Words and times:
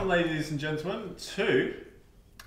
Welcome, 0.00 0.16
ladies 0.18 0.50
and 0.50 0.58
gentlemen, 0.58 1.14
to 1.34 1.74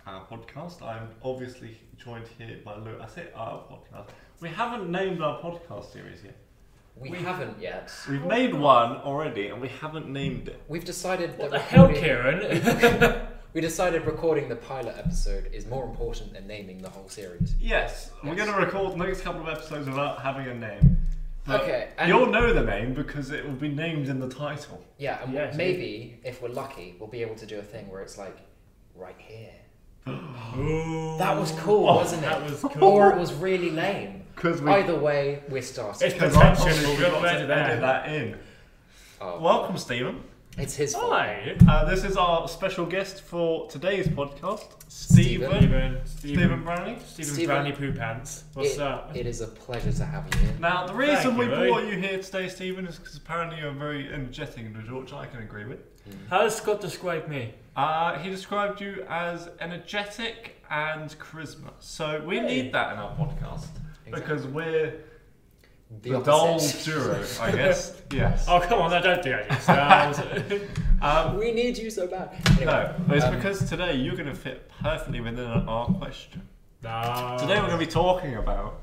our 0.08 0.26
podcast. 0.26 0.82
I'm 0.82 1.10
obviously 1.24 1.78
joined 1.98 2.26
here 2.40 2.58
by 2.66 2.78
Lou. 2.78 3.00
I 3.00 3.06
say 3.06 3.28
our 3.36 3.62
podcast. 3.70 4.08
We 4.42 4.50
haven't 4.50 4.90
named 4.90 5.22
our 5.22 5.40
podcast 5.40 5.94
series 5.94 6.24
yet. 6.24 6.36
We, 6.96 7.12
We- 7.12 7.18
haven't 7.20 7.62
yet. 7.62 7.92
We've 8.10 8.26
made 8.26 8.56
one 8.56 8.94
already, 8.98 9.50
and 9.50 9.62
we 9.62 9.68
haven't 9.68 10.10
named 10.10 10.48
it. 10.48 10.64
We've 10.68 10.84
decided 10.84 11.38
What 11.38 11.52
that 11.52 11.58
the 11.58 11.60
hell, 11.60 11.88
recording- 11.90 12.04
Kieran? 12.04 13.22
We 13.54 13.62
decided 13.62 14.08
recording 14.08 14.50
the 14.50 14.56
pilot 14.56 14.96
episode 14.98 15.48
is 15.54 15.68
more 15.68 15.86
important 15.86 16.34
than 16.34 16.48
naming 16.48 16.80
the 16.82 16.90
whole 16.90 17.08
series. 17.08 17.54
Yes, 17.60 18.10
we're 18.24 18.34
Yes. 18.34 18.48
going 18.48 18.52
to 18.60 18.66
record 18.66 18.94
the 18.94 19.06
next 19.06 19.22
couple 19.22 19.42
of 19.44 19.48
episodes 19.48 19.88
without 19.88 20.24
having 20.24 20.48
a 20.48 20.56
name. 20.56 20.98
But 21.46 21.62
Okay, 21.62 21.90
and- 21.98 22.08
you'll 22.08 22.28
know 22.28 22.54
the 22.54 22.64
name 22.64 22.94
because 22.94 23.32
it 23.32 23.46
will 23.46 23.54
be 23.56 23.68
named 23.70 24.08
in 24.08 24.20
the 24.20 24.30
title. 24.30 24.82
Yeah, 24.98 25.22
and 25.24 25.34
Yes, 25.34 25.56
maybe 25.56 26.20
if 26.24 26.42
we're 26.42 26.50
lucky, 26.50 26.96
we'll 27.00 27.10
be 27.10 27.22
able 27.22 27.36
to 27.36 27.46
do 27.46 27.60
a 27.60 27.62
thing 27.62 27.90
where 27.90 28.02
it's 28.02 28.18
like 28.18 28.38
right 28.96 29.16
here. 29.18 29.52
Oh. 30.56 31.16
That 31.18 31.36
was 31.40 31.52
cool, 31.54 31.90
Oh, 31.90 31.96
wasn't 31.96 32.24
it? 32.24 32.30
That 32.30 32.44
was 32.44 32.62
cool. 32.62 32.84
Or 32.84 33.12
it 33.12 33.18
was 33.18 33.34
really 33.34 33.72
lame. 33.72 34.22
Because 34.36 34.62
we 34.62 34.70
Either 34.72 34.96
way, 34.96 35.42
we're 35.50 35.62
starting. 35.64 36.06
It's 36.08 36.14
because 36.14 36.34
potential 36.34 36.66
I 36.68 36.70
is 36.70 36.86
we've 36.88 36.98
good 36.98 37.12
got 37.12 37.22
to 37.22 37.28
edit 37.30 37.82
that 37.82 38.08
in. 38.10 38.38
Oh, 39.20 39.40
Welcome, 39.40 39.78
Stephen. 39.78 40.24
It's 40.58 40.76
his 40.76 40.94
fault. 40.94 41.12
Hi. 41.14 41.56
Uh, 41.68 41.86
this 41.86 42.04
is 42.04 42.16
our 42.16 42.48
special 42.48 42.86
guest 42.86 43.22
for 43.22 43.68
today's 43.70 44.08
podcast, 44.08 44.68
Stephen. 44.88 45.50
Stephen. 45.50 46.02
Stephen 46.06 46.06
Stephen. 46.06 46.64
Browning. 46.64 47.00
Stephen 47.08 47.34
Stephen. 47.34 47.56
Brownie 47.56 47.72
Poo 47.72 47.92
Pants. 47.92 48.44
What's 48.54 48.76
it, 48.76 48.82
up? 48.82 49.16
It 49.16 49.26
is 49.26 49.42
a 49.42 49.48
pleasure 49.48 49.92
to 49.92 50.06
have 50.06 50.28
you 50.32 50.42
here. 50.42 50.56
Now, 50.60 50.86
the 50.86 50.94
reason 50.94 51.16
Thank 51.36 51.38
we 51.40 51.46
you, 51.46 51.52
Louis. 51.56 51.68
brought 51.70 51.88
you 51.88 51.98
here 51.98 52.20
today, 52.22 52.48
Stephen, 52.50 52.86
is 52.86 52.98
because 53.00 53.18
apparently 53.18 53.58
you're 53.60 53.70
a 53.70 53.74
very 53.74 54.14
energetic 54.14 54.60
individual, 54.60 55.02
which 55.02 55.14
I 55.14 55.26
can 55.26 55.42
agree 55.42 55.66
with. 55.66 55.80
How 56.30 56.44
does 56.44 56.56
Scott 56.56 56.82
describe 56.82 57.28
me? 57.28 57.56
Uh, 57.76 58.20
he 58.20 58.30
described 58.30 58.80
you 58.80 59.04
as 59.10 59.50
energetic 59.60 60.62
and 60.70 61.10
charisma. 61.18 61.72
So 61.80 62.24
we 62.28 62.38
Hey. 62.38 62.46
need 62.46 62.74
that 62.74 62.94
in 62.94 63.00
our 63.00 63.16
podcast 63.16 63.68
because 64.12 64.46
we're 64.46 64.94
The, 66.02 66.12
the, 66.12 66.20
dull 66.20 66.56
opposite. 66.56 66.86
duo, 66.86 67.26
I 67.42 67.52
guess. 67.52 68.02
yes. 68.12 68.46
Oh, 68.48 68.60
come 68.60 68.82
on, 68.82 68.92
no, 68.92 69.02
don't 69.02 69.24
do 69.24 69.32
that. 69.32 70.62
Um, 71.04 71.38
we 71.38 71.52
need 71.52 71.78
you 71.78 71.90
so 71.90 72.08
bad. 72.08 72.30
Anyway, 72.52 72.66
no, 72.66 72.96
but 73.10 73.18
it's 73.18 73.26
um, 73.26 73.36
because 73.36 73.68
today 73.68 73.94
you're 73.96 74.16
going 74.16 74.30
to 74.30 74.34
fit 74.34 74.72
perfectly 74.82 75.20
within 75.20 75.46
our 75.46 75.86
question. 75.86 76.42
no. 76.82 77.36
Today 77.38 77.56
we're 77.56 77.68
going 77.68 77.78
to 77.78 77.86
be 77.86 77.92
talking 77.92 78.38
about 78.38 78.80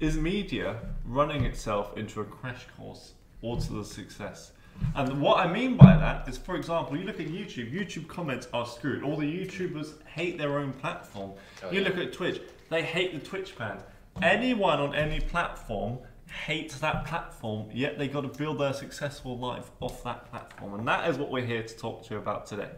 is 0.00 0.16
media 0.16 0.80
running 1.04 1.44
itself 1.44 1.96
into 1.96 2.20
a 2.20 2.24
crash 2.24 2.66
course 2.76 3.12
or 3.42 3.56
to 3.58 3.72
the 3.74 3.84
success? 3.84 4.52
And 4.94 5.20
what 5.20 5.38
I 5.38 5.50
mean 5.50 5.76
by 5.76 5.96
that 5.96 6.28
is, 6.28 6.36
for 6.36 6.56
example, 6.56 6.96
you 6.96 7.04
look 7.04 7.20
at 7.20 7.28
YouTube, 7.28 7.72
YouTube 7.72 8.08
comments 8.08 8.48
are 8.52 8.66
screwed. 8.66 9.02
All 9.02 9.16
the 9.16 9.24
YouTubers 9.24 9.94
hate 10.06 10.36
their 10.36 10.58
own 10.58 10.72
platform. 10.74 11.32
Oh, 11.62 11.70
you 11.70 11.80
yeah. 11.80 11.88
look 11.88 11.98
at 11.98 12.12
Twitch, 12.12 12.40
they 12.68 12.82
hate 12.82 13.14
the 13.14 13.26
Twitch 13.26 13.56
ban. 13.56 13.78
Anyone 14.20 14.80
on 14.80 14.94
any 14.94 15.20
platform 15.20 15.98
hates 16.44 16.78
that 16.80 17.04
platform, 17.06 17.68
yet 17.72 17.98
they 17.98 18.08
got 18.08 18.20
to 18.22 18.28
build 18.28 18.58
their 18.58 18.72
successful 18.72 19.38
life 19.38 19.70
off 19.80 20.04
that 20.04 20.30
platform. 20.30 20.74
And 20.74 20.86
that 20.86 21.08
is 21.08 21.16
what 21.16 21.30
we're 21.30 21.44
here 21.44 21.62
to 21.62 21.76
talk 21.76 22.04
to 22.06 22.14
you 22.14 22.20
about 22.20 22.46
today. 22.46 22.68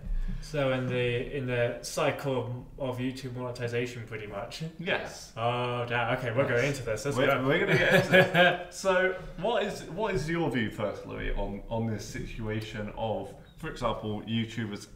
So 0.41 0.73
in 0.73 0.87
the 0.87 1.37
in 1.37 1.47
the 1.47 1.79
cycle 1.83 2.67
of 2.79 2.99
YouTube 2.99 3.35
monetization, 3.37 4.05
pretty 4.07 4.27
much. 4.27 4.63
Yes. 4.79 5.33
Oh, 5.37 5.85
damn. 5.89 6.17
Okay, 6.19 6.31
we're 6.31 6.49
going 6.49 6.67
into 6.67 6.83
this. 6.83 7.05
Let's 7.05 7.17
We're, 7.17 7.27
go. 7.27 7.45
we're 7.45 7.59
going 7.67 7.73
to 7.73 7.79
get 7.79 7.95
into 7.95 8.11
this. 8.11 8.75
So, 8.75 9.15
what 9.39 9.63
is 9.65 9.83
what 9.85 10.15
is 10.15 10.29
your 10.29 10.51
view 10.51 10.71
first, 10.71 11.07
Louis, 11.07 11.33
on 11.33 11.63
on 11.69 11.87
this 11.87 12.05
situation 12.05 12.93
of, 12.97 13.33
for 13.57 13.71
example, 13.71 14.23
YouTubers 14.23 14.87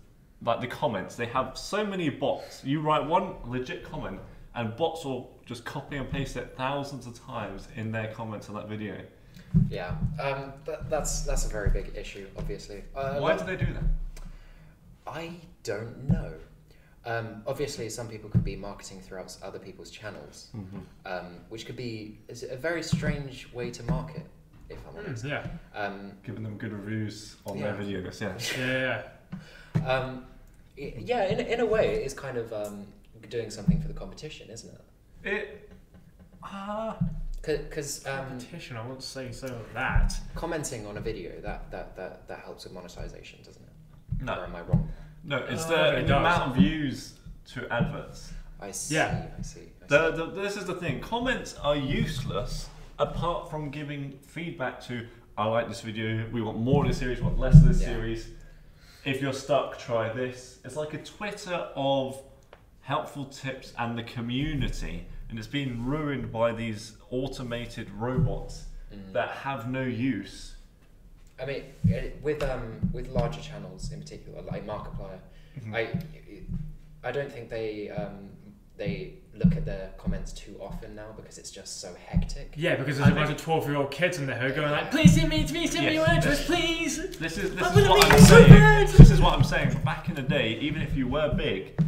like 0.43 0.61
the 0.61 0.67
comments? 0.67 1.17
They 1.17 1.27
have 1.27 1.57
so 1.57 1.85
many 1.85 2.09
bots. 2.11 2.63
You 2.65 2.81
write 2.81 3.05
one 3.05 3.35
legit 3.47 3.85
comment, 3.85 4.21
and 4.55 4.77
bots 4.77 5.05
will 5.05 5.39
just 5.47 5.65
copy 5.65 5.97
and 5.97 6.11
paste 6.11 6.37
it 6.37 6.55
thousands 6.57 7.07
of 7.07 7.19
times 7.25 7.69
in 7.77 7.91
their 7.93 8.09
comments 8.13 8.49
on 8.49 8.55
that 8.55 8.69
video. 8.69 8.97
Yeah, 9.69 9.95
um, 10.21 10.53
that, 10.65 10.89
that's 10.89 11.23
that's 11.23 11.45
a 11.47 11.49
very 11.49 11.71
big 11.71 11.93
issue, 11.97 12.27
obviously. 12.37 12.85
Uh, 12.95 13.19
Why 13.19 13.37
do 13.37 13.45
they 13.45 13.57
do 13.57 13.67
that? 13.73 13.83
I 15.07 15.33
don't 15.63 16.09
know. 16.09 16.33
Um, 17.05 17.43
obviously, 17.47 17.89
some 17.89 18.07
people 18.09 18.31
could 18.31 18.45
be 18.45 18.55
marketing 18.57 19.01
throughout 19.01 19.37
other 19.43 19.59
people's 19.59 19.91
channels, 19.91 20.51
um, 21.05 21.25
which 21.49 21.67
could 21.67 21.77
be 21.77 22.19
is 22.29 22.45
a 22.45 22.57
very 22.57 22.83
strange 22.83 23.53
way 23.53 23.71
to 23.73 23.83
market, 23.85 24.25
if 24.71 24.79
I'm 24.87 24.95
Hmm, 24.95 25.07
honest. 25.07 25.25
yeah. 25.25 25.47
Um, 25.75 26.13
Giving 26.25 26.45
them 26.45 26.57
good 26.59 26.73
reviews 26.73 27.37
on 27.45 27.59
Yeah. 27.59 27.73
their 27.73 27.83
videos. 27.85 28.21
Yeah. 28.21 28.63
Yeah, 28.65 29.03
yeah. 29.75 29.87
um, 29.87 30.25
yeah, 30.77 31.25
in, 31.25 31.41
in 31.41 31.61
a 31.61 31.67
way, 31.67 31.97
it 31.97 32.07
is 32.07 32.15
kind 32.15 32.39
of 32.39 32.53
um, 32.53 32.87
doing 33.31 33.51
something 33.51 33.81
for 33.81 33.89
the 33.89 33.95
competition, 33.95 34.51
isn't 34.51 34.71
it? 35.25 35.29
It. 35.33 35.71
Ah. 36.43 36.99
Because 37.45 38.07
um, 38.07 38.27
Competition, 38.29 38.77
I 38.77 38.87
won't 38.87 39.03
say 39.03 39.33
so 39.33 39.49
of 39.49 39.75
that. 39.75 40.15
commenting 40.37 40.87
on 40.87 40.97
a 40.97 41.01
video 41.01 41.41
that, 41.41 41.69
that, 41.73 41.97
that, 41.97 42.29
that 42.29 42.39
helps 42.41 42.63
with 42.65 42.73
monetization, 42.73 43.41
doesn't 43.45 43.63
it? 43.63 44.23
Or 44.23 44.25
no. 44.27 44.45
am 44.45 44.55
I 44.55 44.61
wrong? 44.61 44.89
No. 45.25 45.39
It's 45.39 45.65
Oh, 45.67 45.71
the, 45.71 45.99
it 45.99 46.07
the 46.07 46.17
amount 46.19 46.51
of 46.51 46.57
views 46.57 47.15
to 47.55 47.67
adverts. 47.73 48.33
I 48.61 48.71
see. 48.71 48.95
Yeah. 48.95 49.27
I 49.37 49.43
see. 49.43 49.61
I 49.61 49.63
see. 49.63 49.69
The, 49.89 50.11
the, 50.13 50.27
this 50.41 50.57
is 50.57 50.67
the 50.67 50.75
thing. 50.75 51.01
Comments 51.01 51.55
are 51.57 51.75
useless 51.75 52.69
apart 53.01 53.51
from 53.51 53.71
giving 53.71 54.13
feedback 54.23 54.81
to, 54.83 55.05
I 55.37 55.47
like 55.47 55.67
this 55.67 55.81
video, 55.81 56.25
we 56.31 56.43
want 56.43 56.59
more 56.59 56.83
of 56.85 56.89
this 56.89 56.99
series, 56.99 57.19
we 57.19 57.25
want 57.25 57.41
less 57.41 57.57
of 57.57 57.67
this 57.67 57.81
Yeah. 57.81 57.89
series. 57.89 58.29
If 59.05 59.21
you're 59.21 59.33
stuck, 59.33 59.79
try 59.81 60.13
this. 60.13 60.61
It's 60.65 60.77
like 60.77 60.95
a 60.95 60.99
Twitter 60.99 61.67
of 61.75 62.23
helpful 62.83 63.25
tips 63.27 63.73
and 63.79 63.97
the 63.99 64.03
community, 64.03 65.07
and 65.29 65.39
it's 65.39 65.49
been 65.49 65.85
ruined 65.85 66.31
by 66.33 66.53
these 66.53 66.97
automated 67.11 67.91
robots 67.93 68.65
Mm. 68.93 69.13
that 69.15 69.31
have 69.31 69.71
no 69.71 69.83
use. 69.83 70.55
I 71.41 71.47
mean, 71.47 71.63
uh, 71.91 71.99
with 72.23 72.43
um, 72.43 72.79
with 72.93 73.09
larger 73.09 73.41
channels 73.41 73.91
in 73.91 74.01
particular, 74.01 74.43
like 74.43 74.67
Markiplier, 74.67 75.19
Mm-hmm. 75.59 75.75
I 75.75 75.89
I 77.05 77.11
don't 77.13 77.31
think 77.33 77.49
they 77.51 77.91
um, 77.91 78.29
they 78.77 79.15
look 79.35 79.57
at 79.57 79.65
their 79.65 79.91
comments 79.99 80.33
too 80.33 80.57
often 80.61 80.95
now 80.95 81.13
because 81.17 81.39
it's 81.39 81.51
just 81.51 81.81
so 81.81 81.95
hectic. 82.07 82.53
Yeah, 82.57 82.77
because 82.77 82.99
there's 82.99 83.09
I 83.09 83.13
a 83.13 83.15
bunch 83.15 83.31
of 83.31 83.37
12 83.39 83.67
year 83.69 83.77
old 83.77 83.91
kids 83.91 84.19
in 84.19 84.27
there 84.27 84.39
who 84.39 84.47
are 84.47 84.51
going 84.51 84.71
like, 84.71 84.91
please 84.91 85.15
send 85.15 85.29
me, 85.31 85.45
please 85.47 85.73
send 85.73 85.87
me 85.87 85.95
your 85.95 86.07
address, 86.09 86.45
please. 86.47 87.17
This 87.19 87.39
is 87.39 87.55
this 87.55 87.67
I'm 87.67 87.79
is 87.79 87.89
what 87.89 88.05
I'm 88.07 88.15
it 88.15 88.21
so 88.21 88.47
saying. 88.47 88.87
This 88.99 89.11
is 89.11 89.21
what 89.21 89.33
I'm 89.35 89.45
saying. 89.45 89.79
Back 89.85 90.09
in 90.11 90.15
the 90.15 90.23
day, 90.23 90.59
even 90.61 90.81
if 90.83 90.95
you 90.97 91.07
were 91.09 91.33
big, 91.35 91.79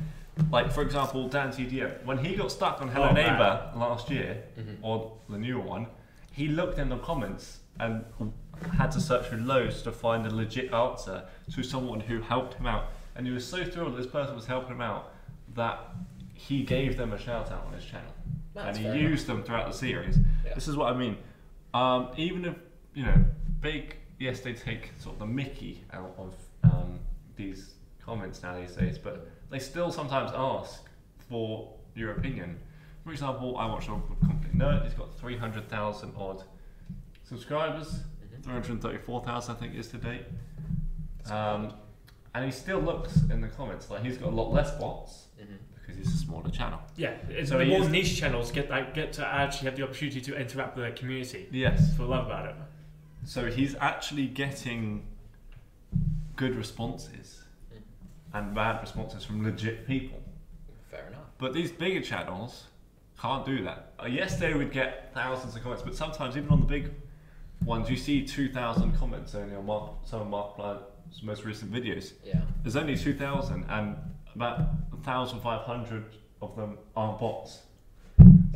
like 0.50 0.72
for 0.72 0.82
example, 0.82 1.28
DanTDM, 1.28 2.04
when 2.04 2.18
he 2.18 2.34
got 2.36 2.50
stuck 2.50 2.80
on 2.80 2.88
Hello 2.88 3.08
Oh, 3.10 3.12
man. 3.12 3.32
Neighbor 3.32 3.70
last 3.76 4.10
year, 4.10 4.42
Mhm. 4.58 4.76
or 4.82 5.12
the 5.28 5.38
newer 5.38 5.60
one, 5.62 5.86
he 6.32 6.48
looked 6.48 6.78
in 6.78 6.88
the 6.88 6.98
comments 6.98 7.60
and 7.78 8.04
had 8.76 8.90
to 8.92 9.00
search 9.00 9.26
for 9.26 9.36
loads 9.36 9.82
to 9.82 9.92
find 9.92 10.26
a 10.26 10.30
legit 10.34 10.72
answer 10.72 11.24
to 11.52 11.62
someone 11.62 12.00
who 12.00 12.20
helped 12.20 12.54
him 12.54 12.66
out. 12.66 12.86
And 13.16 13.26
he 13.26 13.32
was 13.32 13.46
so 13.46 13.64
thrilled 13.64 13.92
that 13.94 13.96
this 14.02 14.10
person 14.10 14.34
was 14.34 14.46
helping 14.46 14.72
him 14.76 14.80
out 14.80 15.12
that 15.54 15.78
he 16.34 16.62
gave 16.64 16.96
them 16.96 17.12
a 17.12 17.18
shout 17.18 17.50
out 17.52 17.64
on 17.66 17.72
his 17.72 17.84
channel. 17.84 18.12
That's 18.54 18.76
and 18.76 18.78
he 18.78 18.84
enough. 18.86 19.10
used 19.10 19.26
them 19.26 19.42
throughout 19.44 19.66
the 19.70 19.76
series. 19.76 20.18
Yeah. 20.44 20.54
This 20.54 20.66
is 20.68 20.76
what 20.76 20.92
I 20.92 20.96
mean. 20.96 21.16
Um, 21.72 22.10
even 22.16 22.44
if 22.44 22.54
you 22.94 23.04
know, 23.04 23.24
big 23.60 23.96
yes, 24.18 24.40
they 24.40 24.52
take 24.52 24.92
sort 24.98 25.14
of 25.14 25.20
the 25.20 25.26
Mickey 25.26 25.82
out 25.92 26.14
of 26.18 26.34
um, 26.64 26.98
these 27.36 27.74
comments 28.04 28.42
now 28.42 28.56
these 28.58 28.74
days, 28.76 28.98
but 28.98 29.28
they 29.54 29.60
still 29.60 29.92
sometimes 29.92 30.32
ask 30.34 30.82
for 31.28 31.72
your 31.94 32.10
opinion. 32.10 32.58
For 33.04 33.12
example, 33.12 33.56
I 33.56 33.66
watch 33.66 33.84
a 33.84 33.90
complete 34.26 34.58
nerd. 34.58 34.82
He's 34.82 34.94
got 34.94 35.16
three 35.16 35.36
hundred 35.36 35.68
thousand 35.68 36.12
odd 36.16 36.42
subscribers, 37.22 38.00
Mhm. 38.00 38.42
three 38.42 38.52
hundred 38.52 38.82
thirty-four 38.82 39.22
thousand 39.24 39.54
I 39.54 39.58
think 39.60 39.76
is 39.76 39.86
to 39.88 39.98
date. 39.98 40.24
Um, 41.30 41.72
and 42.34 42.44
he 42.44 42.50
still 42.50 42.80
looks 42.80 43.14
in 43.30 43.40
the 43.40 43.46
comments 43.46 43.90
like 43.90 44.02
he's 44.02 44.18
got 44.18 44.30
a 44.32 44.36
lot 44.40 44.52
less 44.52 44.72
bots 44.76 45.28
Mhm. 45.40 45.58
because 45.76 45.96
he's 45.98 46.12
a 46.12 46.18
smaller 46.18 46.50
channel. 46.50 46.80
Yeah, 46.96 47.10
it's 47.28 47.50
So 47.50 47.58
the 47.58 47.64
more 47.64 47.82
is- 47.82 47.88
niche 47.90 48.18
channels 48.18 48.50
get 48.50 48.68
like 48.70 48.92
get 48.92 49.12
to 49.14 49.24
actually 49.24 49.66
have 49.66 49.76
the 49.76 49.84
opportunity 49.84 50.20
to 50.20 50.34
interact 50.36 50.74
with 50.74 50.84
their 50.84 50.92
community. 50.96 51.46
Yes. 51.52 51.96
for 51.96 52.06
love 52.06 52.26
about 52.26 52.46
it. 52.46 52.56
So 53.24 53.48
he's 53.52 53.76
actually 53.76 54.26
getting 54.26 55.06
good 56.34 56.56
responses. 56.56 57.43
And 58.34 58.54
bad 58.54 58.80
responses 58.80 59.24
from 59.24 59.42
legit 59.42 59.86
people. 59.86 60.20
Fair 60.90 61.06
enough. 61.06 61.22
But 61.38 61.54
these 61.54 61.70
bigger 61.70 62.00
channels 62.00 62.64
can't 63.20 63.46
do 63.46 63.64
that. 63.64 63.92
Uh, 64.02 64.06
yes, 64.06 64.38
they 64.38 64.52
would 64.52 64.72
get 64.72 65.14
thousands 65.14 65.56
of 65.56 65.62
comments, 65.62 65.82
but 65.82 65.94
sometimes 65.94 66.36
even 66.36 66.50
on 66.50 66.60
the 66.60 66.66
big 66.66 66.90
ones, 67.64 67.88
you 67.88 67.96
see 67.96 68.26
2,000 68.26 68.96
comments 68.98 69.34
only 69.34 69.54
on 69.54 69.64
Mark, 69.64 69.92
some 70.04 70.20
of 70.20 70.26
Markiplier's 70.28 71.22
most 71.22 71.44
recent 71.44 71.72
videos. 71.72 72.12
Yeah. 72.24 72.40
There's 72.62 72.76
only 72.76 72.96
2,000, 72.96 73.64
and 73.68 73.96
about 74.34 74.58
1,500 74.90 76.04
of 76.42 76.56
them 76.56 76.78
are 76.96 77.16
bots. 77.16 77.60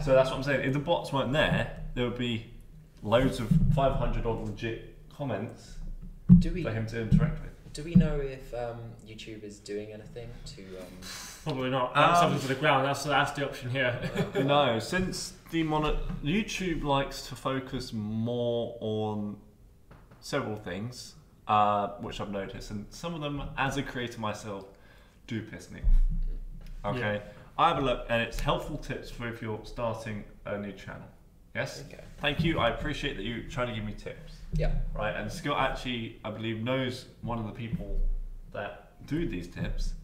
So 0.04 0.12
that's 0.12 0.30
what 0.30 0.36
I'm 0.36 0.42
saying. 0.42 0.66
If 0.66 0.72
the 0.72 0.78
bots 0.78 1.12
weren't 1.12 1.32
there, 1.32 1.84
there 1.94 2.04
would 2.04 2.18
be 2.18 2.46
loads 3.02 3.38
of 3.38 3.48
500 3.74 4.26
odd 4.26 4.48
legit 4.48 4.96
comments 5.16 5.76
Do 6.38 6.52
we 6.52 6.62
for 6.62 6.70
him 6.72 6.86
to 6.88 7.00
interact 7.00 7.42
with. 7.42 7.50
Do 7.78 7.84
we 7.84 7.94
know 7.94 8.18
if 8.18 8.52
um, 8.54 8.80
YouTube 9.06 9.44
is 9.44 9.60
doing 9.60 9.92
anything 9.92 10.28
to? 10.46 10.62
Um, 10.80 10.86
Probably 11.44 11.70
not. 11.70 11.96
Um, 11.96 12.16
something 12.16 12.40
to 12.40 12.48
the 12.48 12.56
ground. 12.56 12.84
That's 12.84 13.04
that's 13.04 13.30
the 13.32 13.46
option 13.46 13.70
here. 13.70 13.96
uh, 14.34 14.40
No, 14.42 14.80
since 14.80 15.34
the 15.52 15.62
mono- 15.62 16.00
YouTube 16.24 16.82
likes 16.82 17.28
to 17.28 17.36
focus 17.36 17.92
more 17.92 18.76
on 18.80 19.36
several 20.18 20.56
things, 20.56 21.14
uh, 21.46 21.90
which 22.00 22.20
I've 22.20 22.32
noticed, 22.32 22.72
and 22.72 22.84
some 22.90 23.14
of 23.14 23.20
them, 23.20 23.42
as 23.56 23.76
a 23.76 23.82
creator 23.84 24.18
myself, 24.20 24.64
do 25.28 25.40
piss 25.40 25.70
me 25.70 25.80
off. 26.84 26.96
Okay, 26.96 27.22
I 27.56 27.68
have 27.68 27.78
a 27.78 27.82
look, 27.82 28.06
and 28.08 28.20
it's 28.20 28.40
helpful 28.40 28.76
tips 28.76 29.08
for 29.08 29.28
if 29.28 29.40
you're 29.40 29.60
starting 29.62 30.24
a 30.46 30.58
new 30.58 30.72
channel. 30.72 31.06
Yes, 31.54 31.84
Okay. 31.88 32.02
Thank 32.20 32.44
you. 32.44 32.58
I 32.58 32.70
appreciate 32.70 33.16
that 33.16 33.24
you're 33.24 33.42
trying 33.44 33.68
to 33.68 33.74
give 33.74 33.84
me 33.84 33.92
tips. 33.92 34.34
Yeah. 34.54 34.72
Right, 34.94 35.14
and 35.14 35.30
Scott 35.30 35.58
actually, 35.70 36.20
I 36.24 36.30
believe, 36.30 36.62
knows 36.62 37.06
one 37.22 37.38
of 37.38 37.46
the 37.46 37.52
people 37.52 37.98
that 38.52 38.92
do 39.06 39.28
these 39.28 39.48
tips, 39.48 39.94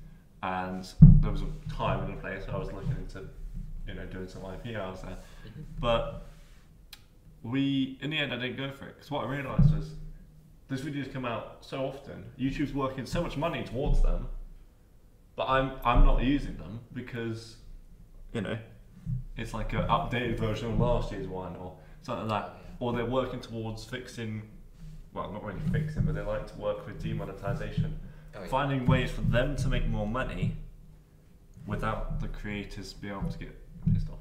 and 0.42 0.86
there 1.20 1.30
was 1.30 1.42
a 1.42 1.74
time 1.74 2.04
and 2.04 2.14
a 2.14 2.16
place 2.16 2.44
I 2.50 2.56
was 2.56 2.70
looking 2.72 2.92
into, 2.92 3.24
you 3.88 3.94
know, 3.94 4.06
doing 4.06 4.28
some 4.28 4.42
IP 4.44 4.76
hours 4.76 5.00
there. 5.02 5.18
Mhm. 5.46 5.64
But 5.80 6.26
we, 7.42 7.98
in 8.00 8.10
the 8.10 8.18
end, 8.18 8.32
I 8.32 8.36
didn't 8.38 8.56
go 8.56 8.70
for 8.70 8.86
it 8.86 8.94
because 8.96 9.10
what 9.10 9.24
I 9.24 9.28
realised 9.28 9.74
was 9.74 9.94
these 10.68 10.80
videos 10.82 11.12
come 11.12 11.24
out 11.24 11.58
so 11.60 11.84
often. 11.86 12.24
YouTube's 12.38 12.72
working 12.72 13.06
so 13.06 13.22
much 13.22 13.36
money 13.36 13.64
towards 13.64 14.00
them, 14.02 14.28
but 15.36 15.48
I'm 15.48 15.72
I'm 15.84 16.04
not 16.04 16.22
using 16.22 16.56
them 16.56 16.80
because, 16.92 17.56
you 18.32 18.40
know, 18.40 18.58
it's 19.36 19.52
like 19.52 19.72
an 19.72 19.82
updated 19.88 20.38
version 20.38 20.72
of 20.72 20.80
last 20.80 21.12
year's 21.12 21.26
one 21.28 21.56
or 21.56 21.76
something 22.04 22.28
like 22.28 22.44
that. 22.46 22.54
Or 22.80 22.92
they're 22.92 23.04
working 23.06 23.40
towards 23.40 23.84
fixing, 23.84 24.42
well, 25.12 25.30
not 25.32 25.42
really 25.44 25.60
fixing, 25.72 26.02
but 26.02 26.14
they 26.14 26.20
like 26.20 26.46
to 26.52 26.54
work 26.56 26.86
with 26.86 27.02
demonetization, 27.02 27.98
Oh, 28.36 28.40
yeah. 28.40 28.46
finding 28.46 28.84
ways 28.86 29.10
for 29.10 29.20
them 29.22 29.54
to 29.56 29.68
make 29.68 29.86
more 29.86 30.06
money 30.06 30.56
without 31.66 32.20
the 32.20 32.28
creators 32.28 32.92
being 32.92 33.14
able 33.16 33.30
to 33.30 33.38
get 33.38 33.54
pissed 33.92 34.08
off. 34.10 34.18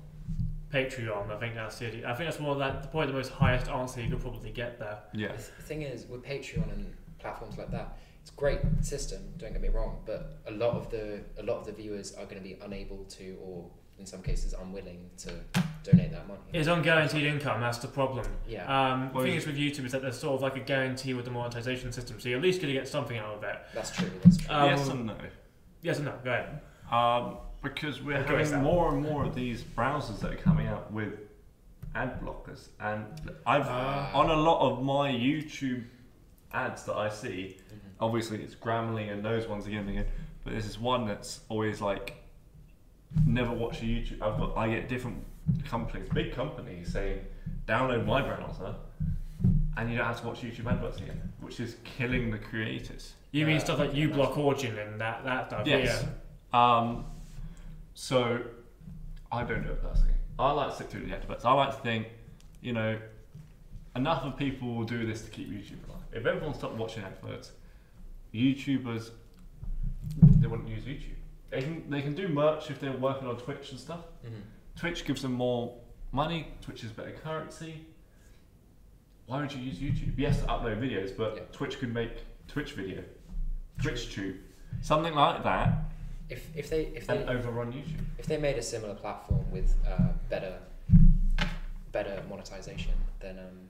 Patreon. 0.71 1.29
I 1.31 1.39
think 1.39 1.55
that's 1.55 1.77
the. 1.77 1.87
idea. 1.87 2.09
I 2.09 2.15
think 2.15 2.29
that's 2.29 2.39
more 2.39 2.55
that 2.55 2.89
probably 2.91 3.07
the 3.07 3.13
most 3.13 3.31
highest 3.31 3.69
answer 3.69 4.01
you 4.01 4.09
could 4.09 4.21
probably 4.21 4.49
get 4.51 4.79
there. 4.79 4.99
Yeah. 5.13 5.31
The 5.33 5.63
thing 5.63 5.81
is, 5.83 6.05
with 6.07 6.23
Patreon 6.23 6.71
and 6.73 6.93
platforms 7.19 7.57
like 7.57 7.69
that, 7.71 7.97
it's 8.21 8.31
a 8.31 8.35
great 8.35 8.59
system. 8.81 9.21
Don't 9.37 9.51
get 9.53 9.61
me 9.61 9.69
wrong, 9.69 9.99
but 10.05 10.39
a 10.47 10.51
lot 10.51 10.71
of 10.75 10.89
the 10.89 11.21
a 11.37 11.43
lot 11.43 11.57
of 11.57 11.65
the 11.65 11.73
viewers 11.73 12.13
are 12.13 12.25
going 12.25 12.37
to 12.37 12.43
be 12.43 12.57
unable 12.63 13.03
to, 13.05 13.37
or 13.41 13.69
in 14.03 14.07
some 14.07 14.21
cases, 14.21 14.53
unwilling 14.61 15.09
to 15.17 15.31
donate 15.89 16.11
that 16.11 16.27
money. 16.27 16.41
It's 16.51 16.67
unguaranteed 16.67 17.23
income. 17.23 17.61
That's 17.61 17.77
the 17.77 17.87
problem. 17.87 18.25
Yeah. 18.45 18.65
Um, 18.65 19.07
the 19.07 19.13
Well, 19.13 19.23
thing 19.23 19.35
is 19.35 19.47
with 19.47 19.55
YouTube 19.57 19.85
is 19.85 19.93
that 19.93 20.01
there's 20.01 20.19
sort 20.19 20.35
of 20.35 20.41
like 20.41 20.57
a 20.57 20.59
guarantee 20.59 21.13
with 21.13 21.23
the 21.23 21.31
monetization 21.31 21.93
system, 21.93 22.19
so 22.19 22.27
you're 22.27 22.37
at 22.37 22.43
least 22.43 22.61
going 22.61 22.73
to 22.73 22.77
get 22.77 22.89
something 22.89 23.17
out 23.17 23.35
of 23.35 23.43
it. 23.45 23.55
That's 23.73 23.91
true. 23.91 24.11
That's 24.25 24.37
true. 24.37 24.53
Um, 24.53 24.69
yes 24.69 24.89
and 24.89 25.05
no. 25.05 25.15
Yes 25.81 25.99
or 26.01 26.03
no? 26.03 26.13
Go 26.21 26.31
ahead. 26.33 26.59
Um, 26.91 27.37
because 27.61 28.01
we're 28.01 28.17
Okay, 28.17 28.43
having 28.43 28.61
more 28.61 28.91
and 28.93 29.01
more 29.01 29.23
of 29.23 29.33
these 29.35 29.63
browsers 29.63 30.19
that 30.19 30.33
are 30.33 30.35
coming 30.35 30.67
out 30.67 30.91
with 30.91 31.13
ad 31.95 32.19
blockers, 32.21 32.67
and 32.81 33.05
I've 33.45 33.65
Ah. 33.65 34.11
on 34.13 34.29
a 34.29 34.35
lot 34.35 34.69
of 34.69 34.83
my 34.83 35.09
YouTube 35.11 35.85
ads 36.51 36.83
that 36.83 36.95
I 36.97 37.07
see. 37.07 37.55
Mhm. 37.71 37.77
Obviously, 38.01 38.43
it's 38.43 38.53
Grammarly 38.55 39.09
and 39.13 39.23
those 39.23 39.47
ones 39.47 39.65
again 39.65 39.81
and 39.87 39.89
again, 39.91 40.05
but 40.43 40.53
this 40.53 40.65
is 40.65 40.77
one 40.77 41.07
that's 41.07 41.39
always 41.47 41.79
like 41.79 42.15
never 43.25 43.51
watch 43.51 43.81
a 43.81 43.85
YouTube. 43.85 44.21
I've 44.21 44.37
got 44.37 44.57
I 44.57 44.69
get 44.69 44.89
different 44.89 45.23
companies, 45.65 46.09
big 46.13 46.33
companies 46.33 46.91
saying 46.93 47.19
download 47.67 48.05
my 48.05 48.21
browser, 48.21 48.75
and 49.77 49.91
you 49.91 49.97
don't 49.97 50.07
have 50.07 50.21
to 50.21 50.27
watch 50.27 50.41
YouTube 50.41 50.65
adverts 50.71 50.97
again, 50.97 51.33
which 51.41 51.59
is 51.59 51.75
killing 51.83 52.31
the 52.31 52.37
creators. 52.37 53.13
You 53.31 53.45
mean 53.45 53.57
Uh, 53.57 53.61
stuff 53.61 53.79
like 53.79 53.95
yeah, 53.95 54.05
uBlock 54.05 54.37
Origin 54.37 54.77
and 54.77 54.99
that 55.01 55.23
that 55.23 55.47
stuff? 55.47 55.67
Yes. 55.67 56.05
Um, 56.53 57.05
so 57.93 58.41
I 59.31 59.43
don't 59.43 59.63
do 59.63 59.71
it 59.71 59.81
personally. 59.81 60.13
I 60.37 60.51
like 60.51 60.69
to 60.69 60.75
stick 60.75 60.89
to 60.91 60.99
the 60.99 61.13
adverts. 61.15 61.45
I 61.45 61.53
like 61.53 61.75
to 61.75 61.81
think, 61.81 62.07
you 62.61 62.73
know, 62.73 62.97
enough 63.95 64.23
of 64.23 64.37
people 64.37 64.73
will 64.75 64.83
do 64.83 65.05
this 65.05 65.21
to 65.23 65.29
keep 65.29 65.49
YouTube 65.49 65.87
alive. 65.87 66.01
If 66.11 66.25
everyone 66.25 66.53
stopped 66.53 66.75
watching 66.75 67.03
adverts, 67.03 67.51
YouTubers 68.33 69.11
they 70.21 70.47
wouldn't 70.47 70.67
use 70.67 70.83
YouTube. 70.83 71.15
They 71.53 71.61
can 71.61 71.87
they 71.89 72.01
can 72.01 72.15
do 72.15 72.27
merch 72.27 72.71
if 72.71 72.79
they're 72.79 72.97
working 72.97 73.27
on 73.27 73.37
Twitch 73.37 73.69
and 73.71 73.79
stuff. 73.79 73.99
Mhm. 74.25 74.41
Twitch 74.75 75.05
gives 75.05 75.21
them 75.21 75.33
more 75.33 75.77
money. 76.11 76.47
Twitch 76.61 76.83
is 76.83 76.91
better 76.91 77.11
currency. 77.11 77.85
Why 79.27 79.39
would 79.41 79.53
you 79.53 79.61
use 79.61 79.77
YouTube? 79.77 80.15
Yes, 80.17 80.39
to 80.41 80.47
upload 80.47 80.79
videos, 80.81 81.15
but 81.15 81.35
Yeah. 81.35 81.41
Twitch 81.51 81.77
could 81.79 81.93
make 81.93 82.11
Twitch 82.47 82.73
video, 82.73 83.03
Twitch 83.81 84.11
Tube, 84.13 84.37
something 84.81 85.13
like 85.13 85.43
that, 85.43 85.69
If 86.29 86.49
if 86.57 86.69
they 86.71 86.85
if 86.87 87.05
they 87.05 87.17
and 87.19 87.29
overrun 87.29 87.71
YouTube. 87.71 88.03
if 88.17 88.25
they 88.25 88.37
made 88.37 88.57
a 88.57 88.61
similar 88.63 88.95
platform 88.95 89.45
with 89.51 89.75
uh, 89.87 90.09
better 90.29 90.57
better 91.91 92.23
monetization, 92.27 92.93
then 93.19 93.37
um, 93.37 93.69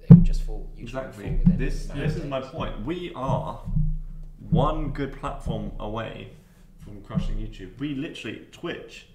it 0.00 0.10
would 0.10 0.22
just 0.24 0.42
fall. 0.42 0.70
YouTube 0.76 0.82
Exactly. 0.82 1.40
Fall 1.44 1.56
This 1.56 1.86
this 1.86 2.14
is 2.16 2.24
my 2.24 2.40
point. 2.40 2.84
We 2.86 3.12
are 3.16 3.60
one 4.50 4.92
good 4.92 5.12
platform 5.20 5.72
away 5.80 6.30
crushing 7.06 7.36
YouTube. 7.36 7.78
We 7.78 7.94
literally 7.94 8.46
Twitch. 8.52 9.06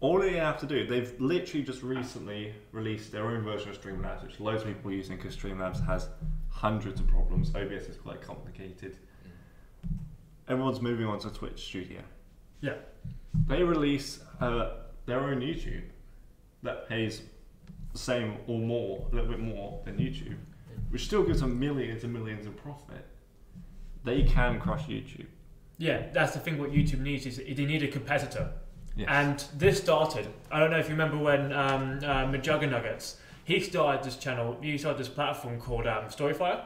All 0.00 0.18
they 0.18 0.32
have 0.34 0.58
to 0.60 0.66
do, 0.66 0.86
they've 0.86 1.14
literally 1.20 1.64
just 1.64 1.82
recently 1.82 2.52
released 2.72 3.12
their 3.12 3.24
own 3.26 3.42
version 3.42 3.70
of 3.70 3.80
Streamlabs, 3.80 4.24
which 4.24 4.40
loads 4.40 4.62
of 4.62 4.68
people 4.68 4.90
are 4.90 4.94
using 4.94 5.16
because 5.16 5.36
Streamlabs 5.36 5.84
has 5.86 6.08
hundreds 6.48 7.00
of 7.00 7.06
problems. 7.06 7.54
OBS 7.54 7.88
is 7.88 7.96
quite 7.96 8.20
complicated. 8.20 8.96
Everyone's 10.48 10.80
moving 10.80 11.06
on 11.06 11.20
to 11.20 11.30
Twitch 11.30 11.64
Studio. 11.64 12.00
Yeah. 12.60 12.74
They 13.46 13.62
release 13.62 14.20
uh, 14.40 14.70
their 15.06 15.20
own 15.20 15.40
YouTube 15.40 15.84
that 16.62 16.88
pays 16.88 17.22
the 17.92 17.98
same 17.98 18.36
or 18.46 18.58
more, 18.58 19.06
a 19.12 19.14
little 19.14 19.30
bit 19.30 19.40
more 19.40 19.80
than 19.84 19.98
YouTube, 19.98 20.36
which 20.90 21.04
still 21.04 21.22
gives 21.22 21.40
them 21.40 21.58
millions 21.58 22.04
and 22.04 22.12
millions 22.12 22.46
of 22.46 22.56
profit. 22.56 23.06
They 24.04 24.22
can 24.22 24.60
crush 24.60 24.82
YouTube. 24.86 25.26
Yeah, 25.78 26.06
that's 26.12 26.34
the 26.34 26.40
thing. 26.40 26.58
What 26.58 26.70
YouTube 26.70 27.00
needs 27.00 27.26
is 27.26 27.36
they 27.36 27.64
need 27.64 27.82
a 27.82 27.88
competitor. 27.88 28.52
Yes. 28.96 29.08
And 29.10 29.44
this 29.58 29.78
started. 29.78 30.28
I 30.50 30.60
don't 30.60 30.70
know 30.70 30.78
if 30.78 30.86
you 30.86 30.92
remember 30.92 31.18
when 31.18 31.52
um, 31.52 32.00
uh, 32.04 32.24
Nuggets. 32.26 33.16
He 33.44 33.60
started 33.60 34.04
this 34.04 34.16
channel. 34.16 34.56
He 34.62 34.78
started 34.78 34.98
this 34.98 35.08
platform 35.08 35.60
called 35.60 35.86
um, 35.86 36.04
Storyfire. 36.04 36.62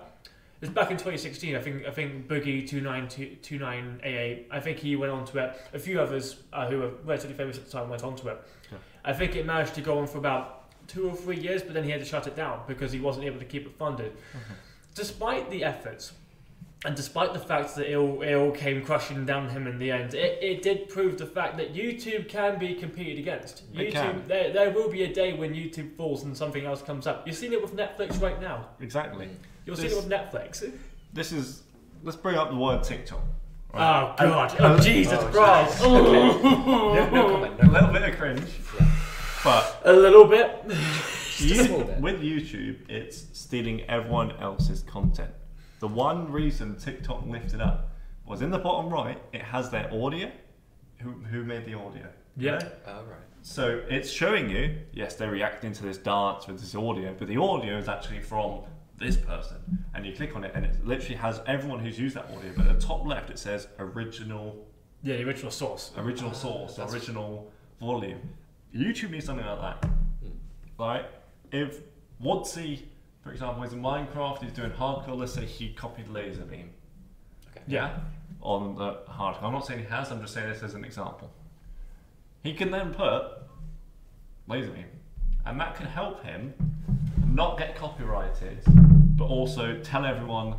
It's 0.61 0.70
back 0.70 0.91
in 0.91 0.97
2016. 0.97 1.55
I 1.55 1.61
think. 1.61 1.87
I 1.87 1.91
think 1.91 2.29
Boogie2988. 2.29 4.44
I 4.50 4.61
think 4.61 4.79
he 4.79 4.97
went 4.97 5.12
onto 5.12 5.38
it. 5.38 5.56
A 5.73 5.79
few 5.79 6.00
others 6.00 6.43
uh, 6.53 6.69
who 6.69 6.79
were 6.79 6.91
relatively 7.05 7.36
famous 7.36 7.58
at 7.58 7.67
the 7.67 7.70
time 7.70 7.89
went 7.89 8.03
onto 8.03 8.29
it. 8.29 8.43
Yeah. 8.70 8.79
I 9.05 9.13
think 9.13 9.36
it 9.36 9.46
managed 9.46 9.75
to 9.75 9.81
go 9.81 9.98
on 9.98 10.06
for 10.06 10.19
about 10.19 10.65
two 10.89 11.08
or 11.08 11.15
three 11.15 11.39
years, 11.39 11.63
but 11.63 11.75
then 11.75 11.84
he 11.84 11.91
had 11.91 12.01
to 12.01 12.06
shut 12.06 12.27
it 12.27 12.36
down 12.36 12.60
because 12.67 12.93
he 12.93 13.01
wasn't 13.01 13.27
able 13.27 13.39
to 13.39 13.44
keep 13.44 13.67
it 13.67 13.77
funded. 13.79 14.13
Despite 14.94 15.51
the 15.51 15.65
efforts, 15.65 16.13
and 16.86 16.94
despite 16.96 17.32
the 17.34 17.38
fact 17.38 17.74
that 17.76 17.90
it 17.90 17.96
all, 17.96 18.22
it 18.22 18.32
all 18.34 18.52
came 18.52 18.82
crashing 18.82 19.26
down 19.26 19.44
on 19.46 19.50
him 19.50 19.66
in 19.66 19.78
the 19.78 19.90
end, 19.90 20.14
it, 20.14 20.38
it 20.43 20.62
did 20.62 20.88
prove 20.88 21.19
the 21.19 21.26
fact 21.26 21.56
that 21.58 21.74
YouTube 21.74 22.28
can 22.28 22.58
be 22.58 22.74
competed 22.74 23.19
against. 23.19 23.64
It 23.74 23.76
YouTube, 23.88 23.93
can. 23.93 24.22
There, 24.28 24.52
there 24.52 24.70
will 24.70 24.88
be 24.88 25.02
a 25.02 25.12
day 25.12 25.34
when 25.34 25.52
YouTube 25.52 25.94
falls 25.96 26.22
and 26.22 26.34
something 26.36 26.64
else 26.64 26.81
comes 26.82 27.06
up. 27.06 27.26
You've 27.26 27.36
seen 27.36 27.52
it 27.52 27.60
with 27.60 27.74
Netflix 27.76 28.22
right 28.22 28.40
now. 28.40 28.69
Exactly. 28.81 29.26
Mm. 29.26 29.34
You'll 29.66 29.76
This- 29.76 29.93
see 29.93 29.98
it 29.98 30.02
with 30.02 30.08
Netflix. 30.10 30.72
This 31.12 31.32
is. 31.32 31.62
Let's 32.02 32.16
bring 32.16 32.36
up 32.36 32.50
the 32.50 32.56
word 32.56 32.82
TikTok. 32.84 33.20
Oh? 33.74 33.78
God! 34.19 34.56
Oh 34.60 34.78
Jesus 34.78 35.19
Oh, 35.20 35.26
Christ! 35.32 35.82
No, 35.82 37.08
no 37.10 37.31
comment. 37.31 37.60
A 37.60 37.66
little 37.66 37.93
bit 37.93 38.02
of 38.10 38.16
cringe, 38.16 38.48
Yeah. 38.81 38.90
but 39.44 39.82
A 39.84 39.93
little 39.93 40.24
bit. 40.24 40.66
Just 40.69 41.69
a 41.69 41.72
You- 41.78 41.84
bit. 41.84 42.00
with 42.00 42.20
YouTube, 42.22 42.76
it's 42.88 43.26
stealing 43.32 43.82
everyone 43.82 44.32
else's 44.40 44.82
content. 44.82 45.31
The 45.81 45.89
one 45.89 46.31
reason 46.33 46.77
TikTok 46.77 47.27
lifted 47.27 47.61
up 47.61 47.91
was 48.25 48.43
in 48.43 48.51
the 48.51 48.59
bottom 48.59 48.91
right. 48.93 49.21
It 49.33 49.43
has 49.43 49.71
their 49.71 49.93
audio. 49.93 50.31
Who 50.99 51.11
who 51.13 51.45
made 51.45 51.65
the 51.67 51.75
audio? 51.75 52.06
Yeah. 52.37 52.59
Oh, 52.87 53.03
right. 53.05 53.21
So 53.43 53.83
it's 53.89 54.11
showing 54.11 54.51
you. 54.51 54.77
Yes, 54.93 55.17
they're 55.17 55.31
reacting 55.31 55.73
to 55.75 55.83
this 55.83 55.99
dance 55.99 56.47
with 56.47 56.61
this 56.61 56.75
audio, 56.75 57.15
but 57.19 57.29
the 57.29 57.37
audio 57.37 57.77
is 57.79 57.89
actually 57.89 58.21
from 58.21 58.63
this 58.99 59.17
person. 59.17 59.56
And 59.95 60.05
you 60.06 60.15
click 60.15 60.35
on 60.35 60.43
it, 60.45 60.53
and 60.55 60.65
it 60.65 60.85
literally 60.85 61.17
has 61.17 61.41
everyone 61.47 61.81
who's 61.81 61.99
used 61.99 62.17
that 62.17 62.25
audio. 62.27 62.53
But 62.56 62.67
at 62.67 62.81
the 62.81 62.87
top 62.87 63.06
left, 63.06 63.31
it 63.31 63.39
says 63.39 63.69
original 63.79 64.67
Yeah, 65.03 65.17
original 65.17 65.51
source. 65.53 65.93
original 65.97 66.31
Ah, 66.31 66.35
source, 66.35 66.77
that's- 66.77 66.93
original 66.95 67.53
volume. 67.81 68.21
YouTube 68.75 69.11
needs 69.11 69.27
something 69.27 69.47
like 69.47 69.61
that. 69.61 69.91
Mm. 70.25 70.33
Right? 70.79 71.05
If 71.53 71.81
Wadzee, 72.23 72.83
for 73.27 73.33
example, 73.33 73.65
is 73.65 73.73
in 73.73 73.83
Minecraft, 73.83 74.41
he's 74.41 74.53
doing 74.53 74.71
hardcore, 74.71 75.17
let's 75.17 75.33
say 75.33 75.45
he 75.45 75.71
copied 75.71 76.06
Laserbeam. 76.06 76.69
Okay. 77.51 77.65
Yeah. 77.67 77.99
On 78.41 78.77
the 78.77 79.01
hardcore. 79.11 79.43
I'm 79.43 79.53
not 79.53 79.67
saying 79.67 79.81
he 79.81 79.87
has, 79.87 80.13
I'm 80.13 80.21
just 80.21 80.33
saying 80.33 80.49
this 80.49 80.63
as 80.63 80.75
an 80.75 80.85
example. 80.85 81.33
He 82.45 82.55
can 82.55 82.71
then 82.71 82.95
put 82.95 83.25
Laserbeam, 84.49 84.85
And 85.45 85.59
that 85.59 85.75
can 85.75 85.87
help 85.87 86.23
him 86.23 86.55
not 87.27 87.59
get 87.59 87.75
copyrighted, 87.75 88.61
but 89.17 89.25
also 89.25 89.81
tell 89.81 90.06
everyone 90.06 90.55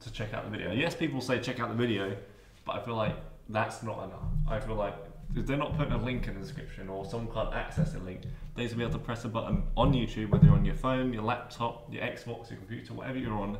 to 0.00 0.12
check 0.12 0.34
out 0.34 0.44
the 0.44 0.50
video. 0.50 0.72
Yes, 0.72 0.96
people 0.96 1.20
say 1.20 1.38
check 1.38 1.60
out 1.60 1.68
the 1.68 1.76
video, 1.76 2.16
but 2.64 2.74
I 2.74 2.84
feel 2.84 2.96
like 2.96 3.14
that's 3.48 3.84
not 3.84 4.02
enough. 4.02 4.24
I 4.48 4.58
feel 4.58 4.74
like 4.74 4.96
if 5.36 5.46
they're 5.46 5.56
not 5.56 5.76
putting 5.76 5.92
a 5.92 6.02
link 6.02 6.26
in 6.28 6.34
the 6.34 6.40
description 6.40 6.88
or 6.88 7.04
someone 7.04 7.32
can't 7.34 7.54
access 7.54 7.92
the 7.92 7.98
link, 8.00 8.22
they 8.54 8.62
need 8.62 8.70
to 8.70 8.76
be 8.76 8.82
able 8.82 8.92
to 8.92 8.98
press 8.98 9.24
a 9.24 9.28
button 9.28 9.62
on 9.76 9.92
YouTube, 9.92 10.30
whether 10.30 10.44
you're 10.46 10.54
on 10.54 10.64
your 10.64 10.74
phone, 10.74 11.12
your 11.12 11.22
laptop, 11.22 11.92
your 11.92 12.02
Xbox, 12.02 12.50
your 12.50 12.58
computer, 12.58 12.94
whatever 12.94 13.18
you're 13.18 13.32
on, 13.34 13.58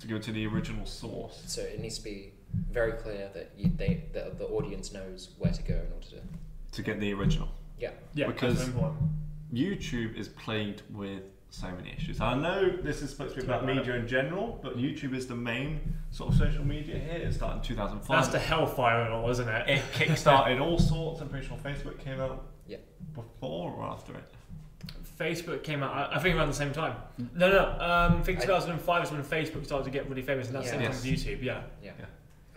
to 0.00 0.06
go 0.06 0.18
to 0.18 0.32
the 0.32 0.46
original 0.46 0.84
source. 0.86 1.42
So 1.46 1.62
it 1.62 1.80
needs 1.80 1.98
to 1.98 2.04
be 2.04 2.32
very 2.70 2.92
clear 2.92 3.30
that 3.34 3.52
you, 3.56 3.70
they, 3.76 4.04
that 4.12 4.38
the 4.38 4.46
audience 4.46 4.92
knows 4.92 5.30
where 5.38 5.52
to 5.52 5.62
go 5.62 5.74
in 5.74 5.92
order 5.92 6.06
to. 6.10 6.20
To 6.72 6.82
get 6.82 7.00
the 7.00 7.12
original. 7.14 7.48
Yeah, 7.78 7.90
Because- 8.14 8.56
that's 8.56 8.68
important. 8.68 9.10
YouTube 9.52 10.16
is 10.16 10.28
plagued 10.28 10.82
with 10.90 11.22
so 11.50 11.68
many 11.70 11.94
issues. 11.96 12.20
I 12.20 12.34
know 12.34 12.68
this 12.82 13.02
is 13.02 13.10
supposed 13.10 13.34
to 13.34 13.40
be 13.40 13.46
about 13.46 13.64
media 13.64 13.94
in 13.94 14.06
general, 14.06 14.58
but 14.62 14.76
YouTube 14.76 15.14
is 15.14 15.26
the 15.26 15.34
main 15.36 15.80
sort 16.10 16.32
of 16.32 16.38
social 16.38 16.64
media 16.64 16.98
here. 16.98 17.14
It 17.26 17.32
started 17.34 17.58
in 17.58 17.62
2005. 17.62 18.08
That's 18.08 18.28
the 18.28 18.38
hellfire 18.38 19.02
and 19.02 19.12
all, 19.14 19.30
isn't 19.30 19.48
it? 19.48 19.68
it 19.68 19.82
kick-started 19.92 20.58
all 20.60 20.78
sorts. 20.78 21.20
I'm 21.20 21.28
pretty 21.28 21.46
sure 21.46 21.56
Facebook 21.58 21.98
came 21.98 22.20
out 22.20 22.46
Yeah. 22.66 22.78
before 23.14 23.72
or 23.72 23.84
after 23.86 24.12
it. 24.14 24.24
Facebook 25.18 25.62
came 25.62 25.82
out, 25.82 25.94
I- 26.12 26.16
I 26.16 26.18
think 26.18 26.36
around 26.36 26.48
the 26.48 26.54
same 26.54 26.72
time. 26.72 26.94
No, 27.34 27.50
no, 27.50 27.70
um, 27.80 28.18
I 28.18 28.22
think 28.22 28.40
2005 28.42 29.04
is 29.04 29.10
when 29.12 29.22
Facebook 29.22 29.64
started 29.64 29.84
to 29.84 29.90
get 29.90 30.08
really 30.10 30.20
famous, 30.22 30.48
and 30.48 30.56
that's 30.56 30.70
the 30.70 30.76
Yeah. 30.76 30.90
same 30.90 30.92
time 30.92 31.10
with 31.12 31.24
YouTube, 31.40 31.42
yeah. 31.42 31.62
Yeah. 31.82 31.92
Yeah. 31.98 32.04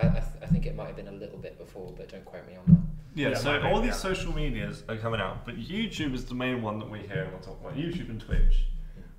I, 0.02 0.08
I, 0.08 0.12
th- 0.12 0.24
I 0.44 0.46
think 0.48 0.66
it 0.66 0.76
might 0.76 0.88
have 0.88 0.96
been 0.98 1.08
a 1.08 1.12
little 1.14 1.38
bit 1.38 1.58
before, 1.58 1.94
but 1.96 2.10
don't 2.10 2.26
quote 2.26 2.46
me 2.48 2.56
on 2.58 2.64
that. 2.68 2.80
Yeah, 3.16 3.30
Yeah, 3.30 3.36
so 3.36 3.62
all 3.64 3.80
these 3.80 3.88
yeah. 3.92 3.94
social 3.94 4.34
medias 4.36 4.84
are 4.90 4.98
coming 4.98 5.20
out, 5.22 5.46
but 5.46 5.56
YouTube 5.58 6.14
is 6.14 6.26
the 6.26 6.36
main 6.36 6.62
one 6.62 6.80
that 6.80 6.90
we 6.90 7.00
hear 7.00 7.24
and 7.24 7.32
we'll 7.32 7.42
talk 7.42 7.60
about. 7.62 7.76
YouTube 7.76 8.10
and 8.10 8.20
Twitch, 8.20 8.66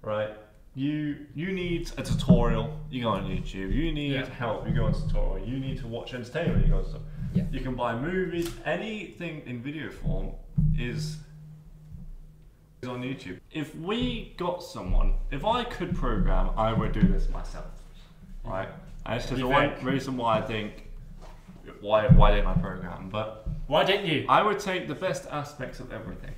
right? 0.02 0.30
You 0.74 1.26
you 1.34 1.52
need 1.52 1.90
a 1.98 2.02
tutorial, 2.02 2.78
you 2.90 3.02
go 3.02 3.08
on 3.10 3.24
YouTube. 3.24 3.72
You 3.74 3.92
need 3.92 4.12
Yeah. 4.12 4.26
help, 4.26 4.66
you 4.68 4.74
go 4.74 4.84
on 4.86 4.94
tutorial. 4.94 5.46
You 5.46 5.58
need 5.58 5.78
to 5.80 5.86
watch 5.88 6.14
entertainment, 6.14 6.64
you 6.64 6.70
go 6.72 6.78
on 6.78 6.84
tutorial. 6.84 7.06
Yeah. 7.34 7.44
You 7.50 7.60
can 7.60 7.74
buy 7.74 7.94
movies, 7.98 8.50
anything 8.64 9.42
in 9.46 9.62
video 9.62 9.90
form 9.90 10.32
is 10.78 11.18
is 12.82 12.88
on 12.88 13.02
YouTube. 13.02 13.38
If 13.52 13.74
we 13.76 14.32
got 14.38 14.62
someone, 14.62 15.14
if 15.30 15.44
I 15.44 15.64
could 15.64 15.94
program, 15.94 16.50
I 16.56 16.72
would 16.72 16.92
do 16.92 17.02
this 17.02 17.28
myself, 17.28 17.66
right? 18.44 18.68
And 19.04 19.16
it's 19.16 19.26
just 19.28 19.38
the 19.40 19.46
one 19.46 19.72
reason 19.84 20.16
why 20.16 20.38
I 20.38 20.42
think 20.42 20.86
why 21.80 22.06
why 22.08 22.30
didn't 22.34 22.46
I 22.46 22.54
program? 22.54 23.08
But 23.10 23.46
Why 23.66 23.84
didn't 23.84 24.06
you? 24.06 24.24
I 24.28 24.42
would 24.42 24.58
take 24.58 24.88
the 24.88 24.94
best 24.94 25.26
aspects 25.30 25.78
of 25.78 25.92
everything. 25.92 26.34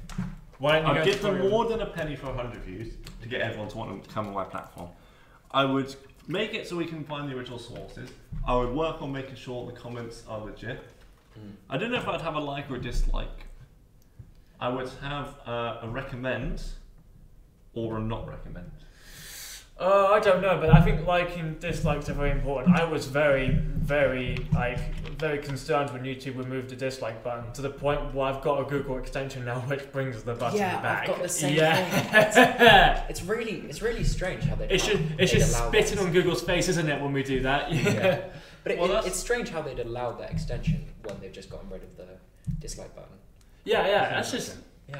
Why 0.62 0.74
didn't 0.76 0.86
you 0.86 0.92
I'd 0.92 1.04
go 1.04 1.10
give 1.10 1.22
them 1.22 1.50
more 1.50 1.64
than 1.64 1.80
a 1.80 1.86
penny 1.86 2.14
for 2.14 2.26
100 2.26 2.62
views 2.62 2.94
to 3.20 3.28
get 3.28 3.40
everyone 3.40 3.66
to 3.70 3.76
want 3.76 4.04
to 4.04 4.08
come 4.08 4.28
on 4.28 4.32
my 4.32 4.44
platform. 4.44 4.90
I 5.50 5.64
would 5.64 5.92
make 6.28 6.54
it 6.54 6.68
so 6.68 6.76
we 6.76 6.86
can 6.86 7.02
find 7.02 7.28
the 7.28 7.36
original 7.36 7.58
sources. 7.58 8.08
I 8.46 8.54
would 8.54 8.72
work 8.72 9.02
on 9.02 9.10
making 9.10 9.34
sure 9.34 9.66
the 9.66 9.72
comments 9.72 10.22
are 10.28 10.38
legit. 10.38 10.84
Mm. 11.36 11.54
I 11.68 11.78
don't 11.78 11.90
know 11.90 11.98
if 11.98 12.06
I'd 12.06 12.20
have 12.20 12.36
a 12.36 12.40
like 12.40 12.70
or 12.70 12.76
a 12.76 12.80
dislike. 12.80 13.46
I 14.60 14.68
would 14.68 14.88
have 15.00 15.36
uh, 15.48 15.78
a 15.82 15.88
recommend 15.88 16.62
or 17.74 17.96
a 17.96 18.00
not 18.00 18.28
recommend. 18.28 18.70
Uh, 19.82 20.08
I 20.12 20.20
don't 20.20 20.40
know, 20.40 20.58
but 20.60 20.70
I 20.70 20.80
think 20.80 21.06
liking 21.06 21.56
dislikes 21.58 22.08
are 22.08 22.14
very 22.14 22.30
important. 22.30 22.78
I 22.78 22.84
was 22.84 23.06
very, 23.06 23.50
very 23.50 24.36
like 24.52 24.78
very 25.18 25.38
concerned 25.38 25.90
when 25.90 26.02
YouTube 26.02 26.36
removed 26.36 26.68
the 26.70 26.76
dislike 26.76 27.22
button 27.22 27.52
to 27.52 27.62
the 27.62 27.70
point 27.70 28.12
where 28.14 28.26
I've 28.26 28.42
got 28.42 28.60
a 28.60 28.64
Google 28.64 28.98
extension 28.98 29.44
now 29.44 29.60
which 29.60 29.90
brings 29.92 30.22
the 30.24 30.34
button 30.34 30.58
Yeah, 30.58 30.76
I've 30.78 30.82
back. 30.82 31.06
got 31.06 31.22
the 31.22 31.28
same 31.28 31.54
yeah. 31.56 33.04
It's 33.08 33.22
really, 33.22 33.64
it's 33.68 33.82
really 33.82 34.04
strange 34.04 34.44
how 34.44 34.54
they. 34.56 34.68
it's 34.68 34.86
just 34.86 35.02
it's 35.18 35.32
just 35.32 35.56
spitting 35.56 35.98
on 35.98 36.12
Google's 36.12 36.42
face, 36.42 36.68
isn't 36.68 36.88
it, 36.88 37.00
when 37.00 37.12
we 37.12 37.22
do 37.22 37.42
that? 37.42 37.72
Yeah. 37.72 38.20
But 38.64 38.72
it, 38.72 38.78
Well, 38.78 38.96
it- 38.98 39.06
it's 39.06 39.18
strange 39.18 39.50
how 39.50 39.62
they'd 39.62 39.78
allowed 39.80 40.18
that 40.20 40.30
extension 40.30 40.84
when 41.04 41.18
they've 41.20 41.32
just 41.32 41.50
gotten 41.50 41.68
rid 41.70 41.82
of 41.82 41.96
the 41.96 42.06
dislike 42.60 42.94
button. 42.94 43.10
yeah, 43.64 43.86
yeah. 43.86 44.08
That's 44.10 44.30
just 44.30 44.56
Yeah, 44.88 44.98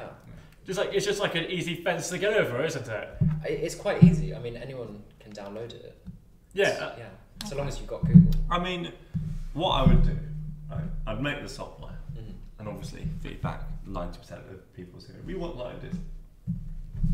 just 0.65 0.79
like 0.79 0.89
it's 0.93 1.05
just 1.05 1.19
like 1.19 1.35
an 1.35 1.45
easy 1.45 1.75
fence 1.75 2.09
to 2.09 2.17
get 2.17 2.33
over, 2.33 2.63
isn't 2.63 2.87
it? 2.87 3.09
It's 3.45 3.75
quite 3.75 4.03
easy. 4.03 4.33
I 4.35 4.39
mean, 4.39 4.55
anyone 4.57 5.01
can 5.19 5.31
download 5.33 5.73
it. 5.73 5.97
Yeah. 6.53 6.67
It's- 6.69 6.81
uh, 6.81 6.95
yeah. 6.97 7.47
So 7.47 7.57
long 7.57 7.67
as 7.67 7.77
you've 7.79 7.87
got 7.87 8.05
Google. 8.05 8.31
I 8.49 8.57
mean, 8.59 8.91
what 9.53 9.71
I 9.71 9.83
would 9.83 10.03
do, 10.03 10.17
right, 10.71 10.79
I'd 11.07 11.21
make 11.21 11.41
the 11.41 11.49
software 11.49 11.97
Mhm. 12.15 12.33
and 12.59 12.67
obviously 12.69 13.05
feedback 13.21 13.61
90% 13.85 14.49
of 14.49 14.73
people 14.73 14.99
say, 15.01 15.13
we 15.25 15.35
want 15.35 15.57
like 15.57 15.81
this. 15.81 15.95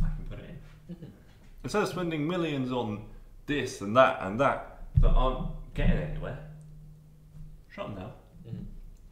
I 0.03 0.07
can 0.15 0.25
put 0.29 0.39
it 0.39 0.49
in. 0.89 0.95
Mhm. 0.95 1.09
Instead 1.63 1.81
of 1.83 1.89
spending 1.89 2.27
millions 2.27 2.71
on 2.71 3.05
this 3.47 3.81
and 3.81 3.95
that 3.97 4.19
and 4.21 4.39
that 4.39 4.83
that 5.01 5.09
aren't 5.09 5.47
getting 5.73 5.97
anywhere, 5.97 6.37
shut 7.69 7.87
them 7.87 7.95
down. 7.95 8.11
Mhm. 8.47 8.65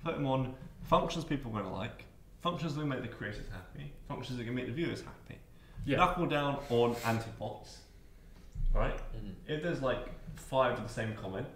Put 0.04 0.16
them 0.16 0.28
on 0.28 0.54
functions 0.84 1.26
people 1.26 1.50
are 1.52 1.62
going 1.62 1.66
to 1.66 1.72
like, 1.72 2.06
functions 2.42 2.76
that 2.76 2.86
make 2.86 3.02
the 3.02 3.08
creators 3.08 3.48
happy, 3.52 3.92
functions 4.08 4.38
that 4.38 4.46
can 4.46 4.56
make 4.56 4.68
the 4.68 4.72
viewers 4.74 5.02
happy. 5.02 5.40
Yeah. 5.86 5.98
Knuckle 5.98 6.26
down 6.26 6.60
on 6.70 6.96
anti-bots, 7.06 7.80
right? 8.74 8.98
Mhm. 9.16 9.34
If 9.48 9.64
there's 9.64 9.82
like 9.82 10.00
five 10.36 10.78
of 10.78 10.84
the 10.88 10.94
same 10.94 11.16
comment, 11.16 11.48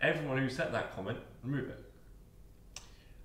everyone 0.00 0.38
who 0.38 0.48
set 0.48 0.72
that 0.72 0.94
comment, 0.94 1.18
remove 1.42 1.68
it. 1.68 1.80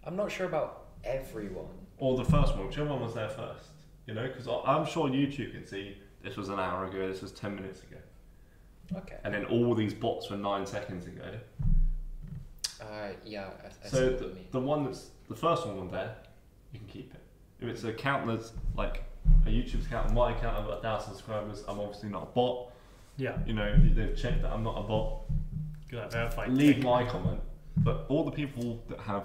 I'm 0.03 0.15
not 0.15 0.31
sure 0.31 0.45
about 0.47 0.85
everyone. 1.03 1.67
Or 1.97 2.15
the 2.17 2.23
first 2.25 2.55
one, 2.55 2.67
whichever 2.67 2.89
one 2.89 3.01
was 3.01 3.13
there 3.15 3.29
first. 3.29 3.65
You 4.05 4.13
know, 4.13 4.27
because 4.27 4.47
I'm 4.47 4.85
sure 4.85 5.09
YouTube 5.09 5.51
can 5.51 5.65
see 5.67 5.97
this 6.23 6.35
was 6.37 6.49
an 6.49 6.59
hour 6.59 6.85
ago, 6.85 7.07
this 7.07 7.21
was 7.21 7.31
10 7.31 7.55
minutes 7.55 7.81
ago. 7.83 7.97
Okay. 8.95 9.17
And 9.23 9.33
then 9.33 9.45
all 9.45 9.75
these 9.75 9.93
bots 9.93 10.29
were 10.29 10.37
nine 10.37 10.65
seconds 10.65 11.05
ago. 11.05 11.23
Uh, 12.81 13.09
yeah, 13.25 13.49
I, 13.63 13.67
I 13.67 13.89
see 13.89 13.89
So 13.89 14.05
what 14.11 14.19
the, 14.19 14.25
you 14.27 14.33
mean. 14.33 14.45
the 14.51 14.59
one 14.59 14.85
that's 14.85 15.09
the 15.27 15.35
first 15.35 15.67
one 15.67 15.79
was 15.81 15.91
there, 15.91 16.15
you 16.71 16.79
can 16.79 16.87
keep 16.87 17.13
it. 17.13 17.21
If 17.59 17.67
it's 17.67 17.83
an 17.83 17.89
account 17.89 18.27
that's 18.27 18.53
like 18.75 19.03
a 19.45 19.49
YouTube 19.49 19.85
account, 19.85 20.13
my 20.13 20.31
account, 20.35 20.57
I've 20.57 20.65
got 20.67 20.79
a 20.79 20.81
thousand 20.81 21.13
subscribers, 21.13 21.63
I'm 21.67 21.79
obviously 21.79 22.09
not 22.09 22.23
a 22.23 22.27
bot. 22.27 22.71
Yeah. 23.17 23.37
You 23.45 23.53
know, 23.53 23.75
they've 23.77 24.15
checked 24.15 24.41
that 24.43 24.51
I'm 24.51 24.63
not 24.63 24.77
a 24.77 24.83
bot. 24.83 25.23
Good 25.89 26.11
verified. 26.11 26.49
leave 26.53 26.83
my 26.83 27.03
comment. 27.05 27.41
But 27.77 28.05
all 28.09 28.23
the 28.23 28.31
people 28.31 28.81
that 28.89 28.99
have 28.99 29.23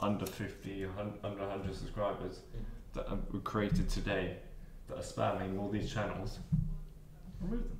under 0.00 0.26
50, 0.26 0.84
hun- 0.96 1.14
under 1.22 1.40
100 1.46 1.74
subscribers 1.74 2.40
that 2.94 3.08
are 3.10 3.18
were 3.32 3.40
created 3.40 3.88
today 3.88 4.36
that 4.88 4.96
are 4.98 5.02
spamming 5.02 5.58
all 5.58 5.68
these 5.70 5.92
channels, 5.92 6.38
remove 7.40 7.64
them. 7.68 7.78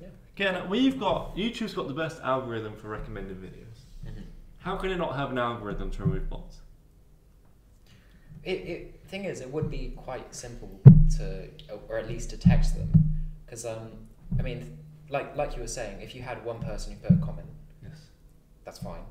Yeah. 0.00 0.06
Again, 0.36 0.68
we've 0.68 0.98
got 0.98 1.36
YouTube's 1.36 1.74
got 1.74 1.86
the 1.88 1.94
best 1.94 2.20
algorithm 2.22 2.74
for 2.76 2.88
recommended 2.88 3.40
videos. 3.40 3.84
Mhm. 4.06 4.24
How 4.58 4.76
can 4.76 4.90
it 4.90 4.96
not 4.96 5.14
have 5.16 5.30
an 5.30 5.38
algorithm 5.38 5.90
to 5.92 6.02
remove 6.04 6.28
bots? 6.28 6.61
It, 8.44 8.50
it 8.50 9.00
thing 9.06 9.24
is, 9.24 9.40
it 9.40 9.50
would 9.52 9.70
be 9.70 9.92
quite 9.96 10.34
simple 10.34 10.80
to, 11.18 11.48
or 11.88 11.98
at 11.98 12.08
least 12.08 12.30
to 12.30 12.36
text 12.36 12.76
them, 12.76 12.90
because 13.44 13.64
um, 13.64 13.90
I 14.38 14.42
mean, 14.42 14.78
like 15.10 15.36
like 15.36 15.54
you 15.54 15.62
were 15.62 15.68
saying, 15.68 16.00
if 16.00 16.14
you 16.14 16.22
had 16.22 16.44
one 16.44 16.60
person 16.60 16.92
who 16.92 16.98
put 16.98 17.16
a 17.16 17.20
comment, 17.24 17.48
Yes. 17.82 17.98
that's 18.64 18.78
fine, 18.78 19.02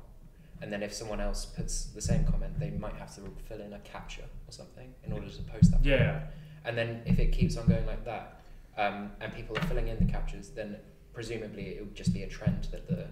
and 0.60 0.72
then 0.72 0.82
if 0.82 0.92
someone 0.92 1.20
else 1.20 1.46
puts 1.46 1.86
the 1.86 2.00
same 2.02 2.24
comment, 2.24 2.58
they 2.58 2.70
might 2.70 2.94
have 2.96 3.14
to 3.14 3.22
fill 3.48 3.60
in 3.60 3.72
a 3.72 3.78
captcha 3.78 4.24
or 4.48 4.50
something 4.52 4.92
in 5.04 5.12
order 5.12 5.28
to 5.28 5.42
post 5.42 5.70
that. 5.70 5.84
Yeah. 5.84 6.20
And 6.64 6.76
then 6.76 7.02
if 7.06 7.18
it 7.18 7.32
keeps 7.32 7.56
on 7.56 7.66
going 7.66 7.86
like 7.86 8.04
that, 8.04 8.40
um, 8.76 9.10
and 9.20 9.34
people 9.34 9.56
are 9.58 9.62
filling 9.62 9.88
in 9.88 9.98
the 9.98 10.04
captchas, 10.12 10.54
then 10.54 10.76
presumably 11.12 11.76
it 11.76 11.80
would 11.80 11.94
just 11.94 12.12
be 12.12 12.22
a 12.22 12.28
trend 12.28 12.68
that 12.70 12.86
the 12.88 13.06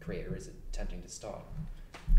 creator 0.00 0.34
is 0.36 0.50
attempting 0.72 1.02
to 1.02 1.08
start. 1.08 1.42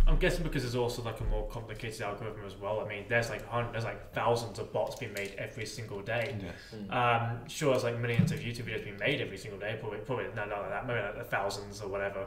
I'm 0.07 0.15
guessing 0.17 0.43
because 0.43 0.63
there's 0.63 0.75
also 0.75 1.01
like 1.03 1.19
a 1.19 1.25
more 1.25 1.45
complicated 1.49 2.01
algorithm 2.01 2.45
as 2.45 2.55
well. 2.55 2.79
I 2.79 2.87
mean, 2.87 3.03
there's 3.09 3.29
like 3.29 3.45
hun- 3.49 3.67
there's 3.73 3.83
like 3.83 4.13
thousands 4.13 4.57
of 4.57 4.71
bots 4.71 4.95
being 4.95 5.11
made 5.13 5.33
every 5.37 5.65
single 5.65 5.99
day. 6.01 6.37
Yes. 6.41 6.53
Mm. 6.73 6.93
Um, 6.93 7.47
sure, 7.49 7.71
there's 7.71 7.83
like 7.83 7.99
millions 7.99 8.31
of 8.31 8.39
YouTube 8.39 8.65
videos 8.69 8.85
being 8.85 8.97
made 8.97 9.19
every 9.19 9.37
single 9.37 9.59
day. 9.59 9.77
Probably, 9.81 9.99
probably 9.99 10.25
no, 10.33 10.45
not 10.45 10.61
like 10.61 10.69
that. 10.69 10.87
Maybe 10.87 10.99
like 11.17 11.29
thousands 11.29 11.81
or 11.81 11.89
whatever. 11.89 12.25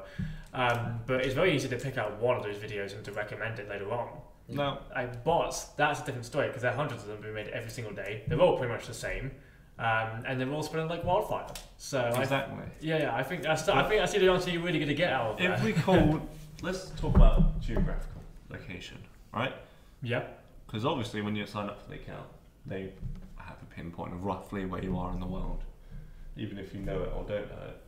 Um, 0.52 1.00
but 1.07 1.25
it's 1.25 1.35
very 1.35 1.55
easy 1.55 1.69
to 1.71 1.76
pick 1.76 1.97
out 1.97 2.21
one 2.21 2.37
of 2.37 2.43
those 2.43 2.57
videos 2.57 2.95
and 2.95 3.02
to 3.05 3.12
recommend 3.12 3.59
it 3.59 3.69
later 3.69 3.90
on. 3.93 4.09
No, 4.49 4.79
Like 4.95 5.23
bots, 5.23 5.67
that's 5.76 6.00
a 6.00 6.05
different 6.05 6.26
story 6.26 6.49
because 6.49 6.62
there 6.62 6.73
are 6.73 6.76
hundreds 6.76 7.02
of 7.05 7.09
them 7.09 7.21
being 7.23 7.35
made 7.35 7.49
every 7.49 7.71
single 7.71 7.95
day. 7.95 8.25
They're 8.26 8.40
all 8.40 8.59
pretty 8.59 8.73
much 8.73 8.87
the 8.88 8.93
same, 8.95 9.31
um, 9.79 10.25
and 10.26 10.40
they're 10.40 10.50
all 10.52 10.64
spreading 10.64 10.88
like 10.90 11.05
wildfire. 11.05 11.47
So 11.79 12.00
I, 12.00 12.21
exactly. 12.23 12.64
yeah, 12.81 12.99
yeah, 12.99 13.14
I 13.14 13.23
think 13.23 13.43
that's 13.45 13.69
I 13.69 13.88
think 13.88 14.00
that's 14.00 14.12
the 14.12 14.29
answer 14.29 14.50
you're 14.50 14.61
really 14.62 14.79
going 14.81 14.88
to 14.88 14.95
get 14.95 15.12
out 15.12 15.35
of 15.35 15.40
If 15.40 15.50
that. 15.57 15.64
we 15.64 15.73
call, 15.85 16.29
let's 16.62 16.90
talk 16.90 17.14
about 17.14 17.61
geographical 17.61 18.23
location, 18.50 18.99
right? 19.33 19.55
yeah, 20.02 20.25
Because 20.67 20.85
obviously, 20.85 21.21
when 21.23 21.37
you 21.37 21.47
sign 21.47 21.69
up 21.69 21.83
for 21.83 21.88
the 21.90 21.97
account, 21.97 22.26
they 22.67 22.93
have 23.37 23.57
a 23.62 23.75
pinpoint 23.75 24.12
of 24.14 24.25
roughly 24.25 24.64
where 24.64 24.83
you 24.83 24.97
are 24.99 25.12
in 25.12 25.21
the 25.21 25.26
world, 25.26 25.62
even 26.37 26.59
if 26.59 26.73
you 26.75 26.81
know 26.81 27.02
it 27.02 27.12
or 27.14 27.25
don't 27.25 27.49
know 27.49 27.67
it. 27.69 27.83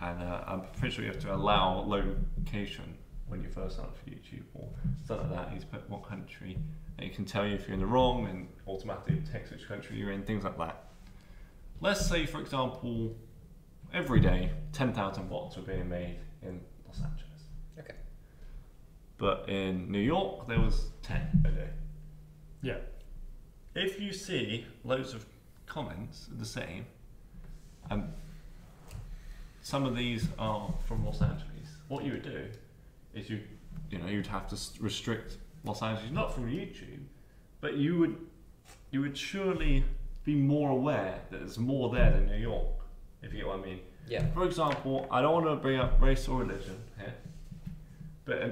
And 0.00 0.22
uh, 0.22 0.44
I'm 0.46 0.62
pretty 0.78 0.94
sure 0.94 1.04
you 1.04 1.10
have 1.10 1.20
to 1.22 1.34
allow 1.34 1.80
location 1.80 2.84
when 3.26 3.42
you 3.42 3.48
first 3.48 3.76
sign 3.76 3.86
up 3.86 3.96
for 3.98 4.10
YouTube 4.10 4.44
or 4.54 4.68
something 5.06 5.28
like 5.30 5.46
that. 5.46 5.52
He's 5.52 5.64
put 5.64 5.88
what 5.90 6.08
country, 6.08 6.56
and 6.96 7.06
it 7.10 7.14
can 7.14 7.24
tell 7.24 7.46
you 7.46 7.54
if 7.54 7.66
you're 7.66 7.74
in 7.74 7.80
the 7.80 7.86
wrong 7.86 8.26
and 8.26 8.48
automatically 8.66 9.20
text 9.30 9.52
which 9.52 9.66
country 9.66 9.96
you're 9.96 10.12
in, 10.12 10.22
things 10.22 10.44
like 10.44 10.56
that. 10.58 10.84
Let's 11.80 12.06
say, 12.06 12.26
for 12.26 12.40
example, 12.40 13.14
every 13.92 14.20
day 14.20 14.50
10,000 14.72 15.28
bots 15.28 15.56
are 15.58 15.62
being 15.62 15.88
made 15.88 16.16
in 16.42 16.60
Los 16.86 16.96
Angeles. 17.02 17.27
Okay. 19.20 19.42
But 19.44 19.48
in 19.48 19.90
New 19.90 20.00
York, 20.00 20.46
there 20.46 20.60
was 20.60 20.86
10 21.02 21.42
a 21.44 21.48
day. 21.50 21.68
Yeah. 22.62 22.76
If 23.74 24.00
you 24.00 24.12
see 24.12 24.66
loads 24.84 25.14
of 25.14 25.26
comments 25.66 26.26
the 26.38 26.46
same, 26.46 26.86
and 27.90 28.12
some 29.62 29.84
of 29.84 29.96
these 29.96 30.28
are 30.38 30.72
from 30.86 31.04
Los 31.04 31.20
Angeles, 31.20 31.68
what 31.88 32.04
you 32.04 32.12
would 32.12 32.22
do 32.22 32.46
is 33.14 33.30
you, 33.30 33.40
you 33.90 33.98
know, 33.98 34.06
you'd 34.06 34.26
have 34.26 34.48
to 34.48 34.56
restrict 34.80 35.36
Los 35.64 35.82
Angeles, 35.82 36.10
not 36.10 36.34
from 36.34 36.48
YouTube, 36.50 37.04
but 37.60 37.74
you 37.76 37.98
would, 37.98 38.16
you 38.90 39.00
would 39.00 39.16
surely 39.16 39.84
be 40.24 40.34
more 40.34 40.70
aware 40.70 41.20
that 41.30 41.40
there's 41.40 41.58
more 41.58 41.90
there 41.90 42.10
than 42.10 42.26
New 42.26 42.36
York, 42.36 42.66
if 43.22 43.32
you 43.32 43.38
get 43.38 43.46
what 43.46 43.60
I 43.60 43.62
mean. 43.62 43.80
Yeah. 44.08 44.26
For 44.34 44.44
example, 44.44 45.06
I 45.10 45.20
don't 45.20 45.32
want 45.32 45.46
to 45.46 45.56
bring 45.56 45.78
up 45.78 46.00
race 46.00 46.28
or 46.28 46.40
religion 46.40 46.78
here, 46.98 47.14
but 48.24 48.42
uh, 48.42 48.48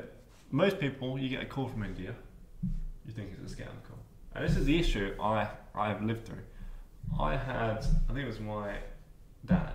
most 0.56 0.80
people, 0.80 1.18
you 1.18 1.28
get 1.28 1.42
a 1.42 1.46
call 1.46 1.68
from 1.68 1.84
India, 1.84 2.14
you 3.04 3.12
think 3.12 3.30
it's 3.30 3.52
a 3.52 3.54
scam 3.54 3.66
call. 3.86 3.98
And 4.34 4.42
this 4.42 4.56
is 4.56 4.64
the 4.64 4.78
issue 4.78 5.14
I, 5.20 5.48
I 5.74 5.88
have 5.88 6.02
lived 6.02 6.26
through. 6.26 6.44
I 7.20 7.36
had, 7.36 7.84
I 8.08 8.12
think 8.12 8.20
it 8.20 8.26
was 8.26 8.40
my 8.40 8.76
dad, 9.44 9.74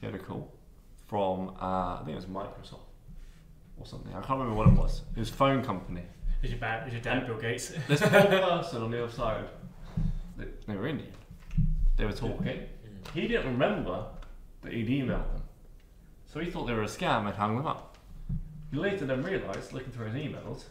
he 0.00 0.06
had 0.06 0.14
a 0.14 0.18
call 0.18 0.54
from, 1.08 1.50
uh, 1.60 1.96
I 1.96 2.02
think 2.04 2.12
it 2.12 2.14
was 2.14 2.26
Microsoft 2.26 2.86
or 3.76 3.84
something. 3.84 4.12
I 4.12 4.20
can't 4.20 4.38
remember 4.38 4.54
what 4.54 4.68
it 4.68 4.74
was. 4.74 5.02
It 5.16 5.18
was 5.18 5.30
phone 5.30 5.64
company. 5.64 6.04
Is 6.42 6.52
your 6.52 6.60
dad? 6.60 6.86
Is 6.86 6.94
your 6.94 7.02
dad 7.02 7.26
Bill 7.26 7.36
Gates? 7.36 7.72
This 7.88 8.00
poor 8.00 8.08
person 8.10 8.82
on 8.82 8.90
the 8.92 9.02
other 9.02 9.12
side, 9.12 9.44
they, 10.36 10.46
they 10.66 10.76
were 10.76 10.86
Indian. 10.86 11.12
They 11.96 12.04
were 12.04 12.12
talking. 12.12 12.60
He 13.12 13.26
didn't 13.26 13.46
remember 13.46 14.06
that 14.62 14.72
he'd 14.72 14.88
emailed 14.88 15.32
them. 15.32 15.42
So 16.32 16.38
he 16.38 16.50
thought 16.50 16.66
they 16.66 16.72
were 16.72 16.84
a 16.84 16.86
scam 16.86 17.26
and 17.26 17.34
hung 17.34 17.56
them 17.56 17.66
up. 17.66 17.89
He 18.70 18.76
later 18.76 19.04
then 19.06 19.22
realised, 19.22 19.72
looking 19.72 19.92
through 19.92 20.06
his 20.10 20.14
emails, 20.22 20.64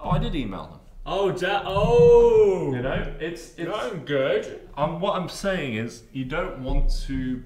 oh, 0.00 0.10
I 0.10 0.18
did 0.18 0.34
email 0.34 0.66
them. 0.66 0.80
Oh, 1.04 1.32
dad. 1.32 1.62
Oh. 1.66 2.72
You 2.74 2.82
know, 2.82 3.14
it's 3.18 3.54
it's. 3.56 3.70
I'm 3.74 4.04
good. 4.04 4.68
Um, 4.76 5.00
what 5.00 5.16
I'm 5.16 5.28
saying 5.28 5.74
is, 5.74 6.02
you 6.12 6.24
don't 6.24 6.60
want 6.60 6.90
to 7.06 7.42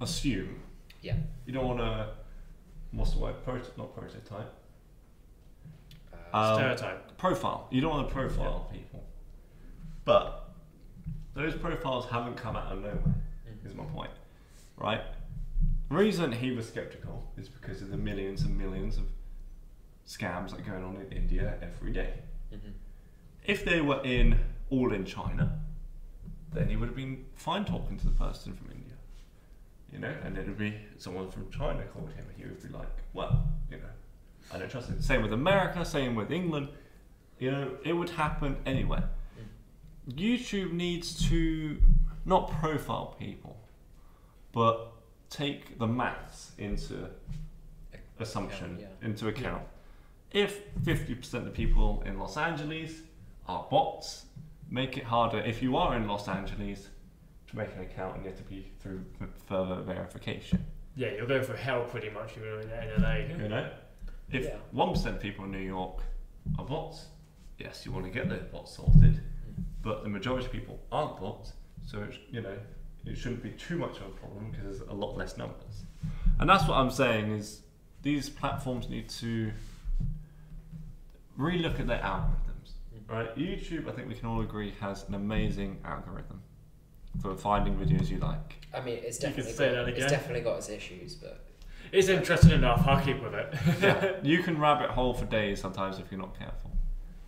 assume. 0.00 0.60
Yeah. 1.00 1.16
You 1.46 1.52
don't 1.52 1.66
want 1.66 1.78
to. 1.78 2.08
What's 2.90 3.12
the 3.12 3.18
word? 3.20 3.42
Proto- 3.44 3.70
not 3.78 3.94
prototype. 3.94 4.52
Uh, 6.12 6.36
Um, 6.36 6.54
Stereotype. 6.58 7.16
profile. 7.16 7.68
You 7.70 7.80
don't 7.80 7.90
want 7.90 8.08
to 8.08 8.14
profile 8.14 8.68
people. 8.72 9.02
But 10.04 10.50
those 11.34 11.54
profiles 11.54 12.06
haven't 12.06 12.36
come 12.36 12.56
out 12.56 12.72
of 12.72 12.80
nowhere, 12.80 13.14
is 13.64 13.74
my 13.74 13.84
point. 13.84 14.10
Right? 14.76 15.00
The 15.92 15.98
reason 15.98 16.32
he 16.32 16.52
was 16.52 16.68
skeptical 16.68 17.30
is 17.36 17.50
because 17.50 17.82
of 17.82 17.90
the 17.90 17.98
millions 17.98 18.40
and 18.44 18.56
millions 18.56 18.96
of 18.96 19.04
scams 20.08 20.52
that 20.52 20.60
are 20.60 20.62
going 20.62 20.82
on 20.82 20.96
in 20.96 21.12
India 21.12 21.58
every 21.60 21.92
day. 21.92 22.14
mhm. 22.50 22.72
If 23.44 23.66
they 23.66 23.82
were 23.82 24.00
in 24.02 24.38
all 24.70 24.94
in 24.94 25.04
China, 25.04 25.60
then 26.54 26.70
he 26.70 26.76
would 26.76 26.88
have 26.88 26.96
been 26.96 27.26
fine 27.34 27.66
talking 27.66 27.98
to 27.98 28.06
the 28.06 28.12
person 28.12 28.54
from 28.54 28.70
India. 28.70 28.96
You 29.92 29.98
know, 29.98 30.14
and 30.24 30.38
it 30.38 30.46
would 30.46 30.56
be 30.56 30.74
someone 30.96 31.30
from 31.30 31.50
China 31.50 31.84
called 31.92 32.08
him, 32.12 32.24
and 32.26 32.38
he 32.38 32.44
would 32.44 32.62
be 32.62 32.70
like, 32.70 32.88
well, 33.12 33.52
you 33.70 33.76
know, 33.76 33.92
I 34.50 34.58
don't 34.58 34.70
trust 34.70 34.88
it. 34.88 35.04
Same 35.04 35.20
with 35.20 35.34
America, 35.34 35.84
same 35.84 36.14
with 36.14 36.30
England. 36.32 36.68
You 37.38 37.50
know, 37.50 37.76
it 37.84 37.92
would 37.92 38.08
happen 38.08 38.56
anywhere. 38.64 39.10
YouTube 40.08 40.72
needs 40.72 41.28
to 41.28 41.82
not 42.24 42.50
profile 42.50 43.14
people, 43.18 43.58
but 44.52 44.91
take 45.32 45.78
the 45.78 45.86
maths 45.86 46.52
into 46.58 47.08
assumption 48.20 48.78
yeah. 48.78 48.86
into 49.06 49.28
account. 49.28 49.62
If 50.30 50.74
50% 50.82 51.34
of 51.34 51.44
the 51.44 51.50
people 51.50 52.02
in 52.06 52.18
Los 52.18 52.36
Angeles 52.36 52.92
are 53.48 53.66
bots, 53.70 54.26
make 54.70 54.96
it 54.96 55.04
harder 55.04 55.38
if 55.40 55.62
you 55.62 55.76
are 55.76 55.96
in 55.96 56.06
Los 56.06 56.28
Angeles 56.28 56.88
to 57.48 57.56
make 57.56 57.74
an 57.74 57.80
account 57.82 58.16
and 58.16 58.24
you 58.24 58.30
have 58.30 58.38
to 58.38 58.44
be 58.44 58.70
through 58.80 59.04
further 59.46 59.82
verification. 59.82 60.64
Yeah, 60.94 61.12
you're 61.12 61.26
going 61.26 61.42
for 61.42 61.56
hell 61.56 61.84
pretty 61.84 62.10
much. 62.10 62.36
if 62.36 62.42
You're 62.42 62.60
in 62.60 63.02
LA. 63.02 63.42
You 63.42 63.48
know? 63.48 63.70
If 64.30 64.44
Yeah. 64.44 64.56
1% 64.74 65.14
of 65.14 65.20
people 65.20 65.46
in 65.46 65.50
New 65.50 65.58
York 65.58 66.02
are 66.58 66.64
bots, 66.64 67.06
yes, 67.58 67.86
you 67.86 67.92
want 67.92 68.04
to 68.04 68.10
get 68.10 68.28
those 68.28 68.44
bots 68.44 68.76
sorted, 68.76 69.14
mm. 69.14 69.64
but 69.82 70.02
the 70.02 70.08
majority 70.08 70.46
of 70.46 70.52
people 70.52 70.78
aren't 70.90 71.18
bots, 71.18 71.52
so 71.86 72.02
it's, 72.02 72.18
you 72.30 72.40
know, 72.40 72.56
it 73.06 73.16
shouldn't 73.16 73.42
be 73.42 73.50
too 73.50 73.76
much 73.76 73.96
of 73.98 74.06
a 74.06 74.10
problem 74.10 74.50
because 74.50 74.78
there's 74.78 74.88
a 74.88 74.94
lot 74.94 75.16
less 75.16 75.36
numbers. 75.36 75.84
And 76.38 76.48
that's 76.48 76.66
what 76.66 76.76
I'm 76.76 76.90
saying 76.90 77.32
is 77.32 77.60
these 78.02 78.28
platforms 78.28 78.88
need 78.88 79.08
to 79.10 79.52
relook 81.38 81.80
at 81.80 81.86
their 81.86 81.98
algorithms. 81.98 82.72
Right? 83.08 83.36
YouTube, 83.36 83.88
I 83.88 83.92
think 83.92 84.08
we 84.08 84.14
can 84.14 84.26
all 84.28 84.40
agree, 84.40 84.72
has 84.80 85.06
an 85.08 85.14
amazing 85.14 85.78
algorithm 85.84 86.42
for 87.20 87.36
finding 87.36 87.76
videos 87.76 88.08
you 88.08 88.18
like. 88.18 88.66
I 88.74 88.80
mean, 88.80 88.98
it's 89.02 89.20
You 89.20 89.28
could 89.28 89.36
definitely 89.36 89.52
say 89.52 89.74
got, 89.74 89.86
that 89.86 89.96
it's 89.96 90.10
definitely 90.10 90.40
got 90.40 90.58
its 90.58 90.68
issues, 90.70 91.14
but 91.14 91.44
It's 91.90 92.08
interesting 92.08 92.52
enough. 92.52 92.86
I'll 92.86 93.04
keep 93.04 93.22
with 93.22 93.34
it. 93.34 93.54
Yeah. 93.82 94.12
you 94.22 94.42
can 94.42 94.58
rabbit 94.58 94.90
hole 94.90 95.12
for 95.12 95.26
days 95.26 95.60
sometimes 95.60 95.98
if 95.98 96.10
you're 96.10 96.20
not 96.20 96.38
careful. 96.38 96.71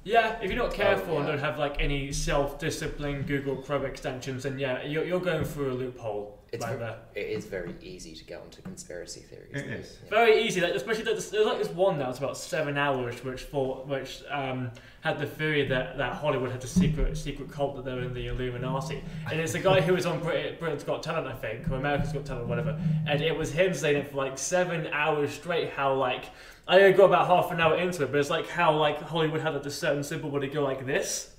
Yeah, 0.05 0.38
if 0.43 0.51
you're 0.51 0.62
not 0.62 0.73
oh, 0.73 0.77
careful 0.77 1.17
and 1.17 1.27
yeah. 1.27 1.33
don't 1.33 1.40
have 1.40 1.59
like 1.59 1.81
any 1.81 2.12
self-discipline 2.12 3.23
Google 3.23 3.57
Chrome 3.57 3.87
extensions, 3.87 4.43
then 4.43 4.59
yeah, 4.59 4.85
you're, 4.85 5.05
you're 5.05 5.21
going 5.21 5.45
through 5.45 5.73
a 5.73 5.75
loophole 5.75 6.38
It's 6.55 6.64
right 6.64 6.75
ve- 6.75 6.79
there. 6.79 6.99
it 7.14 7.29
is 7.29 7.45
very 7.47 7.75
easy 7.83 8.14
to 8.14 8.25
get 8.25 8.40
onto 8.40 8.62
conspiracy 8.62 9.21
theories. 9.21 9.51
It 9.53 9.67
is 9.67 9.99
Yeah. 10.05 10.11
Very 10.11 10.43
easy, 10.43 10.61
like, 10.61 10.75
especially 10.75 11.05
that 11.05 11.12
there's 11.12 11.31
there's 11.31 11.47
like 11.47 11.59
this 11.59 11.69
one 11.71 11.99
now. 11.99 12.11
It's 12.11 12.19
about 12.19 12.37
seven 12.37 12.77
hours, 12.79 13.23
which 13.25 13.43
for 13.43 13.85
which 13.87 14.23
um, 14.31 14.71
had 15.01 15.19
the 15.19 15.27
theory 15.27 15.67
that, 15.69 15.99
that 15.99 16.14
Hollywood 16.14 16.51
had 16.51 16.62
a 16.62 16.67
secret 16.67 17.17
secret 17.17 17.51
cult 17.51 17.77
that 17.77 17.85
they're 17.85 18.01
in 18.01 18.14
the 18.14 18.27
Illuminati, 18.29 19.03
and 19.31 19.40
it's 19.40 19.55
a 19.55 19.59
guy 19.59 19.81
who 19.81 19.95
was 19.95 20.07
on 20.07 20.21
Brit- 20.21 20.59
Britain's 20.61 20.85
Got 20.85 21.03
Talent, 21.03 21.27
I 21.27 21.35
think, 21.35 21.69
or 21.71 21.75
America's 21.77 22.12
Got 22.12 22.25
Talent, 22.27 22.47
whatever. 22.47 22.79
And 23.07 23.21
it 23.23 23.37
was 23.37 23.53
him 23.53 23.75
saying 23.75 23.97
it 23.97 24.11
for 24.11 24.17
like 24.17 24.38
seven 24.38 24.87
hours 24.88 25.33
straight. 25.33 25.71
How 25.71 25.95
like 25.95 26.27
I 26.67 26.81
only 26.81 26.93
got 26.93 27.07
about 27.07 27.27
half 27.27 27.51
an 27.53 27.61
hour 27.61 27.77
into 27.77 28.03
it, 28.05 28.11
but 28.11 28.21
it's 28.21 28.31
like 28.31 28.49
how 28.49 28.77
like 28.77 29.01
Hollywood 29.03 29.40
had 29.40 29.55
like 29.55 29.62
this 29.62 29.79
certain 29.79 30.03
symbol 30.03 30.31
where 30.31 30.40
they 30.40 30.49
go 30.49 30.62
like 30.62 30.87
this. 30.87 31.31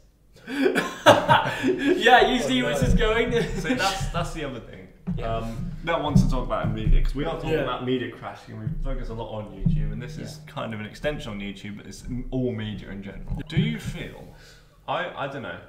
yeah, 0.47 2.27
you 2.31 2.39
see 2.39 2.61
where 2.61 2.77
this 2.77 2.89
is 2.89 2.93
going. 2.93 3.31
So 3.31 3.73
that's 3.73 4.07
that's 4.09 4.33
the 4.33 4.43
other 4.45 4.59
thing. 4.59 4.84
Yeah. 5.15 5.35
Um, 5.35 5.71
that 5.83 6.01
wants 6.01 6.23
to 6.23 6.29
talk 6.29 6.45
about 6.45 6.73
media 6.73 6.99
because 6.99 7.13
we 7.15 7.25
are 7.25 7.35
talking 7.35 7.51
Yeah. 7.51 7.59
about 7.59 7.85
media 7.85 8.11
crashing 8.11 8.55
and 8.55 8.63
we 8.63 8.83
focus 8.83 9.09
a 9.09 9.13
lot 9.13 9.29
on 9.31 9.45
YouTube 9.51 9.91
and 9.91 10.01
this 10.01 10.17
is 10.17 10.39
kind 10.47 10.73
of 10.73 10.79
an 10.79 10.85
extension 10.85 11.31
on 11.31 11.39
YouTube, 11.39 11.77
but 11.77 11.85
it's 11.85 12.03
all 12.31 12.51
media 12.51 12.89
in 12.89 13.03
general. 13.03 13.41
Do 13.47 13.61
you 13.61 13.79
feel? 13.79 14.27
I 14.87 15.09
I 15.25 15.27
don't 15.27 15.43
know. 15.43 15.59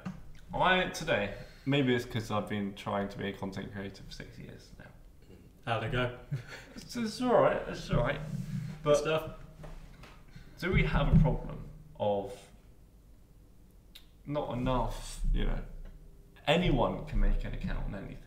I 0.53 0.85
today 0.89 1.33
maybe 1.65 1.93
it's 1.95 2.05
because 2.05 2.31
I've 2.31 2.49
been 2.49 2.73
trying 2.75 3.09
to 3.09 3.17
be 3.17 3.27
a 3.27 3.33
content 3.33 3.71
creator 3.73 4.01
for 4.07 4.11
six 4.11 4.37
years 4.39 4.69
now. 4.79 4.85
How'd 5.65 5.83
it 5.83 5.91
go? 5.91 6.11
It's, 6.75 6.95
it's 6.95 7.21
all 7.21 7.41
right. 7.41 7.61
It's 7.67 7.89
all 7.91 8.01
right. 8.01 8.19
But 8.83 8.97
stuff. 8.97 9.31
do 10.59 10.71
we 10.71 10.83
have 10.83 11.13
a 11.13 11.19
problem 11.19 11.57
of 11.99 12.31
not 14.25 14.53
enough, 14.57 15.19
you 15.33 15.45
know, 15.45 15.59
anyone 16.47 17.05
can 17.05 17.19
make 17.19 17.43
an 17.45 17.53
account 17.53 17.79
on 17.87 17.95
anything 17.95 18.26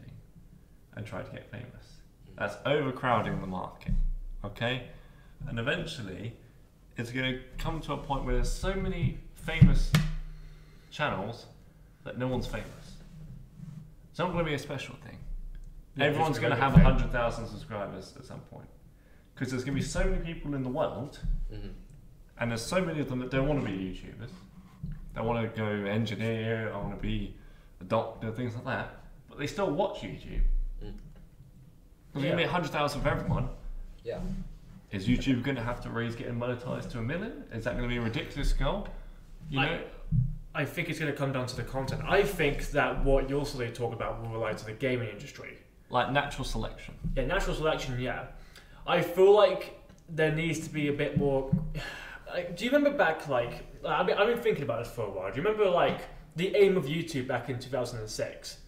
and 1.01 1.07
try 1.09 1.23
to 1.23 1.31
get 1.33 1.51
famous. 1.51 1.97
That's 2.37 2.57
overcrowding 2.67 3.41
the 3.41 3.47
market, 3.47 3.95
okay? 4.45 4.85
And 5.49 5.59
eventually, 5.59 6.35
it's 6.99 7.11
going 7.11 7.33
to 7.33 7.41
come 7.57 7.81
to 7.81 7.95
a 7.95 7.97
point 7.97 8.27
where 8.27 8.35
there's 8.35 8.53
so 8.53 8.75
many 8.75 9.19
famous 9.35 9.91
channels 10.91 11.47
that 12.05 12.19
no 12.19 12.29
one's 12.29 12.47
famous. 12.47 12.67
It's 14.11 14.19
not 14.19 14.27
going 14.33 14.45
to 14.45 14.49
be 14.49 14.55
a 14.55 14.59
special 14.59 14.95
thing. 15.07 15.17
Yeah, 15.97 16.05
Everyone's 16.05 16.39
going 16.39 16.51
to 16.55 16.61
have 16.61 16.75
get 16.75 16.85
100,000 16.85 17.47
subscribers 17.47 18.13
at 18.19 18.27
some 18.27 18.41
point. 18.41 18.69
Because 19.35 19.51
there's 19.51 19.65
going 19.65 19.75
to 19.77 19.81
be 19.83 19.87
so 19.87 20.05
many 20.05 20.19
people 20.23 20.55
in 20.55 20.63
the 20.63 20.69
world 20.69 21.19
Mhm. 21.51 21.73
and 22.39 22.51
there's 22.51 22.63
so 22.65 22.85
many 22.85 23.01
of 23.01 23.09
them 23.09 23.21
that 23.21 23.31
don't 23.31 23.49
want 23.49 23.61
to 23.61 23.67
be 23.67 23.73
YouTubers. 23.73 24.31
They 25.15 25.21
want 25.23 25.51
to 25.51 25.57
go 25.59 25.67
engineer, 25.67 26.71
I 26.75 26.77
want 26.77 26.95
to 26.95 27.01
be 27.01 27.35
a 27.81 27.85
doctor, 27.85 28.31
things 28.33 28.55
like 28.55 28.65
that. 28.67 28.97
But 29.31 29.39
they 29.39 29.47
still 29.47 29.71
watch 29.71 30.03
YouTube. 30.03 30.43
There's 32.13 32.25
going 32.25 32.37
to 32.37 32.37
be 32.39 32.45
100,000 32.45 33.01
for 33.03 33.09
everyone. 33.09 33.49
Yeah. 34.05 34.19
Is 34.91 35.07
YouTube 35.07 35.43
going 35.45 35.57
to 35.57 35.63
have 35.63 35.81
to 35.83 35.91
raise 35.91 36.17
getting 36.17 36.35
monetized 36.35 36.91
to 36.93 36.99
a 36.99 37.03
million? 37.03 37.45
Is 37.53 37.65
that 37.65 37.77
going 37.77 37.85
to 37.85 37.89
be 37.89 37.99
a 37.99 38.01
ridiculous 38.01 38.53
goal? 38.53 38.89
You 39.49 39.61
I- 39.61 39.67
know? 39.67 39.81
I 40.53 40.65
think 40.65 40.89
it's 40.89 40.99
going 40.99 41.13
to 41.13 41.17
come 41.17 41.33
down 41.33 41.47
to 41.47 41.55
the 41.55 41.63
content. 41.63 42.03
I 42.05 42.25
think 42.25 42.73
that 42.73 43.05
what 43.05 43.31
you're 43.31 43.47
sort 43.47 43.69
of 43.69 43.73
talking 43.73 43.95
about 43.95 44.21
will 44.21 44.31
relate 44.31 44.59
to 44.59 44.65
the 44.65 44.73
gaming 44.73 45.09
industry. 45.09 45.57
Like 45.91 46.11
natural 46.11 46.45
selection. 46.45 46.95
Yeah, 47.17 47.27
natural 47.27 47.55
selection, 47.55 48.01
yeah. 48.01 48.25
I 48.85 49.01
feel 49.01 49.33
like 49.33 49.81
there 50.09 50.33
needs 50.33 50.59
to 50.67 50.71
be 50.71 50.89
a 50.89 50.93
bit 50.93 51.17
more. 51.17 51.51
Like, 52.33 52.57
do 52.57 52.65
you 52.65 52.71
remember 52.71 52.97
back, 52.97 53.27
like, 53.27 53.65
I 53.85 54.05
mean, 54.05 54.17
I've 54.17 54.29
been 54.29 54.39
thinking 54.39 54.63
about 54.63 54.85
this 54.85 54.95
for 54.95 55.05
a 55.05 55.11
while. 55.11 55.33
Do 55.33 55.41
you 55.41 55.43
remember, 55.43 55.69
like, 55.69 56.03
the 56.37 56.55
aim 56.55 56.77
of 56.77 56.85
YouTube 56.85 57.27
back 57.27 57.49
in 57.51 57.59
2006? 57.59 58.59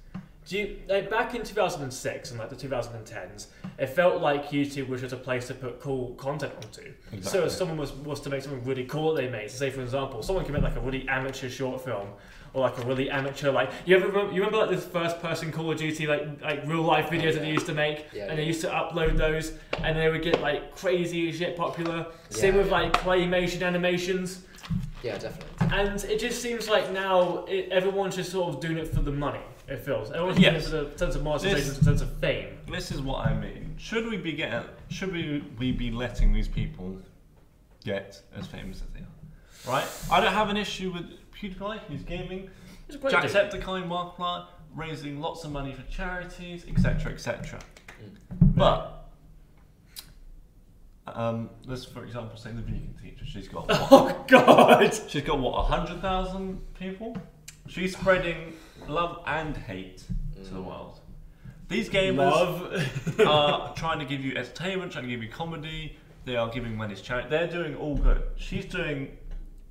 Do 0.46 0.59
you 0.59 0.76
like 0.88 1.09
back 1.09 1.35
in 1.35 1.44
2006 1.44 2.31
and 2.31 2.40
like 2.40 2.50
the 2.50 2.57
2010s? 2.57 3.46
It 3.78 3.87
felt 3.87 4.20
like 4.20 4.50
YouTube 4.50 4.88
was 4.88 5.00
just 5.00 5.12
a 5.12 5.16
place 5.16 5.46
to 5.48 5.55
put 5.55 5.81
cool 5.81 6.14
content 6.14 6.52
onto. 6.57 6.92
So 7.22 7.44
if 7.44 7.52
someone 7.52 7.76
was 7.76 7.92
was 7.92 8.20
to 8.22 8.31
make 8.31 8.42
something 8.42 8.64
really 8.64 8.85
cool 8.85 9.14
that 9.14 9.22
they 9.22 9.28
made, 9.28 9.50
so 9.50 9.59
say 9.59 9.70
for 9.70 9.83
example, 9.83 10.22
someone 10.22 10.44
could 10.44 10.55
make 10.55 10.62
like 10.62 10.76
a 10.76 10.81
really 10.81 11.09
amateur 11.09 11.48
short 11.48 11.85
film 11.85 12.09
or 12.55 12.62
like 12.62 12.76
a 12.78 12.85
really 12.85 13.09
amateur 13.09 13.50
like 13.50 13.70
you 13.87 13.96
ever 13.96 14.09
remember, 14.09 14.33
you 14.33 14.44
remember 14.44 14.59
like 14.59 14.70
this 14.70 14.85
first 14.85 15.20
person 15.22 15.52
Call 15.52 15.70
of 15.70 15.78
Duty 15.78 16.07
like 16.07 16.42
like 16.42 16.66
real 16.66 16.83
life 16.83 17.09
videos 17.09 17.35
that 17.35 17.42
they 17.42 17.50
used 17.50 17.66
to 17.66 17.74
make 17.74 18.07
Yeah, 18.12 18.24
and 18.28 18.37
they 18.37 18.42
yeah. 18.42 18.48
used 18.48 18.61
to 18.62 18.68
upload 18.68 19.16
those 19.16 19.52
and 19.78 19.96
they 19.96 20.09
would 20.09 20.22
get 20.22 20.40
like 20.40 20.74
crazy 20.74 21.31
shit 21.31 21.57
popular. 21.57 22.07
Same 22.31 22.57
with 22.57 22.66
yeah. 22.66 22.72
like 22.72 22.92
claymation 22.94 23.62
animations. 23.62 24.42
Yeah, 25.02 25.18
definitely. 25.18 25.76
And 25.76 26.05
it 26.05 26.20
just 26.20 26.42
seems 26.42 26.68
like 26.68 26.92
now 26.92 27.44
it, 27.46 27.70
everyone's 27.70 28.16
just 28.16 28.31
sort 28.31 28.55
of 28.55 28.61
doing 28.61 28.78
it 28.78 28.88
for 28.92 29.02
the 29.02 29.12
money. 29.12 29.40
It 29.68 29.79
feels 29.79 30.11
It 30.11 30.14
doing 30.14 30.40
Yes. 30.40 30.66
it 30.66 30.70
for 30.70 30.77
the 30.85 30.98
sense 30.98 31.14
of 31.14 31.22
monetization, 31.22 31.68
This- 31.68 31.79
the 31.79 31.85
sense 31.85 32.01
of 32.01 32.12
fame. 32.18 32.59
This 32.70 32.90
is 32.90 33.01
what 33.01 33.27
I 33.27 33.35
mean. 33.35 33.75
Should 33.79 34.09
we 34.09 34.16
be 34.16 34.33
getting? 34.33 34.68
Should 34.88 35.12
we 35.12 35.44
we 35.59 35.72
be 35.72 35.90
letting 35.90 36.33
these 36.33 36.48
people 36.48 36.98
get 37.85 38.22
as 38.35 38.46
famous 38.46 38.83
as 38.83 38.88
they 38.94 39.01
are? 39.01 39.72
Right. 39.75 39.87
I 40.11 40.20
don't 40.20 40.33
have 40.33 40.51
an 40.51 40.57
issue 40.57 40.92
with 40.92 41.07
PewDiePie. 41.33 41.81
He's 41.88 42.03
gaming. 42.03 42.51
A 42.90 42.96
great. 42.98 43.14
Jacksepticeye, 43.14 43.87
Markiplier, 43.88 44.46
raising 44.75 45.20
lots 45.20 45.44
of 45.44 45.53
money 45.53 45.72
for 45.72 45.83
charities, 45.90 46.66
etc., 46.68 47.12
etc. 47.12 47.59
Mm. 48.03 48.55
But 48.57 49.09
um, 51.07 51.51
let's, 51.66 51.85
for 51.85 52.05
example, 52.05 52.37
say 52.37 52.51
the 52.53 52.62
vegan 52.62 52.94
teacher. 53.03 53.25
She's 53.27 53.48
got 53.48 53.68
what? 53.68 53.88
Oh 53.90 54.25
God! 54.29 54.92
she's 55.09 55.22
got 55.22 55.38
what? 55.38 55.66
hundred 55.66 56.01
thousand 56.01 56.61
people. 56.75 57.16
She's 57.68 57.96
spreading 57.96 58.53
love 58.88 59.23
and 59.27 59.57
hate 59.57 59.99
to 60.45 60.51
the 60.55 60.61
Mm. 60.61 60.64
world. 60.64 61.01
These 61.68 61.88
gamers 61.88 62.31
Love. 62.31 63.21
are 63.27 63.75
trying 63.77 63.99
to 64.01 64.05
give 64.05 64.21
you 64.25 64.37
entertainment, 64.37 64.92
trying 64.92 65.05
to 65.05 65.11
give 65.11 65.23
you 65.23 65.29
comedy. 65.31 65.97
They 66.25 66.37
are 66.37 66.49
giving 66.51 66.77
money 66.77 66.95
to 66.95 67.03
charity. 67.03 67.29
They're 67.31 67.47
doing 67.49 67.75
all 67.77 67.97
good. 67.97 68.23
She's 68.37 68.66
doing. 68.66 69.16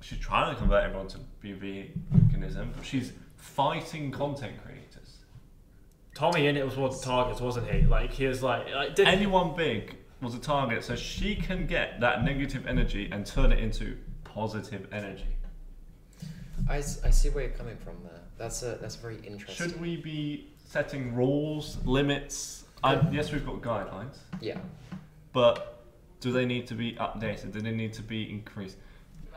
She's 0.00 0.18
trying 0.18 0.52
to 0.52 0.58
convert 0.58 0.82
everyone 0.84 1.06
to 1.08 1.18
be 1.40 1.52
veganism, 1.52 2.74
but 2.76 2.84
she's 2.84 3.12
fighting 3.36 4.10
content 4.10 4.54
creators. 4.64 5.18
TommyInnit 6.16 6.64
was 6.64 6.76
one 6.76 6.90
of 6.90 6.98
the 6.98 7.04
targets, 7.04 7.40
wasn't 7.40 7.70
he? 7.70 7.82
Like 7.82 8.10
he 8.12 8.26
was 8.26 8.42
like, 8.42 8.68
like 8.74 8.94
did, 8.96 9.06
Anyone 9.06 9.54
big 9.56 9.96
was 10.20 10.34
a 10.34 10.38
target, 10.40 10.82
so 10.84 10.96
she 10.96 11.36
can 11.36 11.66
get 11.66 12.00
that 12.00 12.24
negative 12.24 12.66
energy 12.66 13.08
and 13.12 13.24
turn 13.24 13.52
it 13.52 13.60
into 13.60 13.96
positive 14.24 14.88
energy. 14.92 15.36
I, 16.68 16.76
I 16.78 16.80
see 17.10 17.28
where 17.30 17.44
you're 17.44 17.52
coming 17.56 17.76
from 17.76 17.94
there. 18.02 18.20
That's 18.42 18.64
a 18.64 18.76
that's 18.80 18.96
very 18.96 19.18
interesting. 19.24 19.54
Should 19.54 19.80
we 19.80 19.96
be 19.96 20.48
setting 20.64 21.14
rules, 21.14 21.78
limits? 21.84 22.64
I, 22.82 23.00
yes, 23.12 23.30
we've 23.30 23.46
got 23.46 23.62
guidelines, 23.62 24.16
Yeah. 24.40 24.58
but 25.32 25.84
do 26.18 26.32
they 26.32 26.44
need 26.44 26.66
to 26.66 26.74
be 26.74 26.94
updated? 26.94 27.52
Do 27.52 27.60
they 27.60 27.70
need 27.70 27.92
to 27.92 28.02
be 28.02 28.28
increased? 28.28 28.78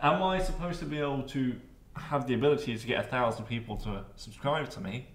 Am 0.02 0.24
I 0.24 0.40
supposed 0.40 0.80
to 0.80 0.86
be 0.86 0.98
able 0.98 1.22
to 1.22 1.56
have 1.96 2.26
the 2.26 2.34
ability 2.34 2.76
to 2.76 2.88
get 2.88 3.00
a 3.06 3.08
thousand 3.08 3.46
people 3.46 3.78
to 3.78 4.04
subscribe 4.16 4.72
to 4.72 4.82
me 4.82 5.06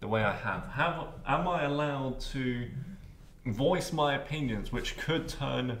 the 0.00 0.08
way 0.08 0.24
I 0.24 0.34
have? 0.34 0.64
Have 0.72 1.06
am 1.28 1.46
I 1.46 1.62
allowed 1.62 2.18
to 2.32 2.68
voice 3.46 3.92
my 3.92 4.16
opinions, 4.16 4.72
which 4.72 4.96
could 4.96 5.28
turn 5.28 5.78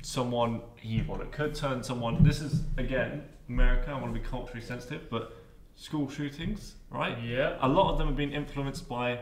someone 0.00 0.62
evil? 0.82 1.20
It 1.20 1.32
could 1.32 1.54
turn 1.54 1.82
someone. 1.82 2.22
This 2.22 2.40
is 2.40 2.62
again 2.78 3.24
America. 3.50 3.90
I 3.90 4.00
want 4.00 4.14
to 4.14 4.18
be 4.18 4.26
culturally 4.26 4.62
sensitive, 4.62 5.10
but 5.10 5.36
school 5.80 6.10
shootings, 6.10 6.74
right? 6.90 7.16
yeah. 7.22 7.56
a 7.62 7.68
lot 7.68 7.90
of 7.90 7.96
them 7.98 8.06
have 8.08 8.16
been 8.16 8.32
influenced 8.32 8.86
by 8.86 9.18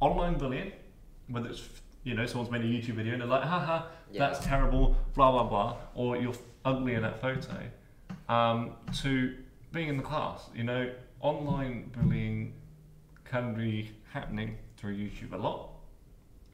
online 0.00 0.36
bullying, 0.36 0.72
whether 1.28 1.48
it's 1.48 1.62
you 2.02 2.12
know 2.14 2.26
someone's 2.26 2.50
made 2.50 2.62
a 2.62 2.64
YouTube 2.64 2.94
video 2.96 3.12
and 3.12 3.22
they're 3.22 3.28
like, 3.28 3.44
haha, 3.44 3.84
Yeah. 4.10 4.18
that's 4.18 4.44
terrible, 4.44 4.96
blah 5.14 5.30
blah 5.30 5.44
blah, 5.44 5.76
or 5.94 6.16
you're 6.16 6.34
ugly 6.64 6.94
in 6.94 7.02
that 7.02 7.20
photo, 7.20 7.56
um, 8.28 8.72
to 9.02 9.36
being 9.70 9.88
in 9.88 9.96
the 9.96 10.02
class. 10.02 10.50
You 10.56 10.64
know, 10.64 10.90
online 11.20 11.92
bullying 11.96 12.54
can 13.24 13.54
be 13.54 13.92
happening 14.12 14.58
through 14.76 14.96
YouTube 14.96 15.32
a 15.32 15.36
lot. 15.36 15.70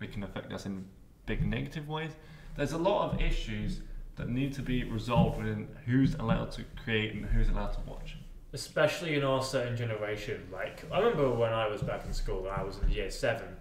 It 0.03 0.13
can 0.13 0.23
affect 0.25 0.53
us 0.53 0.67
in 0.67 0.85
big 1.25 1.45
negative 1.45 1.89
ways. 1.89 2.13
There's 2.57 2.73
a 2.73 2.79
lot 2.79 3.11
of 3.15 3.21
issues 3.21 3.81
that 4.17 4.29
need 4.29 4.53
to 4.55 4.63
be 4.63 4.85
resolved 4.85 5.39
within 5.39 5.69
who's 5.87 6.15
allowed 6.17 6.51
to 6.53 6.65
create 6.85 7.15
and 7.15 7.25
who's 7.25 7.49
allowed 7.49 7.73
to 7.73 7.81
watch. 7.87 8.17
Especially 8.53 9.15
in 9.15 9.25
our 9.25 9.43
certain 9.43 9.77
generation. 9.77 10.49
Like 10.53 10.85
I 10.93 10.99
remember 10.99 11.31
when 11.31 11.53
I 11.53 11.69
was 11.69 11.83
back 11.83 12.05
in 12.07 12.13
school, 12.13 12.49
I 12.51 12.63
was 12.63 12.79
in 12.79 12.91
year 12.91 13.11
seven. 13.11 13.57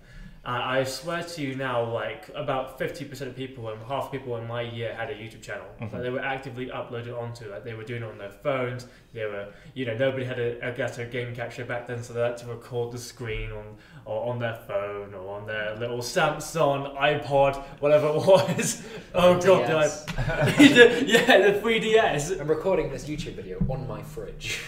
Uh, 0.47 0.61
I 0.63 0.83
swear 0.85 1.23
to 1.23 1.41
you 1.41 1.55
now, 1.55 1.83
like 1.83 2.29
about 2.33 2.77
fifty 2.79 3.03
percent 3.03 3.29
of 3.29 3.35
people 3.35 3.67
and 3.69 3.81
half 3.83 4.09
the 4.09 4.17
people 4.17 4.37
in 4.37 4.47
my 4.47 4.61
year 4.61 4.95
had 4.95 5.09
a 5.09 5.13
YouTube 5.13 5.41
channel 5.41 5.65
Mhm. 5.81 5.91
that 5.91 6.01
they 6.01 6.09
were 6.09 6.21
actively 6.21 6.67
uploaded 6.67 7.13
onto. 7.21 7.51
Like 7.51 7.65
they 7.65 7.73
were 7.73 7.83
doing 7.83 8.01
it 8.01 8.05
on 8.07 8.17
their 8.17 8.29
phones. 8.31 8.87
They 9.13 9.25
were, 9.25 9.47
you 9.73 9.85
know, 9.85 9.95
nobody 9.97 10.23
had 10.23 10.39
a, 10.39 10.57
a 10.65 10.71
Elgato 10.71 11.11
game 11.11 11.35
capture 11.35 11.65
back 11.65 11.85
then, 11.85 12.01
so 12.01 12.13
they 12.13 12.21
had 12.21 12.37
to 12.37 12.45
record 12.47 12.93
the 12.93 12.97
screen 12.97 13.51
on 13.51 13.75
or 14.05 14.31
on 14.31 14.39
their 14.39 14.55
phone 14.55 15.13
or 15.13 15.35
on 15.37 15.45
their 15.47 15.75
little 15.75 15.97
Samsung 15.97 16.95
iPod, 16.97 17.57
whatever 17.81 18.07
it 18.07 18.15
was. 18.15 18.87
oh 19.15 19.33
god, 19.41 19.67
did 19.67 19.75
I? 19.75 19.83
Yeah, 21.05 21.51
the 21.51 21.59
3DS. 21.59 22.39
I'm 22.39 22.47
recording 22.47 22.89
this 22.89 23.03
YouTube 23.03 23.35
video 23.35 23.57
on 23.67 23.85
my 23.85 24.01
fridge. 24.01 24.61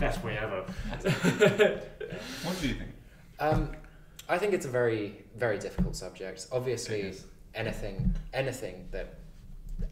Best 0.00 0.24
way 0.24 0.36
ever. 0.36 0.64
What 2.42 2.60
do 2.60 2.66
you 2.68 2.74
think? 2.74 2.90
Um, 3.38 3.70
I 4.30 4.38
think 4.38 4.54
it's 4.54 4.64
a 4.64 4.68
very, 4.70 5.24
very 5.36 5.58
difficult 5.58 5.96
subject. 5.96 6.46
Obviously, 6.52 7.14
anything, 7.52 8.14
anything 8.32 8.86
that, 8.92 9.14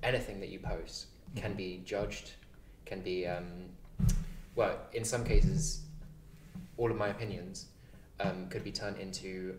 anything 0.05 0.39
that 0.39 0.49
you 0.49 0.61
post 0.61 1.07
can 1.35 1.55
be 1.55 1.83
judged, 1.85 2.31
can 2.87 3.01
be, 3.01 3.27
um, 3.27 3.47
well, 4.55 4.79
in 4.93 5.05
some 5.05 5.25
cases, 5.25 5.81
all 6.77 6.89
of 6.89 6.97
my 6.97 7.09
opinions 7.09 7.67
um, 8.21 8.47
could 8.49 8.63
be 8.63 8.71
turned 8.71 8.99
into 8.99 9.57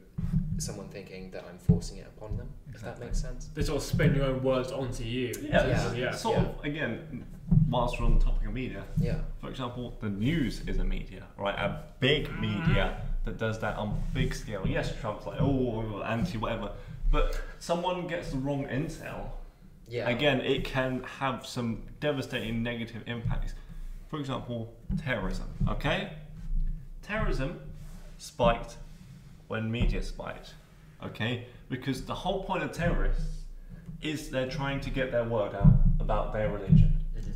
someone 0.60 0.88
thinking 0.88 1.30
that 1.32 1.44
I'm 1.50 1.58
forcing 1.58 1.98
it 1.98 2.08
upon 2.18 2.38
them. 2.38 2.48
If 2.74 2.76
that 2.76 2.92
Exactly. 2.92 3.06
makes 3.08 3.22
sense. 3.22 3.50
they 3.54 3.63
sort 3.63 3.78
of 3.78 3.84
spin 3.84 4.15
your 4.15 4.26
own 4.28 4.42
words 4.42 4.72
onto 4.72 5.04
you. 5.04 5.34
Yeah, 5.42 5.68
Yeah. 5.68 5.94
yeah. 5.94 6.12
sort 6.15 6.38
Yeah. 6.38 6.44
of 6.46 6.63
again, 6.63 7.26
whilst 7.69 7.99
we're 7.99 8.05
on 8.05 8.17
the 8.17 8.23
topic 8.23 8.47
of 8.47 8.53
media, 8.53 8.83
Yeah. 8.97 9.19
for 9.41 9.49
example, 9.49 9.97
the 9.99 10.09
news 10.09 10.62
is 10.67 10.79
a 10.79 10.83
media, 10.83 11.27
right? 11.38 11.55
A 11.55 11.83
big 11.99 12.29
ah. 12.31 12.41
media 12.41 13.01
that 13.25 13.38
does 13.38 13.59
that 13.59 13.77
on 13.77 14.01
big 14.13 14.33
scale. 14.33 14.65
Yes, 14.67 14.93
Trump's 14.99 15.25
like, 15.25 15.41
oh, 15.41 15.45
oh, 15.45 15.93
oh, 15.95 16.03
anti 16.03 16.38
whatever, 16.38 16.71
but 17.12 17.39
someone 17.59 18.07
gets 18.07 18.31
the 18.31 18.38
wrong 18.38 18.65
intel. 18.65 19.31
Yeah. 19.88 20.09
Again, 20.09 20.41
it 20.41 20.63
can 20.63 21.03
have 21.03 21.45
some 21.45 21.83
devastating 21.99 22.62
negative 22.62 23.03
impacts. 23.07 23.53
For 24.09 24.19
example, 24.19 24.73
terrorism. 25.03 25.47
Okay, 25.67 26.13
terrorism 27.01 27.59
spiked 28.17 28.77
when 29.47 29.71
media 29.71 30.01
spiked. 30.03 30.53
Okay, 31.03 31.47
because 31.69 32.05
the 32.05 32.13
whole 32.13 32.43
point 32.43 32.63
of 32.63 32.71
terrorists 32.71 33.43
is 34.01 34.29
they're 34.29 34.49
trying 34.49 34.79
to 34.81 34.89
get 34.89 35.12
their 35.12 35.23
word 35.23 35.55
out 35.55 35.73
about 35.99 36.33
their 36.33 36.51
religion. 36.51 36.88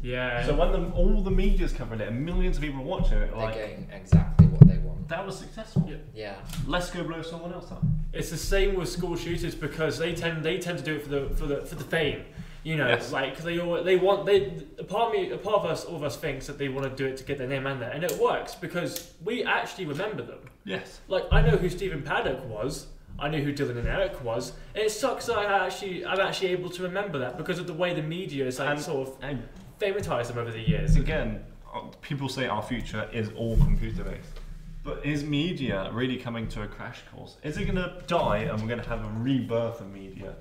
Yeah. 0.04 0.46
So 0.46 0.56
when 0.56 0.72
the, 0.74 0.90
all 0.92 1.22
the 1.22 1.32
media's 1.32 1.72
covering 1.74 2.02
it 2.02 2.10
and 2.10 2.26
millions 2.26 2.58
of 2.58 2.64
people 2.64 2.82
are 2.82 2.84
watching 2.84 3.18
it, 3.18 3.32
They're 3.32 3.38
like 3.42 3.56
getting 3.56 3.88
exactly 3.92 4.48
what 4.48 4.68
they 4.68 4.78
want. 4.80 5.08
that 5.08 5.26
was 5.26 5.38
successful. 5.38 5.86
Yeah. 5.88 5.96
Yeah. 6.14 6.36
Let's 6.68 6.92
go 6.92 7.04
blow 7.04 7.22
someone 7.22 7.54
else 7.54 7.72
up. 7.72 7.84
it's 8.12 8.30
the 8.30 8.38
same 8.38 8.76
with 8.76 8.90
school 8.90 9.16
shooters 9.16 9.56
because 9.56 9.98
they 9.98 10.14
tend 10.14 10.44
they 10.44 10.58
tend 10.60 10.78
to 10.80 10.84
do 10.84 10.96
it 10.96 11.02
for 11.04 11.10
the 11.10 11.30
for 11.36 11.46
the 11.46 11.66
for 11.66 11.76
the 11.76 11.84
fame. 11.86 12.26
You 12.64 12.76
know, 12.78 12.88
Yes. 12.88 13.12
like 13.12 13.36
'cause 13.36 13.44
they 13.46 13.60
all, 13.60 13.84
they 13.84 13.96
want 13.98 14.26
they 14.26 14.54
a 14.80 14.84
part 14.84 15.08
of 15.08 15.14
me 15.14 15.32
a 15.32 15.38
part 15.38 15.60
of 15.64 15.66
us 15.66 15.84
all 15.86 15.96
of 15.96 16.04
us 16.04 16.16
thinks 16.18 16.48
that 16.48 16.58
they 16.58 16.70
want 16.70 16.90
to 16.90 16.96
do 16.96 17.06
it 17.10 17.18
to 17.18 17.24
get 17.24 17.38
their 17.38 17.48
name 17.48 17.66
out 17.68 17.80
there, 17.80 17.90
and 17.92 18.04
it 18.04 18.18
works 18.20 18.56
because 18.56 19.14
we 19.24 19.44
actually 19.44 19.86
remember 19.86 20.22
them. 20.22 20.40
Yes. 20.66 21.00
Like 21.08 21.26
I 21.32 21.42
know 21.42 21.58
who 21.58 21.70
Stephen 21.70 22.02
Paddock 22.04 22.46
was. 22.50 22.88
I 23.20 23.30
knew 23.30 23.42
who 23.44 23.54
Dylan 23.54 23.78
and 23.78 23.88
Eric 23.88 24.24
was. 24.24 24.54
And 24.74 24.84
it 24.84 24.92
sucks 24.92 25.28
that 25.28 25.38
I 25.38 25.66
actually 25.66 26.06
I'm 26.06 26.20
actually 26.20 26.50
able 26.50 26.70
to 26.72 26.84
remember 26.84 27.20
that 27.20 27.38
because 27.38 27.60
of 27.60 27.68
the 27.68 27.74
way 27.74 27.94
the 27.94 28.02
media 28.02 28.46
is 28.48 28.60
like 28.60 28.70
And- 28.70 28.82
sort 28.82 29.08
of 29.10 29.16
And 29.22 29.44
favoritized 29.84 30.28
them 30.28 30.38
over 30.38 30.52
the 30.52 30.60
years. 30.60 30.96
again, 30.96 31.44
uh, 31.74 31.82
people 32.02 32.30
say 32.30 32.48
our 32.48 32.62
future 32.62 33.10
is 33.12 33.30
all 33.36 33.58
computer 33.58 34.04
based. 34.04 34.40
But 34.84 35.06
is 35.06 35.24
media 35.24 35.90
really 35.94 36.18
coming 36.18 36.48
to 36.50 36.64
a 36.64 36.68
crash 36.68 37.02
course? 37.14 37.38
Is 37.44 37.58
it 37.58 37.66
going 37.66 37.76
to 37.76 38.02
die 38.08 38.40
and 38.40 38.62
we're 38.62 38.68
going 38.68 38.82
to 38.82 38.90
have 38.90 39.04
a 39.04 39.10
rebirth 39.20 39.80
of 39.82 39.92
media? 39.92 40.36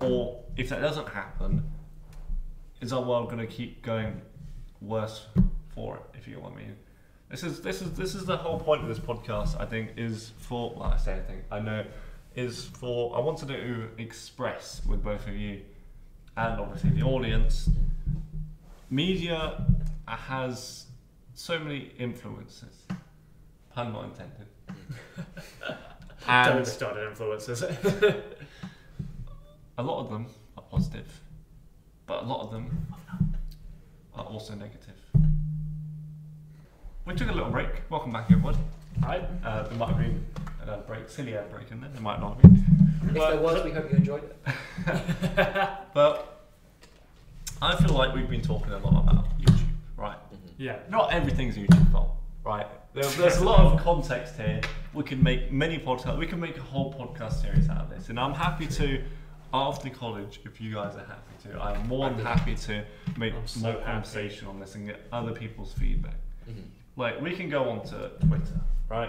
Or 0.00 0.44
if 0.56 0.68
that 0.68 0.80
doesn't 0.80 1.08
happen, 1.08 1.64
is 2.80 2.92
our 2.92 3.02
world 3.02 3.30
going 3.30 3.38
to 3.38 3.46
keep 3.46 3.82
going 3.82 4.20
worse 4.80 5.26
for 5.74 5.96
it? 5.96 6.02
If 6.18 6.26
you 6.26 6.34
get 6.34 6.42
what 6.42 6.52
I 6.52 6.56
mean. 6.56 6.76
This 7.30 7.42
is 7.42 7.60
this 7.60 7.82
is 7.82 7.92
this 7.94 8.14
is 8.14 8.24
the 8.24 8.36
whole 8.36 8.60
point 8.60 8.82
of 8.82 8.88
this 8.88 9.00
podcast. 9.00 9.60
I 9.60 9.66
think 9.66 9.90
is 9.96 10.32
for 10.38 10.72
well, 10.76 10.92
I 10.92 10.96
say 10.96 11.14
I 11.14 11.20
think 11.20 11.42
I 11.50 11.58
know 11.58 11.84
is 12.36 12.66
for 12.66 13.16
I 13.16 13.20
wanted 13.20 13.48
to 13.48 13.88
express 13.98 14.80
with 14.86 15.02
both 15.02 15.26
of 15.26 15.34
you 15.34 15.62
and 16.36 16.60
obviously 16.60 16.90
the 16.90 17.02
audience 17.02 17.68
media 18.90 19.64
has 20.06 20.86
so 21.34 21.58
many 21.58 21.92
influences, 21.98 22.86
pun 23.74 23.92
not 23.92 24.04
intended, 24.04 24.46
Don't 26.26 26.28
and 26.28 26.64
get 26.64 26.66
started 26.66 27.12
influencers. 27.14 27.62
a 29.78 29.82
lot 29.82 30.00
of 30.04 30.10
them 30.10 30.26
are 30.56 30.64
positive, 30.64 31.20
but 32.06 32.22
a 32.22 32.26
lot 32.26 32.42
of 32.42 32.50
them 32.52 32.86
are 34.14 34.24
also 34.24 34.54
negative. 34.54 34.94
We 37.04 37.14
took 37.14 37.28
a 37.28 37.32
little 37.32 37.50
break. 37.50 37.68
Welcome 37.88 38.12
back, 38.12 38.30
everyone. 38.30 38.56
right? 39.02 39.22
Uh, 39.44 39.62
there 39.62 39.78
might 39.78 39.88
have 39.90 39.98
been 39.98 40.26
a 40.66 40.78
break, 40.78 41.08
silly 41.08 41.36
ad 41.36 41.50
break 41.50 41.70
in 41.70 41.80
there. 41.80 41.90
There 41.90 42.02
might 42.02 42.18
not 42.20 42.34
have 42.34 42.42
been. 42.42 42.64
If 43.08 43.14
Well, 43.14 43.30
there 43.30 43.40
was, 43.40 43.64
we 43.64 43.70
hope 43.70 43.90
you 43.92 43.96
enjoyed 43.98 44.24
it. 44.24 44.36
But 45.94 46.35
I 47.62 47.76
feel 47.76 47.94
like 47.94 48.14
we've 48.14 48.28
been 48.28 48.42
talking 48.42 48.72
a 48.72 48.78
lot 48.78 49.02
about 49.04 49.38
YouTube, 49.40 49.68
right? 49.96 50.18
Yeah. 50.58 50.78
Not 50.90 51.12
everything's 51.12 51.56
YouTube 51.56 51.90
fault, 51.90 52.10
right? 52.44 52.66
There, 52.94 53.04
there's 53.04 53.38
a 53.38 53.44
lot 53.44 53.60
of 53.60 53.80
context 53.84 54.36
here. 54.36 54.60
We 54.94 55.04
can 55.04 55.22
make 55.22 55.52
many 55.52 55.78
podcasts. 55.78 56.18
We 56.18 56.26
can 56.26 56.40
make 56.40 56.56
a 56.56 56.62
whole 56.62 56.92
podcast 56.92 57.40
series 57.42 57.68
out 57.68 57.82
of 57.82 57.90
this, 57.90 58.08
and 58.08 58.18
I'm 58.20 58.34
happy 58.34 58.66
to. 58.66 59.02
After 59.54 59.88
college, 59.88 60.40
if 60.44 60.60
you 60.60 60.74
guys 60.74 60.96
are 60.96 61.06
happy 61.06 61.48
to, 61.48 61.58
I'm 61.62 61.86
more 61.88 62.10
than 62.10 62.18
happy 62.18 62.56
to 62.56 62.84
make 63.16 63.32
I'm 63.32 63.46
so 63.46 63.60
more 63.60 63.72
happy. 63.74 63.84
conversation 63.84 64.48
on 64.48 64.58
this 64.60 64.74
and 64.74 64.86
get 64.88 65.00
other 65.12 65.32
people's 65.32 65.72
feedback. 65.72 66.16
Mhm. 66.50 66.64
Like 66.96 67.20
we 67.22 67.34
can 67.34 67.48
go 67.48 67.70
on 67.70 67.82
to 67.86 68.10
Twitter, 68.26 68.60
right? 68.90 69.08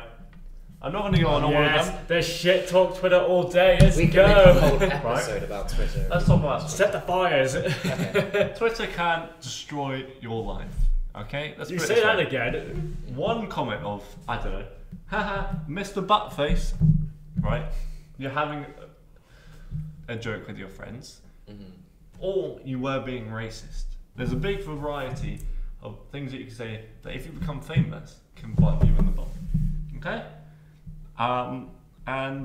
I'm 0.82 0.94
not 0.94 1.02
going 1.02 1.14
to 1.16 1.22
go 1.22 1.28
on 1.30 1.44
all 1.44 1.50
of 1.50 1.64
Yes, 1.64 1.88
them. 1.90 2.06
there's 2.08 2.28
shit 2.28 2.68
talk 2.68 2.98
Twitter 3.00 3.18
all 3.18 3.50
day. 3.50 3.78
Let's 3.82 3.98
We 3.98 4.08
can 4.08 4.28
make 4.28 4.38
a 4.38 4.54
whole 4.60 4.78
go. 4.80 4.86
episode 4.92 5.44
about 5.44 5.70
Twitter. 5.70 6.08
Let's 6.10 6.26
talk 6.28 6.40
about 6.40 6.70
Set 6.70 6.92
the 6.92 7.02
fires. 7.02 7.56
Okay. 7.56 8.54
Twitter 8.58 8.86
can 8.88 9.28
destroy 9.42 10.06
your 10.22 10.44
life. 10.44 10.74
Okay, 11.16 11.56
let's 11.58 11.72
You 11.72 11.80
say 11.80 12.02
that 12.04 12.18
way. 12.18 12.28
again. 12.28 12.96
One 13.16 13.48
comment 13.48 13.82
of 13.84 14.04
I 14.28 14.36
don't 14.38 14.52
know, 14.54 14.66
haha, 15.08 15.48
Mr. 15.68 16.06
Buttface, 16.06 16.74
right? 17.42 17.66
You're 18.20 18.30
having 18.30 18.64
a, 20.08 20.14
a 20.14 20.16
joke 20.16 20.46
with 20.48 20.60
your 20.60 20.70
friends, 20.70 21.22
Mhm. 21.50 21.72
or 22.20 22.60
you 22.64 22.78
were 22.78 23.00
being 23.00 23.30
racist. 23.30 23.86
There's 24.16 24.32
a 24.32 24.36
big 24.36 24.62
variety 24.62 25.40
of 25.82 25.98
things 26.12 26.32
that 26.34 26.38
you 26.38 26.46
can 26.46 26.54
say 26.56 26.86
that 27.02 27.16
if 27.16 27.26
you 27.26 27.32
become 27.32 27.62
famous 27.62 28.20
can 28.36 28.54
bite 28.54 28.84
you 28.86 28.96
in 28.96 29.06
the 29.08 29.12
butt. 29.12 29.28
Okay, 29.98 30.24
um, 31.18 31.70
and 32.06 32.44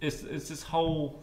it's 0.00 0.22
it's 0.22 0.48
this 0.48 0.62
whole 0.62 1.22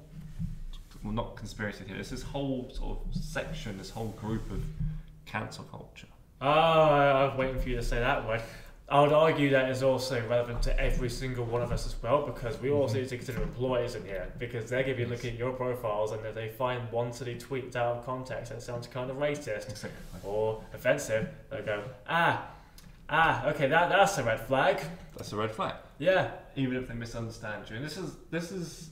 well 1.04 1.14
not 1.14 1.36
conspiracy 1.36 1.84
theory. 1.84 2.00
It's 2.00 2.10
this 2.10 2.24
whole 2.24 2.70
sort 2.74 3.00
of 3.06 3.16
section, 3.16 3.78
this 3.78 3.90
whole 3.90 4.10
group 4.20 4.50
of 4.52 4.64
cancel 5.26 5.64
culture. 5.66 6.08
Oh, 6.42 6.48
I 6.50 7.26
was 7.26 7.38
waiting 7.38 7.60
for 7.62 7.70
you 7.70 7.76
to 7.78 7.84
say 7.84 8.00
that 8.00 8.28
word. 8.28 8.42
I 8.88 9.02
would 9.02 9.14
argue 9.14 9.50
that 9.50 9.70
is 9.70 9.82
also 9.82 10.22
relevant 10.28 10.62
to 10.64 10.80
every 10.80 11.10
single 11.10 11.44
one 11.44 11.64
of 11.64 11.72
us 11.72 11.88
as 11.88 11.96
well 12.04 12.22
because 12.24 12.62
we 12.62 12.70
also 12.70 13.00
need 13.00 13.10
to 13.10 13.18
consider 13.18 13.42
employers 13.42 13.96
in 13.96 14.04
here 14.06 14.32
because 14.38 14.70
they're 14.70 14.84
going 14.84 14.96
to 14.96 15.04
be 15.04 15.10
looking 15.10 15.34
at 15.34 15.40
your 15.40 15.54
profiles 15.54 16.12
and 16.12 16.24
if 16.24 16.36
they 16.36 16.50
find 16.50 16.92
one 16.92 17.12
silly 17.12 17.34
tweet 17.34 17.76
out 17.76 17.98
of 17.98 18.06
context 18.06 18.52
that 18.52 18.62
sounds 18.62 18.86
kind 18.86 19.10
of 19.10 19.18
racist 19.18 19.70
Exactly. 19.72 19.90
or 20.24 20.62
offensive, 20.72 21.28
they'll 21.50 21.64
go, 21.64 21.82
ah, 22.08 22.46
ah, 23.10 23.48
okay, 23.48 23.68
that, 23.68 23.90
that's 23.90 24.20
a 24.20 24.24
red 24.24 24.40
flag. 24.42 24.80
That's 25.16 25.32
a 25.32 25.38
red 25.38 25.52
flag. 25.52 25.76
Yeah. 25.98 26.32
even 26.56 26.76
if 26.78 26.88
they 26.88 26.94
misunderstand 26.94 27.70
you. 27.70 27.78
And 27.78 27.86
this 27.86 27.98
is 27.98 28.16
this 28.32 28.52
is 28.52 28.90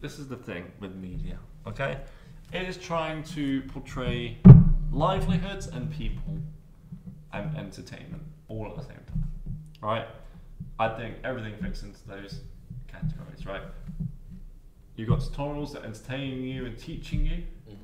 this 0.00 0.18
is 0.18 0.28
the 0.28 0.36
thing 0.36 0.70
with 0.80 0.94
media. 0.96 1.38
Okay, 1.66 1.98
it 2.52 2.62
is 2.68 2.76
trying 2.76 3.22
to 3.24 3.62
portray 3.62 4.38
livelihoods 4.90 5.66
and 5.68 5.90
people 5.90 6.38
and 7.32 7.56
entertainment 7.56 8.22
all 8.48 8.66
at 8.68 8.76
the 8.76 8.82
same 8.82 9.00
time. 9.06 9.28
Right? 9.80 10.06
I 10.78 10.88
think 10.88 11.16
everything 11.24 11.54
fits 11.62 11.82
into 11.82 12.06
those 12.08 12.40
categories. 12.88 13.46
Right? 13.46 13.62
You've 14.96 15.08
got 15.08 15.20
tutorials 15.20 15.72
that 15.72 15.82
are 15.82 15.86
entertaining 15.86 16.42
you 16.42 16.66
and 16.66 16.76
teaching 16.76 17.24
you. 17.24 17.44
Mhm. 17.68 17.76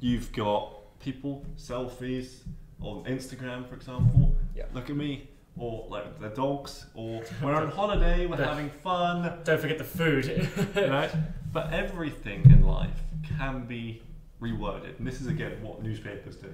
You've 0.00 0.32
got 0.32 0.74
people 1.00 1.44
selfies 1.56 2.42
on 2.80 3.04
Instagram, 3.04 3.66
for 3.68 3.74
example. 3.74 4.34
Yeah. 4.54 4.66
Look 4.74 4.90
at 4.90 4.96
me. 4.96 5.28
Or 5.58 5.86
like 5.90 6.20
the 6.20 6.28
dogs, 6.28 6.86
or 6.94 7.22
we're 7.42 7.54
on 7.54 7.68
holiday, 7.70 8.26
we're 8.26 8.36
having 8.36 8.70
fun, 8.70 9.40
Don't 9.44 9.60
forget 9.60 9.78
the 9.78 9.84
food. 9.84 10.48
right? 10.76 11.10
But 11.52 11.72
everything 11.72 12.42
in 12.50 12.62
life 12.62 13.00
can 13.38 13.66
be 13.66 14.02
reworded, 14.40 14.98
and 14.98 15.06
this 15.06 15.20
is 15.20 15.26
again 15.26 15.60
what 15.62 15.82
newspapers 15.82 16.36
do. 16.36 16.48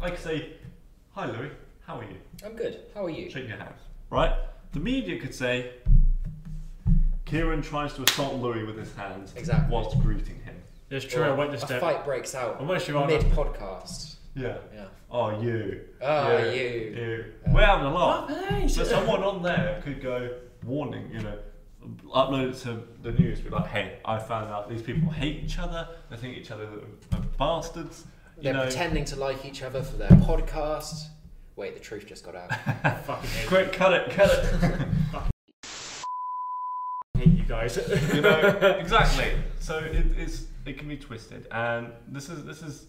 Like 0.00 0.18
say, 0.18 0.54
"Hi 1.12 1.26
Louis, 1.26 1.50
how 1.86 1.98
are 2.00 2.04
you?" 2.04 2.16
I'm 2.44 2.54
good. 2.56 2.80
How 2.94 3.04
are 3.04 3.10
you? 3.10 3.30
Shake 3.30 3.46
your 3.48 3.58
hands, 3.58 3.80
right? 4.10 4.32
The 4.72 4.80
media 4.80 5.20
could 5.20 5.34
say, 5.34 5.70
"Kieran 7.26 7.62
tries 7.62 7.94
to 7.94 8.02
assault 8.02 8.34
Louis 8.36 8.64
with 8.64 8.76
his 8.78 8.94
hands 8.94 9.34
Exactly. 9.36 9.72
whilst 9.72 9.98
greeting 10.00 10.40
him." 10.40 10.56
it's 10.90 11.04
true, 11.04 11.22
I 11.22 11.28
Or 11.28 11.36
witnessed 11.36 11.70
a 11.70 11.78
fight 11.78 12.04
breaks 12.04 12.34
out 12.34 12.56
Unless 12.60 12.88
you're 12.88 12.96
on 12.96 13.08
mid 13.08 13.20
podcast. 13.26 14.16
Yeah. 14.34 14.56
Yeah. 14.74 14.86
Oh, 15.10 15.40
you. 15.40 15.80
Oh, 16.02 16.38
Yeah. 16.38 16.52
you. 16.52 16.62
You. 16.68 17.24
Uh, 17.46 17.52
We're 17.54 17.64
having 17.64 17.86
a 17.86 17.94
laugh. 17.94 18.70
So 18.70 18.84
someone 18.84 19.22
on 19.22 19.42
there 19.42 19.80
could 19.82 20.02
go 20.02 20.36
warning, 20.64 21.10
you 21.12 21.20
know, 21.20 21.38
upload 22.14 22.50
it 22.50 22.56
to 22.64 22.82
the 23.02 23.12
news, 23.12 23.40
be 23.40 23.48
like, 23.48 23.66
hey, 23.68 23.98
I 24.04 24.18
found 24.18 24.50
out 24.50 24.68
these 24.68 24.82
people 24.82 25.08
hate 25.10 25.42
each 25.44 25.58
other, 25.58 25.88
they 26.10 26.16
think 26.16 26.36
each 26.36 26.50
other 26.50 26.64
are 27.12 27.20
bastards. 27.38 28.04
You 28.36 28.42
They're 28.44 28.52
know, 28.52 28.62
pretending 28.64 29.04
to 29.06 29.16
like 29.16 29.44
each 29.46 29.62
other 29.62 29.82
for 29.82 29.96
their 29.96 30.08
podcast. 30.10 31.06
Wait, 31.56 31.74
the 31.74 31.80
truth 31.80 32.06
just 32.06 32.24
got 32.24 32.36
out. 32.36 32.50
fucking 33.04 33.30
hate, 33.30 33.48
quick, 33.48 33.72
cut 33.72 33.92
it, 33.92 34.10
cut 34.10 34.30
it. 34.30 34.88
hate 37.18 37.28
you 37.28 37.44
guys. 37.44 37.76
you 38.14 38.20
know, 38.20 38.38
exactly. 38.78 39.32
So 39.58 39.78
it, 39.78 40.06
it's 40.16 40.44
it 40.66 40.78
can 40.78 40.86
be 40.88 40.96
twisted, 40.96 41.48
and 41.50 41.90
this 42.08 42.28
is 42.28 42.44
this 42.44 42.62
is 42.62 42.86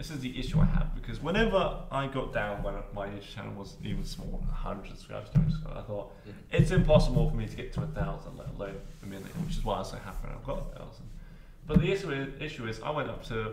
this 0.00 0.10
is 0.10 0.20
the 0.20 0.38
issue 0.38 0.58
I 0.58 0.64
have 0.64 0.94
because 0.94 1.20
whenever 1.20 1.76
I 1.90 2.06
got 2.06 2.32
down 2.32 2.62
when 2.62 2.72
my 2.94 3.06
YouTube 3.06 3.34
channel 3.34 3.52
was 3.52 3.76
even 3.84 4.02
small, 4.02 4.42
100 4.48 4.88
subscribers, 4.88 5.28
200 5.28 5.52
subscribers, 5.52 5.84
I 5.84 5.86
thought 5.86 6.12
it's 6.50 6.70
impossible 6.70 7.28
for 7.28 7.36
me 7.36 7.46
to 7.46 7.54
get 7.54 7.70
to 7.74 7.82
a 7.82 7.86
thousand, 7.88 8.38
let 8.38 8.48
alone 8.48 8.80
a 9.02 9.06
million, 9.06 9.28
which 9.44 9.58
is 9.58 9.62
why 9.62 9.76
I'm 9.76 9.84
so 9.84 9.98
happy 9.98 10.26
when 10.26 10.32
I've 10.32 10.42
got 10.42 10.72
a 10.72 10.78
thousand. 10.78 11.04
But 11.66 11.82
the 11.82 11.92
issue 11.92 12.12
is, 12.12 12.28
issue 12.40 12.66
is 12.66 12.80
I 12.80 12.88
went 12.88 13.10
up 13.10 13.22
to 13.26 13.52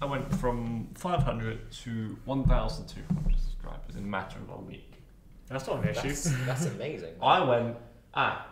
I 0.00 0.04
went 0.06 0.32
from 0.36 0.90
500 0.94 1.72
to 1.72 2.16
1,200 2.24 3.40
subscribers 3.40 3.96
in 3.96 4.04
a 4.04 4.06
matter 4.06 4.38
of 4.38 4.60
a 4.60 4.60
week. 4.60 4.92
That's 5.48 5.66
not 5.66 5.82
an 5.82 5.88
issue. 5.88 6.06
That's, 6.06 6.30
that's 6.46 6.66
amazing. 6.66 7.14
I 7.20 7.42
went 7.42 7.76
ah, 8.14 8.46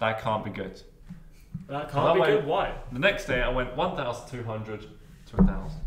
that 0.00 0.20
can't 0.20 0.44
be 0.44 0.50
good. 0.50 0.82
That 1.68 1.68
That 1.68 1.90
can't 1.92 2.14
be 2.14 2.20
way- 2.22 2.26
good. 2.38 2.46
Why? 2.46 2.74
The 2.90 2.98
next 2.98 3.26
day, 3.26 3.40
I 3.40 3.50
went 3.50 3.76
1,200 3.76 4.80
to 4.80 5.36
1,000. 5.36 5.80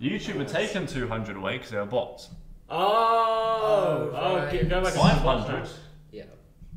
YouTube 0.00 0.36
had 0.38 0.48
taken 0.48 0.86
200 0.86 1.36
away 1.36 1.56
because 1.58 1.70
they 1.70 1.78
were 1.78 1.84
bots. 1.86 2.28
Oh, 2.70 4.10
Oh, 4.14 4.36
right. 4.36 4.52
get- 4.52 4.68
go 4.68 4.82
back 4.82 4.92
and 4.92 5.00
500 5.02 5.68
Yeah. 6.12 6.24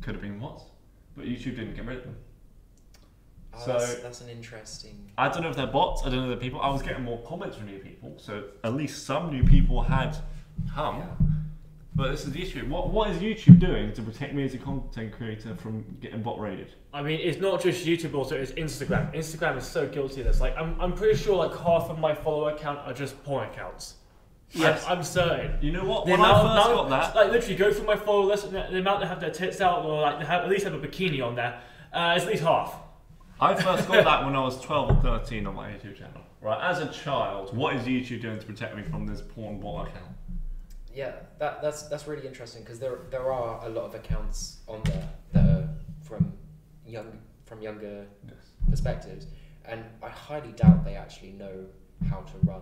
could 0.01 0.15
have 0.15 0.21
been 0.21 0.39
bots, 0.39 0.63
but 1.15 1.25
YouTube 1.25 1.55
didn't 1.57 1.75
get 1.75 1.85
rid 1.85 1.97
of 1.99 2.03
them. 2.05 2.15
Oh, 3.53 3.59
So- 3.65 3.73
that's, 3.73 3.95
that's 3.95 4.21
an 4.21 4.29
interesting. 4.29 5.11
I 5.17 5.27
don't 5.29 5.43
know 5.43 5.49
if 5.49 5.55
they're 5.55 5.67
bots, 5.67 6.01
I 6.03 6.09
don't 6.09 6.19
know 6.19 6.23
if 6.31 6.39
they're 6.39 6.49
people. 6.49 6.61
I 6.61 6.69
was 6.69 6.81
getting 6.81 7.03
more 7.03 7.19
comments 7.23 7.57
from 7.57 7.67
new 7.67 7.79
people, 7.79 8.13
so 8.17 8.45
at 8.63 8.73
least 8.73 9.05
some 9.05 9.29
new 9.29 9.43
people 9.43 9.81
had 9.83 10.17
come. 10.73 10.97
Yeah. 10.97 11.05
But 11.93 12.11
this 12.11 12.25
is 12.25 12.31
the 12.31 12.41
issue. 12.41 12.65
What, 12.67 12.89
what 12.89 13.09
is 13.09 13.17
YouTube 13.17 13.59
doing 13.59 13.91
to 13.93 14.01
protect 14.01 14.33
me 14.33 14.45
as 14.45 14.53
a 14.53 14.57
content 14.57 15.11
creator 15.11 15.55
from 15.55 15.83
getting 15.99 16.21
bot 16.21 16.39
raided? 16.39 16.73
I 16.93 17.01
mean, 17.01 17.19
it's 17.21 17.39
not 17.39 17.61
just 17.61 17.85
YouTube, 17.85 18.13
also 18.13 18.35
it's 18.37 18.53
Instagram. 18.53 19.13
Instagram 19.13 19.57
is 19.57 19.65
so 19.65 19.87
guilty 19.87 20.21
of 20.21 20.27
this. 20.27 20.39
Like, 20.39 20.55
I'm, 20.57 20.79
I'm 20.79 20.93
pretty 20.93 21.21
sure 21.21 21.35
like 21.35 21.51
half 21.59 21.89
of 21.89 21.99
my 21.99 22.15
follower 22.15 22.51
account 22.51 22.79
are 22.79 22.93
just 22.93 23.21
porn 23.25 23.49
accounts. 23.49 23.95
Yes. 24.51 24.85
I'm, 24.87 24.99
I'm 24.99 25.03
certain. 25.03 25.57
You 25.61 25.73
know 25.73 25.83
what? 25.85 26.05
The 26.05 26.11
When 26.11 26.21
I 26.21 26.31
first 26.33 26.67
amount- 26.67 26.89
got 26.89 27.13
that, 27.13 27.15
like 27.15 27.31
literally 27.31 27.55
go 27.55 27.73
through 27.73 27.85
my 27.87 27.95
follow 27.97 28.23
list, 28.23 28.45
and 28.45 28.55
the, 28.55 28.67
the 28.71 28.79
amount 28.79 29.01
that 29.01 29.07
have 29.07 29.19
their 29.19 29.29
tits 29.31 29.59
out 29.59 29.83
or 29.85 30.01
like 30.01 30.19
they 30.19 30.25
have, 30.25 30.43
at 30.43 30.49
least 30.49 30.63
have 30.63 30.73
a 30.73 30.79
bikini 30.79 31.21
on 31.25 31.35
there, 31.35 31.59
uh, 31.93 32.13
is 32.17 32.23
at 32.23 32.29
least 32.29 32.43
half. 32.43 32.73
I 33.39 33.53
first 33.55 33.87
got 33.87 34.03
that 34.05 34.23
when 34.25 34.35
I 34.35 34.39
was 34.41 34.61
12 34.61 34.97
or 34.97 35.01
13 35.19 35.47
on 35.47 35.55
my 35.55 35.69
YouTube 35.71 35.97
channel. 35.97 36.21
Right, 36.41 36.59
as 36.69 36.79
a 36.79 36.87
child, 36.87 37.55
what 37.55 37.75
is 37.75 37.83
YouTube 37.83 38.21
doing 38.21 38.39
to 38.39 38.45
protect 38.45 38.75
me 38.75 38.81
from 38.83 39.05
this 39.05 39.21
porn 39.21 39.59
bot 39.59 39.87
account? 39.89 40.05
Yeah, 40.93 41.13
that, 41.39 41.61
that's 41.61 41.83
that's 41.83 42.07
really 42.07 42.27
interesting 42.27 42.63
because 42.63 42.79
there 42.79 42.99
there 43.09 43.31
are 43.31 43.65
a 43.65 43.69
lot 43.69 43.85
of 43.85 43.95
accounts 43.95 44.57
on 44.67 44.81
there 44.85 45.07
that 45.33 45.45
are 45.45 45.69
from 46.01 46.33
young 46.85 47.19
from 47.45 47.61
younger 47.61 48.05
Yes. 48.27 48.35
perspectives, 48.69 49.27
and 49.65 49.83
I 50.03 50.09
highly 50.09 50.51
doubt 50.53 50.83
they 50.83 50.95
actually 50.95 51.31
know 51.31 51.65
how 52.09 52.21
to 52.21 52.37
run 52.43 52.61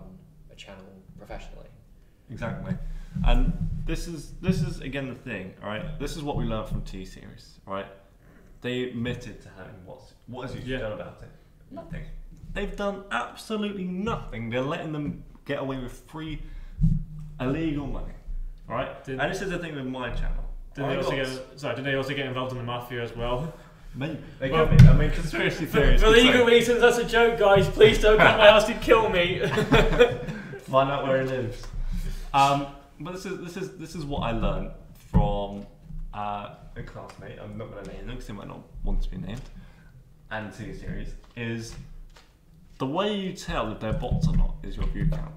a 0.50 0.54
channel 0.54 0.84
professionally. 1.18 1.68
Exactly. 2.30 2.74
And 3.24 3.52
this 3.86 4.06
is 4.06 4.32
this 4.40 4.62
is 4.62 4.80
again 4.80 5.08
the 5.08 5.14
thing, 5.16 5.54
all 5.62 5.68
right? 5.68 5.98
This 5.98 6.16
is 6.16 6.22
what 6.22 6.36
we 6.36 6.44
learned 6.44 6.68
from 6.68 6.82
T 6.82 7.04
series, 7.04 7.58
all 7.66 7.74
right? 7.74 7.86
They 8.60 8.84
admitted 8.84 9.40
to 9.42 9.48
having 9.56 9.74
what's 9.84 10.14
what 10.28 10.48
has 10.48 10.56
YouTube 10.56 10.66
Yeah. 10.68 10.78
done 10.80 10.92
about 10.92 11.20
it? 11.22 11.30
Nothing. 11.72 12.04
They've 12.52 12.76
done 12.76 13.04
absolutely 13.10 13.84
nothing. 13.84 14.50
They're 14.50 14.60
letting 14.62 14.92
them 14.92 15.24
get 15.44 15.58
away 15.60 15.78
with 15.78 15.92
free 15.92 16.42
illegal 17.40 17.86
money. 17.86 18.12
All 18.70 18.76
right? 18.76 19.04
Did- 19.04 19.18
and 19.20 19.32
this 19.32 19.42
is 19.42 19.50
the 19.50 19.58
thing 19.58 19.74
with 19.74 19.84
my 19.86 20.10
channel. 20.10 20.44
Did 20.74 20.84
I 20.84 20.88
they 20.90 20.96
also 20.96 21.10
got- 21.10 21.16
get 21.26 21.60
sorry? 21.60 21.76
Did 21.76 21.84
they 21.84 21.94
also 21.94 22.14
get 22.14 22.26
involved 22.26 22.52
in 22.52 22.58
the 22.58 22.64
mafia 22.64 23.02
as 23.02 23.14
well? 23.16 23.52
Maybe. 23.94 24.18
They 24.38 24.50
Well- 24.50 24.66
can 24.68 24.76
be. 24.76 24.86
I 24.86 24.92
mean, 24.96 25.10
conspiracy 25.10 25.66
For, 25.66 25.72
theories. 25.80 26.00
for 26.00 26.06
could 26.08 26.16
say- 26.16 26.24
legal 26.26 26.46
reasons, 26.46 26.80
that's 26.80 26.98
a 26.98 27.04
joke, 27.04 27.38
guys. 27.38 27.68
Please 27.68 28.00
don't 28.00 28.18
come 28.18 28.32
to 28.32 28.38
my 28.38 28.46
house 28.50 28.68
and 28.68 28.80
kill 28.80 29.08
me. 29.08 29.40
Find 30.70 30.90
out 30.90 31.06
where 31.06 31.22
he 31.22 31.28
lives. 31.28 31.62
Um, 32.32 32.66
but 33.00 33.14
this 33.14 33.26
is 33.26 33.38
this 33.40 33.56
is 33.56 33.76
this 33.78 33.94
is 33.96 34.04
what 34.04 34.20
I 34.20 34.30
learned 34.30 34.70
from 35.10 35.66
uh, 36.14 36.50
a 36.76 36.82
classmate. 36.84 37.38
I'm 37.42 37.58
not 37.58 37.72
going 37.72 37.84
to 37.84 37.90
name 37.92 38.06
them 38.06 38.14
because 38.14 38.28
he 38.28 38.32
might 38.32 38.46
not 38.46 38.60
want 38.84 39.02
to 39.02 39.10
be 39.10 39.16
named. 39.16 39.42
And 40.30 40.52
T 40.52 40.72
series 40.74 41.14
is 41.36 41.74
the 42.78 42.86
way 42.86 43.12
you 43.16 43.32
tell 43.32 43.72
if 43.72 43.80
they're 43.80 43.92
bots 43.92 44.28
or 44.28 44.36
not 44.36 44.54
is 44.62 44.76
your 44.76 44.86
view 44.86 45.08
count, 45.10 45.32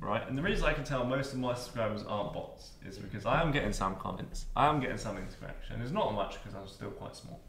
right? 0.00 0.26
And 0.26 0.36
the 0.36 0.42
reason 0.42 0.64
I 0.64 0.72
can 0.72 0.84
tell 0.84 1.04
most 1.04 1.32
of 1.32 1.38
my 1.38 1.54
subscribers 1.54 2.02
aren't 2.08 2.32
bots 2.32 2.70
is 2.86 2.98
because 2.98 3.26
I 3.26 3.40
am 3.42 3.52
getting 3.52 3.72
some 3.72 3.96
comments, 3.96 4.46
I 4.56 4.66
am 4.66 4.80
getting 4.80 4.98
some 4.98 5.16
interaction. 5.16 5.80
It's 5.82 5.92
not 5.92 6.14
much 6.14 6.42
because 6.42 6.54
I'm 6.54 6.66
still 6.66 6.90
quite 6.90 7.14
small. 7.14 7.40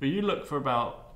But 0.00 0.08
you 0.08 0.22
look 0.22 0.46
for 0.46 0.58
about 0.58 1.14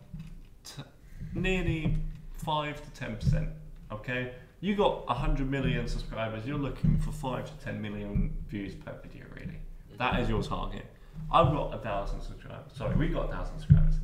nearly 1.34 1.96
five 2.32 2.82
to 2.82 2.90
ten 2.90 3.16
percent. 3.16 3.48
Okay, 3.92 4.32
you 4.60 4.74
got 4.74 5.06
hundred 5.08 5.50
million 5.50 5.86
subscribers. 5.86 6.46
You're 6.46 6.58
looking 6.58 6.98
for 6.98 7.12
five 7.12 7.46
to 7.46 7.64
ten 7.64 7.80
million 7.80 8.34
views 8.48 8.74
per 8.74 8.94
video. 9.02 9.26
Really, 9.36 9.58
that 9.98 10.20
is 10.20 10.28
your 10.28 10.42
target. 10.42 10.86
I've 11.30 11.52
got 11.52 11.74
a 11.74 11.78
thousand 11.78 12.22
subscribers. 12.22 12.72
Sorry, 12.74 12.96
we've 12.96 13.12
got 13.12 13.28
a 13.28 13.32
thousand 13.32 13.58
subscribers. 13.60 13.94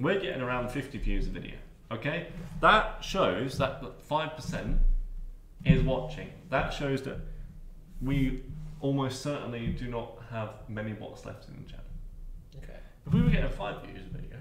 We're 0.00 0.20
getting 0.20 0.40
around 0.40 0.70
fifty 0.70 0.98
views 0.98 1.26
a 1.26 1.30
video. 1.30 1.56
Okay, 1.92 2.28
that 2.60 3.04
shows 3.04 3.58
that 3.58 3.82
five 4.02 4.34
percent 4.34 4.78
is 5.64 5.82
watching. 5.82 6.30
That 6.50 6.72
shows 6.72 7.02
that 7.02 7.18
we 8.02 8.42
almost 8.80 9.22
certainly 9.22 9.68
do 9.68 9.88
not 9.88 10.18
have 10.30 10.50
many 10.68 10.92
bots 10.92 11.24
left 11.24 11.48
in 11.48 11.62
the 11.62 11.68
channel. 11.70 11.84
Okay. 12.62 12.78
If 13.06 13.12
we 13.12 13.22
were 13.22 13.30
getting 13.30 13.50
five 13.50 13.82
views 13.82 14.02
a 14.06 14.16
video, 14.16 14.36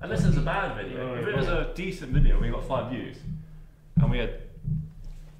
unless 0.00 0.24
it's 0.24 0.36
a 0.36 0.40
bad 0.40 0.76
video, 0.76 1.14
Right, 1.14 1.22
if 1.22 1.28
it 1.28 1.36
was 1.36 1.48
a 1.48 1.72
decent 1.74 2.12
video, 2.12 2.38
we 2.40 2.50
got 2.50 2.66
five 2.66 2.90
views, 2.90 3.16
and 3.96 4.10
we 4.10 4.18
had 4.18 4.40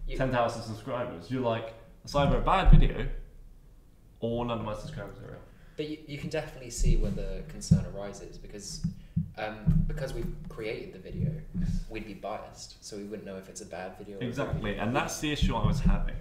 You- 0.07 0.17
ten 0.17 0.31
thousand 0.31 0.63
subscribers, 0.63 1.31
you're 1.31 1.43
like, 1.43 1.75
it's 2.05 2.15
either 2.15 2.39
a 2.39 2.41
bad 2.43 2.71
video, 2.71 3.07
or 4.21 4.45
none 4.47 4.59
of 4.61 4.65
my 4.65 4.75
subscribers 4.75 5.19
are 5.19 5.33
real. 5.33 5.41
But 5.77 5.89
you, 5.89 5.99
you 6.07 6.19
can 6.19 6.31
definitely 6.31 6.71
see 6.71 6.97
where 6.97 7.11
the 7.11 7.43
concern 7.49 7.85
arises 7.95 8.39
because 8.39 8.87
um, 9.39 9.85
because 9.87 10.15
we've 10.15 10.35
created 10.49 10.93
the 10.93 10.99
video, 10.99 11.31
we'd 11.91 12.07
be 12.07 12.15
biased, 12.15 12.85
so 12.85 12.97
we 12.97 13.05
wouldn't 13.05 13.27
know 13.27 13.37
if 13.37 13.49
it's 13.49 13.61
a 13.61 13.67
bad 13.67 13.97
video. 13.99 14.15
Or 14.15 14.19
a 14.19 14.21
good 14.21 14.29
Exactly, 14.29 14.77
and 14.77 14.95
that's 14.95 15.19
the 15.21 15.33
issue 15.33 15.55
I 15.55 15.67
was 15.67 15.81
having. 15.81 16.17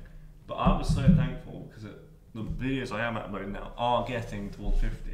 But 0.48 0.56
I 0.56 0.78
was 0.78 0.94
so 0.94 1.02
thankful 1.02 1.70
because 1.70 1.90
the 2.34 2.42
videos 2.42 2.92
I 2.92 3.02
am 3.06 3.16
uploading 3.18 3.52
now 3.52 3.74
are 3.78 4.06
getting 4.06 4.50
towards 4.50 4.80
50 4.82 5.10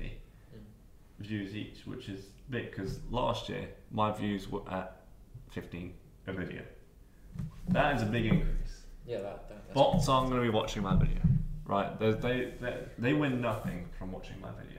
Mm. 0.56 1.26
views 1.26 1.56
each, 1.56 1.86
which 1.86 2.10
is 2.10 2.26
big 2.50 2.72
because 2.72 3.00
last 3.12 3.50
year 3.50 3.68
my 3.92 4.12
views 4.12 4.50
were 4.50 4.62
at 4.72 5.04
15 5.52 5.94
a 6.28 6.34
video. 6.34 6.62
That 7.70 7.96
is 7.96 8.02
a 8.02 8.06
big 8.06 8.26
increase. 8.26 8.84
Yeah, 9.06 9.22
that, 9.22 9.50
that, 9.50 9.74
Bots 9.74 10.08
aren't 10.10 10.30
going 10.30 10.42
to 10.42 10.52
be 10.52 10.56
watching 10.56 10.84
my 10.84 10.96
video, 10.96 11.22
right? 11.65 12.00
They, 12.00 12.12
they, 12.12 12.54
they, 12.60 12.78
they 12.98 13.13
win 13.13 13.42
nothing 13.42 13.88
from 13.98 14.12
watching 14.12 14.39
my 14.42 14.50
video. 14.52 14.79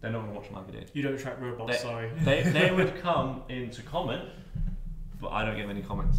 They're 0.00 0.10
not 0.10 0.20
going 0.22 0.32
to 0.32 0.40
watch 0.40 0.50
my 0.50 0.62
video. 0.62 0.82
You 0.92 1.02
don't 1.02 1.18
track 1.18 1.40
robots, 1.40 1.76
They- 1.76 1.82
sorry. 1.82 2.10
They, 2.24 2.42
they 2.42 2.70
would 2.74 3.00
come 3.02 3.42
in 3.48 3.70
to 3.70 3.82
comment, 3.82 4.22
but 5.20 5.28
I 5.28 5.44
don't 5.44 5.56
get 5.56 5.66
many 5.66 5.82
comments. 5.82 6.18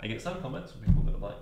I 0.00 0.06
get 0.06 0.20
some 0.20 0.40
comments 0.40 0.72
from 0.72 0.82
people 0.82 1.02
that 1.04 1.14
are 1.14 1.18
like, 1.18 1.38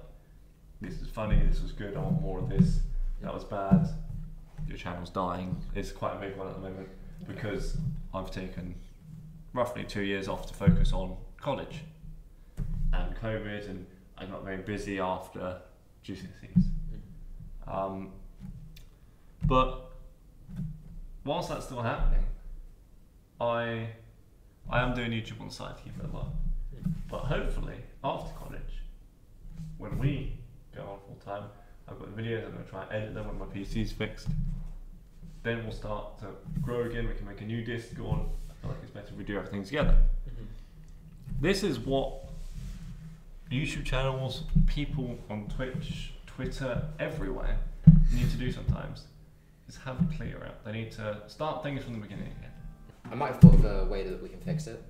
this 0.81 1.01
is 1.01 1.09
funny, 1.09 1.43
this 1.49 1.61
was 1.61 1.73
good, 1.73 1.97
I 1.97 2.01
want 2.01 2.21
more 2.21 2.39
of 2.39 2.49
this, 2.49 2.81
that 3.21 3.33
was 3.35 3.45
bad, 3.45 3.89
your 4.69 4.77
channel's 4.77 5.11
dying. 5.11 5.57
It's 5.75 5.91
quite 5.93 6.17
a 6.17 6.21
big 6.21 6.37
one 6.37 6.49
at 6.49 6.55
the 6.55 6.61
moment 6.61 6.89
because 7.27 7.77
I've 8.15 8.31
taken 8.31 8.75
roughly 9.53 9.85
two 9.85 10.03
years 10.03 10.29
off 10.29 10.47
to 10.49 10.55
focus 10.55 10.93
on 10.93 11.17
college 11.41 11.83
and 12.93 13.15
COVID, 13.17 13.69
and 13.69 13.87
I 14.19 14.27
got 14.27 14.45
very 14.45 14.59
busy 14.59 14.99
after 14.99 15.61
GCSEs. 16.05 16.65
Um, 17.67 18.11
but 19.45 19.86
whilst 21.27 21.49
that's 21.49 21.67
still 21.67 21.83
happening, 21.83 22.25
I 23.41 23.89
I 24.71 24.81
am 24.83 24.95
doing 24.95 25.11
YouTube 25.11 25.41
on 25.41 25.49
the 25.49 25.55
side 25.55 25.77
to 25.77 25.83
keep 25.83 25.99
it 25.99 26.05
alive. 26.13 26.33
But 27.09 27.21
hopefully, 27.21 27.77
after 28.03 28.33
college, 28.37 28.83
when 29.79 29.99
we 29.99 30.33
go 30.75 30.83
on 30.83 30.99
full 31.07 31.19
time, 31.25 31.45
I've 31.89 31.99
got 31.99 32.15
the 32.15 32.21
videos. 32.23 32.45
I'm 32.47 32.53
going 32.53 32.65
to 32.65 32.71
try 32.71 32.83
and 32.83 32.93
edit 32.93 33.15
them 33.15 33.29
when 33.29 33.39
my 33.39 33.47
PC's 33.47 33.93
fixed. 33.93 34.29
Then 35.45 35.63
we'll 35.63 35.73
start 35.73 36.19
to 36.21 36.27
grow 36.63 36.83
again. 36.83 37.07
We 37.07 37.15
can 37.15 37.27
make 37.27 37.41
a 37.41 37.45
new 37.45 37.65
disc. 37.65 37.95
Go 37.97 38.07
on. 38.09 38.29
I 38.51 38.55
feel 38.61 38.71
like 38.71 38.79
it's 38.83 38.91
better 38.91 39.07
if 39.09 39.17
we 39.17 39.23
do 39.23 39.37
everything 39.37 39.63
together. 39.65 39.97
Mhm. 40.29 40.47
This 41.41 41.63
is 41.63 41.79
what 41.79 42.25
YouTube 43.51 43.85
channels, 43.85 44.43
people 44.67 45.19
on 45.31 45.47
Twitch, 45.49 46.13
Twitter, 46.27 46.89
everywhere 46.99 47.59
need 48.13 48.29
to 48.31 48.37
do 48.37 48.51
sometimes. 48.51 49.07
Is 49.69 49.77
have 49.79 50.01
a 50.01 50.17
clear 50.17 50.43
out. 50.45 50.65
They 50.65 50.73
need 50.73 50.93
to 50.93 51.19
start 51.27 51.63
things 51.63 51.83
from 51.83 51.95
the 51.95 52.01
beginning 52.01 52.27
again. 52.39 52.53
I 53.11 53.15
might 53.15 53.33
have 53.33 53.41
thought 53.41 53.55
of 53.55 53.65
a 53.65 53.85
way 53.87 54.05
that 54.09 54.23
we 54.23 54.29
can 54.29 54.41
fix 54.41 54.67
it. 54.67 54.83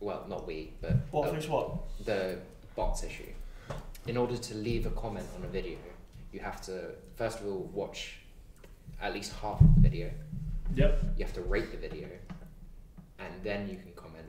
Well, 0.00 0.24
not 0.28 0.46
we, 0.46 0.72
but 0.80 0.96
What, 1.10 1.28
uh, 1.28 1.32
fix 1.32 1.48
what? 1.48 1.70
the 2.04 2.38
bots 2.74 3.04
issue. 3.04 3.30
In 4.06 4.16
order 4.16 4.36
to 4.36 4.54
leave 4.54 4.86
a 4.86 4.90
comment 4.90 5.26
on 5.36 5.44
a 5.44 5.48
video, 5.48 5.78
you 6.32 6.40
have 6.40 6.60
to 6.62 6.90
first 7.16 7.40
of 7.40 7.46
all 7.46 7.70
watch 7.72 8.16
at 9.00 9.14
least 9.14 9.32
half 9.40 9.60
of 9.60 9.74
the 9.76 9.80
video. 9.80 10.10
Yep. 10.74 11.02
You 11.16 11.24
have 11.24 11.34
to 11.34 11.42
rate 11.42 11.70
the 11.70 11.78
video, 11.78 12.08
and 13.18 13.32
then 13.42 13.68
you 13.68 13.76
can 13.76 13.92
comment. 13.94 14.26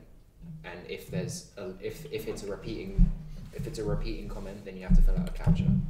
And 0.64 0.78
if 0.88 1.10
there's 1.10 1.50
a, 1.56 1.70
if 1.80 2.06
if 2.12 2.28
it's 2.28 2.42
a 2.44 2.46
repeating 2.50 3.10
if 3.52 3.66
it's 3.66 3.78
a 3.78 3.84
repeating 3.84 4.28
comment, 4.28 4.64
then 4.64 4.76
you 4.76 4.82
have 4.82 4.94
to 4.96 5.02
fill 5.02 5.18
out 5.18 5.28
a 5.28 5.32
captcha. 5.32 5.80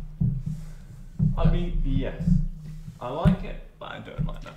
I 1.36 1.50
mean, 1.50 1.82
yes, 1.84 2.22
I 3.00 3.08
like 3.08 3.44
it, 3.44 3.56
but 3.78 3.92
I 3.92 3.98
don't 4.00 4.26
like 4.26 4.42
that. 4.42 4.54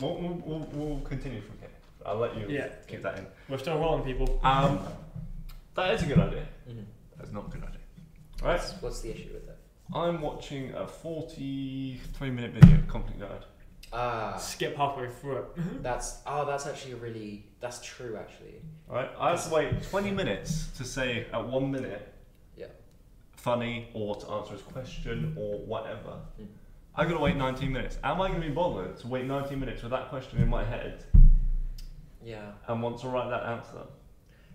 We'll, 0.00 0.16
we'll, 0.16 0.42
we'll, 0.44 0.68
we'll 0.72 1.00
continue 1.00 1.40
from 1.40 1.58
here. 1.60 1.68
I'll 2.04 2.16
let 2.16 2.36
you 2.36 2.46
Yeah. 2.48 2.68
keep 2.88 3.02
that 3.02 3.18
in. 3.18 3.26
We're 3.48 3.58
still 3.58 3.78
rolling, 3.78 4.02
people. 4.04 4.40
Um, 4.42 4.80
that 5.74 5.94
is 5.94 6.02
a 6.02 6.06
good 6.06 6.18
idea. 6.18 6.46
Mm-hmm. 6.68 6.80
That's 7.16 7.32
not 7.32 7.46
a 7.46 7.50
good 7.50 7.62
idea. 7.62 7.78
Right. 8.42 8.52
What's, 8.58 8.72
what's 8.82 9.00
the 9.00 9.10
issue 9.12 9.30
with 9.32 9.48
it? 9.48 9.58
I'm 9.94 10.20
watching 10.20 10.72
a 10.74 10.86
43 10.86 12.30
minute 12.30 12.52
video, 12.52 12.78
conflict 12.88 13.20
guide. 13.20 13.44
Ah, 13.92 14.36
Skip 14.38 14.74
halfway 14.76 15.08
through 15.08 15.36
it. 15.36 15.46
that's 15.82 16.20
oh, 16.26 16.46
that's 16.46 16.66
actually 16.66 16.92
a 16.92 16.96
really 16.96 17.44
that's 17.60 17.84
true 17.84 18.16
actually. 18.16 18.54
Right, 18.88 19.10
I 19.18 19.30
have 19.30 19.44
to 19.46 19.54
wait 19.54 19.82
20 19.82 20.10
minutes 20.12 20.68
to 20.78 20.84
say 20.84 21.26
at 21.32 21.46
one 21.46 21.70
minute 21.70 22.10
Yeah. 22.56 22.66
funny 23.36 23.90
or 23.92 24.16
to 24.16 24.26
answer 24.30 24.52
his 24.54 24.62
question 24.62 25.34
or 25.38 25.58
whatever. 25.58 26.16
Mm. 26.40 26.46
I'm 26.94 27.08
gonna 27.08 27.20
wait 27.20 27.36
19 27.36 27.72
minutes. 27.72 27.98
Am 28.04 28.20
I 28.20 28.28
gonna 28.28 28.40
be 28.40 28.48
bothered 28.50 28.98
to 28.98 29.06
wait 29.08 29.24
19 29.24 29.58
minutes 29.58 29.82
with 29.82 29.90
that 29.92 30.08
question 30.10 30.38
in 30.42 30.48
my 30.48 30.64
head 30.64 31.04
Yeah. 32.22 32.52
and 32.68 32.82
want 32.82 32.98
to 33.00 33.08
write 33.08 33.30
that 33.30 33.44
answer? 33.44 33.86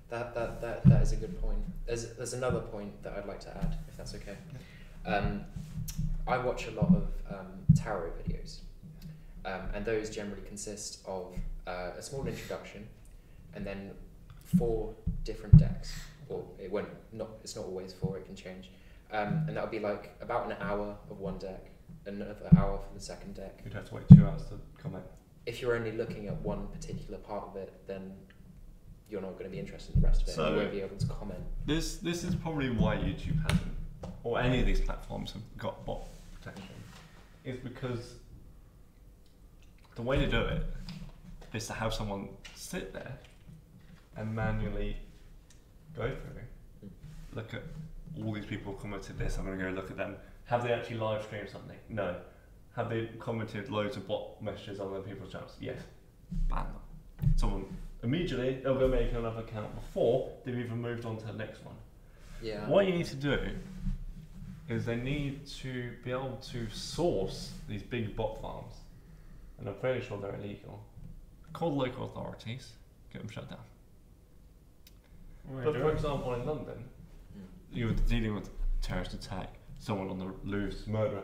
That, 0.09 0.33
that, 0.35 0.61
that, 0.61 0.85
that 0.85 1.01
is 1.01 1.11
a 1.11 1.15
good 1.17 1.41
point. 1.41 1.59
There's, 1.85 2.13
there's 2.13 2.33
another 2.33 2.59
point 2.61 3.01
that 3.03 3.13
I'd 3.17 3.25
like 3.25 3.39
to 3.41 3.57
add, 3.57 3.77
if 3.89 3.97
that's 3.97 4.13
okay. 4.15 4.37
Um, 5.05 5.43
I 6.27 6.37
watch 6.37 6.67
a 6.67 6.71
lot 6.71 6.87
of 6.95 7.07
um, 7.29 7.47
tarot 7.75 8.11
videos, 8.23 8.59
um, 9.45 9.61
and 9.73 9.83
those 9.85 10.09
generally 10.09 10.43
consist 10.43 10.99
of 11.07 11.35
uh, 11.65 11.91
a 11.97 12.01
small 12.01 12.25
introduction 12.27 12.87
and 13.55 13.65
then 13.65 13.91
four 14.57 14.93
different 15.25 15.57
decks. 15.57 15.93
Or 16.29 16.43
it 16.59 16.71
won't, 16.71 16.89
not, 17.11 17.29
it's 17.43 17.55
not 17.55 17.65
always 17.65 17.93
four, 17.93 18.17
it 18.17 18.25
can 18.25 18.35
change. 18.35 18.69
Um, 19.11 19.45
and 19.47 19.57
that 19.57 19.63
would 19.63 19.71
be 19.71 19.79
like 19.79 20.15
about 20.21 20.45
an 20.49 20.55
hour 20.61 20.95
of 21.09 21.19
one 21.19 21.37
deck, 21.37 21.69
another 22.07 22.49
hour 22.57 22.79
for 22.79 22.93
the 22.93 23.03
second 23.03 23.35
deck. 23.35 23.59
You'd 23.63 23.73
have 23.73 23.87
to 23.89 23.95
wait 23.95 24.07
two 24.09 24.25
hours 24.25 24.43
to 24.45 24.59
comment. 24.81 25.03
If 25.45 25.61
you're 25.61 25.75
only 25.75 25.91
looking 25.91 26.27
at 26.27 26.35
one 26.41 26.67
particular 26.67 27.17
part 27.17 27.43
of 27.49 27.55
it, 27.55 27.73
then 27.87 28.13
you're 29.09 29.21
not 29.21 29.33
going 29.33 29.45
to 29.45 29.49
be 29.49 29.59
interested 29.59 29.95
in 29.95 30.01
the 30.01 30.07
rest 30.07 30.23
of 30.23 30.29
it. 30.29 30.31
So- 30.31 30.51
you 30.51 30.57
won't 30.57 30.71
be 30.71 30.81
able 30.81 30.97
to 30.97 31.07
comment. 31.07 31.39
This 31.65 31.97
this 31.97 32.23
is 32.23 32.35
probably 32.35 32.69
why 32.69 32.95
YouTube 32.95 33.41
hasn't, 33.43 33.71
or 34.23 34.39
any 34.39 34.59
of 34.59 34.65
these 34.65 34.81
platforms 34.81 35.31
have 35.33 35.41
got 35.57 35.85
bot 35.85 36.05
protection, 36.33 36.75
is 37.43 37.59
because 37.59 38.15
the 39.95 40.01
way 40.01 40.17
to 40.17 40.27
do 40.29 40.41
it 40.41 40.63
is 41.53 41.67
to 41.67 41.73
have 41.73 41.93
someone 41.93 42.29
sit 42.55 42.93
there 42.93 43.17
and 44.15 44.33
manually 44.33 44.97
go 45.95 46.03
through, 46.07 46.41
hmm. 46.81 46.87
look 47.33 47.53
at 47.53 47.63
all 48.23 48.33
these 48.33 48.45
people 48.45 48.73
commented 48.73 49.17
this. 49.17 49.37
I'm 49.37 49.45
going 49.45 49.57
to 49.57 49.65
go 49.65 49.71
look 49.71 49.91
at 49.91 49.97
them. 49.97 50.15
Have 50.47 50.63
they 50.63 50.71
actually 50.73 50.97
live 50.97 51.23
streamed 51.23 51.49
something? 51.49 51.77
No. 51.89 52.15
Have 52.75 52.89
they 52.89 53.09
commented 53.19 53.69
loads 53.69 53.97
of 53.97 54.07
bot 54.07 54.41
messages 54.41 54.79
on 54.79 54.87
other 54.93 55.01
people's 55.01 55.31
channels? 55.31 55.55
Yes. 55.59 55.77
Ban 56.49 56.65
them. 56.65 57.33
Someone 57.35 57.65
immediately 58.03 58.59
they'll 58.63 58.77
go 58.79 58.87
make 58.87 59.11
another 59.11 59.39
account 59.41 59.73
before 59.75 60.31
they've 60.45 60.57
even 60.57 60.81
moved 60.81 61.05
on 61.05 61.17
to 61.17 61.25
the 61.25 61.33
next 61.33 61.63
one. 61.65 61.75
Yeah. 62.41 62.67
What 62.67 62.85
you 62.85 62.93
need 62.93 63.07
to 63.07 63.15
do 63.15 63.39
is 64.69 64.85
they 64.85 64.95
need 64.95 65.45
to 65.47 65.91
be 66.03 66.11
able 66.11 66.37
to 66.51 66.69
source 66.69 67.51
these 67.67 67.81
big 67.83 68.15
bot 68.15 68.41
farms 68.41 68.73
and 69.59 69.67
I'm 69.67 69.75
fairly 69.75 70.01
sure 70.01 70.17
they're 70.19 70.35
illegal. 70.35 70.79
Call 71.53 71.71
the 71.71 71.77
local 71.77 72.05
authorities, 72.05 72.71
get 73.11 73.19
them 73.21 73.29
shut 73.29 73.49
down. 73.49 73.59
We're 75.45 75.63
But 75.63 75.75
for 75.81 75.91
example, 75.91 76.33
in 76.35 76.45
London, 76.45 76.83
Mm. 77.37 77.41
you 77.77 77.87
were 77.87 77.93
dealing 77.93 78.35
with 78.35 78.49
terrorist 78.81 79.13
attack, 79.13 79.56
someone 79.79 80.09
on 80.09 80.17
the 80.19 80.31
loose, 80.43 80.87
murder. 80.87 81.21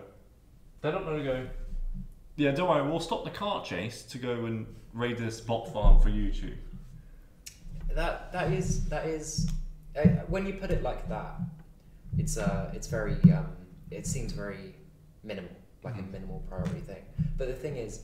They're 0.82 0.92
not 0.92 1.06
going 1.06 1.18
to 1.20 1.24
go. 1.24 1.48
Yeah, 2.36 2.52
don't 2.52 2.70
worry. 2.70 2.88
We'll 2.90 3.00
stop 3.00 3.24
the 3.24 3.30
car 3.32 3.64
chase 3.64 4.02
to 4.04 4.18
go 4.18 4.46
and 4.46 4.66
raid 4.94 5.18
this 5.18 5.40
bot 5.40 5.72
farm 5.72 6.00
for 6.00 6.10
YouTube. 6.10 6.56
That 7.94 8.32
that 8.34 8.52
is 8.52 8.86
that 8.90 9.06
is 9.06 9.52
uh, 9.96 10.08
when 10.28 10.46
you 10.48 10.54
put 10.54 10.72
it 10.72 10.82
like 10.82 11.08
that, 11.10 11.36
it's 12.18 12.38
uh 12.38 12.72
it's 12.74 12.88
very 12.88 13.14
um 13.32 13.48
it 13.92 14.08
seems 14.08 14.32
very 14.32 14.74
minimal, 15.24 15.52
like 15.84 15.96
a 15.96 16.00
Mhm. 16.00 16.12
minimal 16.12 16.40
priority 16.50 16.80
thing. 16.82 17.04
But 17.38 17.48
the 17.50 17.54
thing 17.54 17.78
is, 17.78 18.02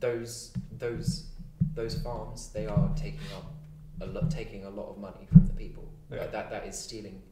those 0.00 0.54
those 0.78 1.26
those 1.74 2.00
farms 2.02 2.48
they 2.52 2.66
are 2.66 2.90
taking 2.96 3.20
up 3.36 3.52
a 4.00 4.06
lot 4.06 4.30
taking 4.30 4.64
a 4.64 4.70
lot 4.70 4.88
of 4.88 4.96
money 4.98 5.26
from 5.30 5.46
the 5.46 5.52
people. 5.52 5.84
Yeah. 6.10 6.20
Like 6.22 6.32
that 6.32 6.50
that 6.50 6.66
is 6.66 6.78
stealing. 6.78 7.22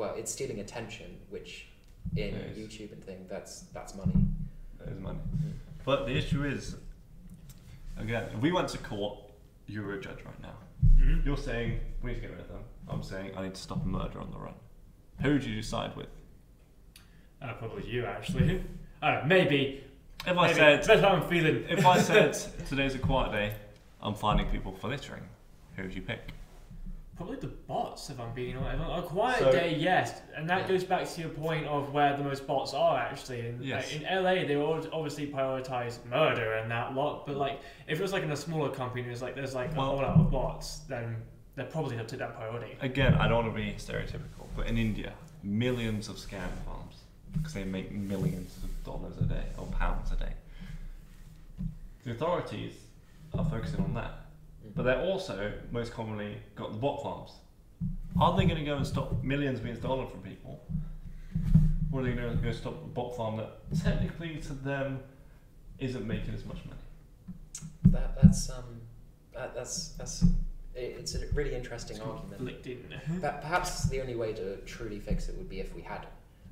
A, 0.00 0.02
well, 0.02 0.14
it's 0.16 0.32
stealing 0.32 0.60
attention, 0.60 1.18
which 1.28 1.66
in 2.16 2.34
It 2.34 2.56
is. 2.56 2.58
YouTube 2.58 2.92
and 2.92 3.04
thing 3.04 3.26
that's 3.28 3.62
that's 3.74 3.94
money. 3.94 4.14
There's 4.78 4.98
money. 5.00 5.18
But 5.84 6.06
the 6.06 6.16
issue 6.16 6.44
is, 6.44 6.76
again, 7.98 8.28
if 8.34 8.40
we 8.40 8.52
went 8.52 8.68
to 8.70 8.78
court, 8.78 9.18
you're 9.66 9.92
a 9.94 10.00
judge 10.00 10.18
right 10.24 10.42
now. 10.42 10.54
Mhm. 10.96 11.24
You're 11.24 11.36
saying 11.36 11.80
we 12.02 12.10
need 12.10 12.14
to 12.16 12.20
get 12.22 12.30
rid 12.30 12.40
of 12.40 12.48
them. 12.48 12.64
I'm 12.88 13.02
saying 13.02 13.32
I 13.36 13.42
need 13.42 13.54
to 13.54 13.60
stop 13.60 13.84
a 13.84 13.88
murder 13.88 14.20
on 14.20 14.30
the 14.30 14.38
run. 14.38 14.54
Who 15.22 15.32
would 15.34 15.44
you 15.44 15.62
side 15.62 15.94
with? 15.96 16.08
Uh, 17.42 17.52
probably 17.54 17.86
you 17.88 18.04
actually. 18.06 18.64
I 19.02 19.10
don't 19.14 19.26
maybe. 19.28 19.84
If 20.26 20.36
I 20.36 20.46
maybe. 20.48 20.54
said, 20.58 20.84
That's 20.84 21.00
how 21.00 21.08
I'm 21.16 21.28
feeling. 21.28 21.64
if 21.68 21.86
I 21.86 21.98
said 22.00 22.32
today's 22.68 22.94
a 22.94 22.98
quiet 22.98 23.32
day, 23.32 23.54
I'm 24.02 24.14
finding 24.14 24.46
people 24.48 24.72
for 24.72 24.88
littering. 24.88 25.22
Who 25.76 25.82
would 25.84 25.94
you 25.94 26.02
pick? 26.02 26.32
Probably 27.20 27.36
the 27.36 27.48
bots, 27.48 28.08
if 28.08 28.18
I'm 28.18 28.32
being 28.32 28.56
honest. 28.56 28.82
A 28.82 29.02
quiet 29.06 29.40
So- 29.40 29.52
day, 29.52 29.76
yes, 29.76 30.22
and 30.34 30.48
that 30.48 30.62
Yeah. 30.62 30.68
goes 30.68 30.84
back 30.84 31.06
to 31.06 31.20
your 31.20 31.28
point 31.28 31.66
of 31.66 31.92
where 31.92 32.16
the 32.16 32.24
most 32.24 32.46
bots 32.46 32.72
are 32.72 32.96
actually. 32.96 33.46
In, 33.46 33.62
Yes. 33.62 33.92
like, 33.92 34.00
in 34.00 34.06
LA, 34.08 34.46
they 34.46 34.56
all 34.56 34.80
obviously 34.90 35.26
prioritize 35.30 36.02
murder 36.06 36.54
and 36.54 36.70
that 36.70 36.94
lot, 36.94 37.26
but 37.26 37.36
like 37.36 37.60
if 37.86 37.98
it 37.98 38.02
was 38.02 38.14
like 38.14 38.22
in 38.22 38.30
a 38.32 38.36
smaller 38.36 38.70
company, 38.70 39.02
there's 39.02 39.20
like 39.20 39.34
there's 39.34 39.54
like 39.54 39.70
a 39.70 39.76
Well- 39.76 39.88
whole 39.88 39.96
lot 39.96 40.18
of 40.18 40.30
bots, 40.30 40.78
then 40.88 41.22
they're 41.56 41.66
probably 41.66 41.94
have 41.98 42.06
to 42.06 42.16
that 42.16 42.36
priority. 42.36 42.78
Again, 42.80 43.12
I 43.16 43.28
don't 43.28 43.44
want 43.44 43.54
to 43.54 43.62
be 43.62 43.70
stereotypical, 43.74 44.46
but 44.56 44.66
in 44.66 44.78
India, 44.78 45.12
millions 45.42 46.08
of 46.08 46.16
scam 46.16 46.48
farms 46.64 47.04
because 47.34 47.52
they 47.52 47.64
make 47.64 47.92
millions 47.92 48.56
of 48.64 48.82
dollars 48.82 49.18
a 49.18 49.24
day 49.24 49.44
or 49.58 49.66
pounds 49.66 50.10
a 50.10 50.16
day. 50.16 50.32
The 52.04 52.12
authorities 52.12 52.72
are 53.34 53.44
focusing 53.44 53.84
on 53.84 53.92
that, 53.92 54.19
but 54.74 54.84
they're 54.84 55.00
also 55.00 55.52
most 55.70 55.92
commonly 55.92 56.36
got 56.54 56.72
the 56.72 56.78
bot 56.78 57.02
farms. 57.02 57.32
Are 58.20 58.36
they 58.36 58.44
going 58.44 58.58
to 58.58 58.64
go 58.64 58.76
and 58.76 58.86
stop 58.86 59.22
millions 59.22 59.60
being 59.60 59.76
stolen 59.76 60.06
from 60.08 60.20
people? 60.20 60.60
Or 61.92 62.00
are 62.00 62.04
they 62.04 62.12
going 62.12 62.36
to 62.36 62.42
go 62.42 62.52
stop 62.52 62.74
a 62.74 62.88
bot 62.88 63.16
farm 63.16 63.36
that 63.38 63.58
technically 63.82 64.36
to 64.42 64.52
them 64.52 65.00
isn't 65.78 66.06
making 66.06 66.34
as 66.34 66.44
much 66.44 66.58
money? 66.64 66.78
That 67.86 68.20
that's 68.20 68.50
um 68.50 68.80
that, 69.34 69.54
that's 69.54 69.88
that's 69.90 70.24
it's 70.74 71.14
a 71.14 71.26
really 71.32 71.54
interesting 71.54 72.00
argument. 72.00 72.36
Conflicting. 72.36 72.84
But 73.20 73.40
perhaps 73.40 73.84
the 73.88 74.00
only 74.00 74.14
way 74.14 74.32
to 74.34 74.56
truly 74.58 75.00
fix 75.00 75.28
it 75.28 75.36
would 75.36 75.48
be 75.48 75.60
if 75.60 75.74
we 75.74 75.82
had 75.82 76.06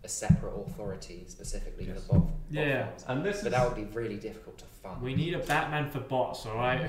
a 0.05 0.09
separate 0.09 0.55
authority 0.55 1.25
specifically 1.29 1.87
Yes. 1.87 2.05
for 2.07 2.15
bot, 2.15 2.27
bot 2.29 2.33
Yeah. 2.51 2.87
farms. 2.87 3.05
And 3.09 3.25
this 3.25 3.39
But 3.43 3.47
is, 3.49 3.53
that 3.53 3.67
would 3.69 3.77
be 3.77 3.85
really 3.97 4.17
difficult 4.17 4.59
to 4.59 4.65
fund. 4.67 5.03
We 5.03 5.15
need 5.15 5.35
a 5.35 5.39
Batman 5.41 5.91
for 5.91 6.01
bots, 6.01 6.47
alright? 6.47 6.89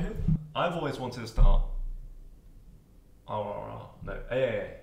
I've 0.56 0.74
always 0.76 1.00
wanted 1.00 1.22
to 1.22 1.28
start 1.28 1.64
RRR, 3.28 3.82
no, 4.04 4.14
AAA. 4.32 4.76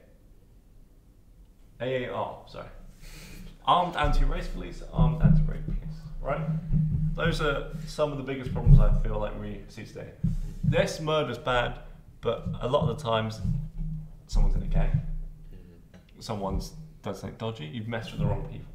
AAR, 1.80 2.42
sorry. 2.48 2.68
Armed 3.66 3.96
Anti-Race 3.96 4.48
Police, 4.48 4.82
Armed 4.92 5.22
Anti-Rape 5.22 5.64
Police, 5.64 6.00
right? 6.20 6.40
Those 7.14 7.40
are 7.40 7.70
some 7.86 8.12
of 8.12 8.18
the 8.18 8.24
biggest 8.24 8.52
problems 8.52 8.78
I 8.78 8.92
feel 9.02 9.18
like 9.18 9.38
we 9.40 9.62
see 9.68 9.84
today. 9.84 10.12
Yes, 10.68 11.00
murder's 11.00 11.38
bad, 11.38 11.78
but 12.20 12.46
a 12.60 12.68
lot 12.68 12.88
of 12.88 12.96
the 12.96 13.02
times 13.02 13.40
someone's 14.26 14.54
in 14.56 14.62
a 14.62 14.66
gang, 14.66 14.90
Mhm. 15.52 16.22
someone's 16.22 16.74
done 17.06 17.14
something 17.14 17.38
dodgy, 17.38 17.64
you've 17.66 17.88
messed 17.88 18.10
with 18.10 18.20
the 18.20 18.26
wrong 18.26 18.42
people. 18.50 18.66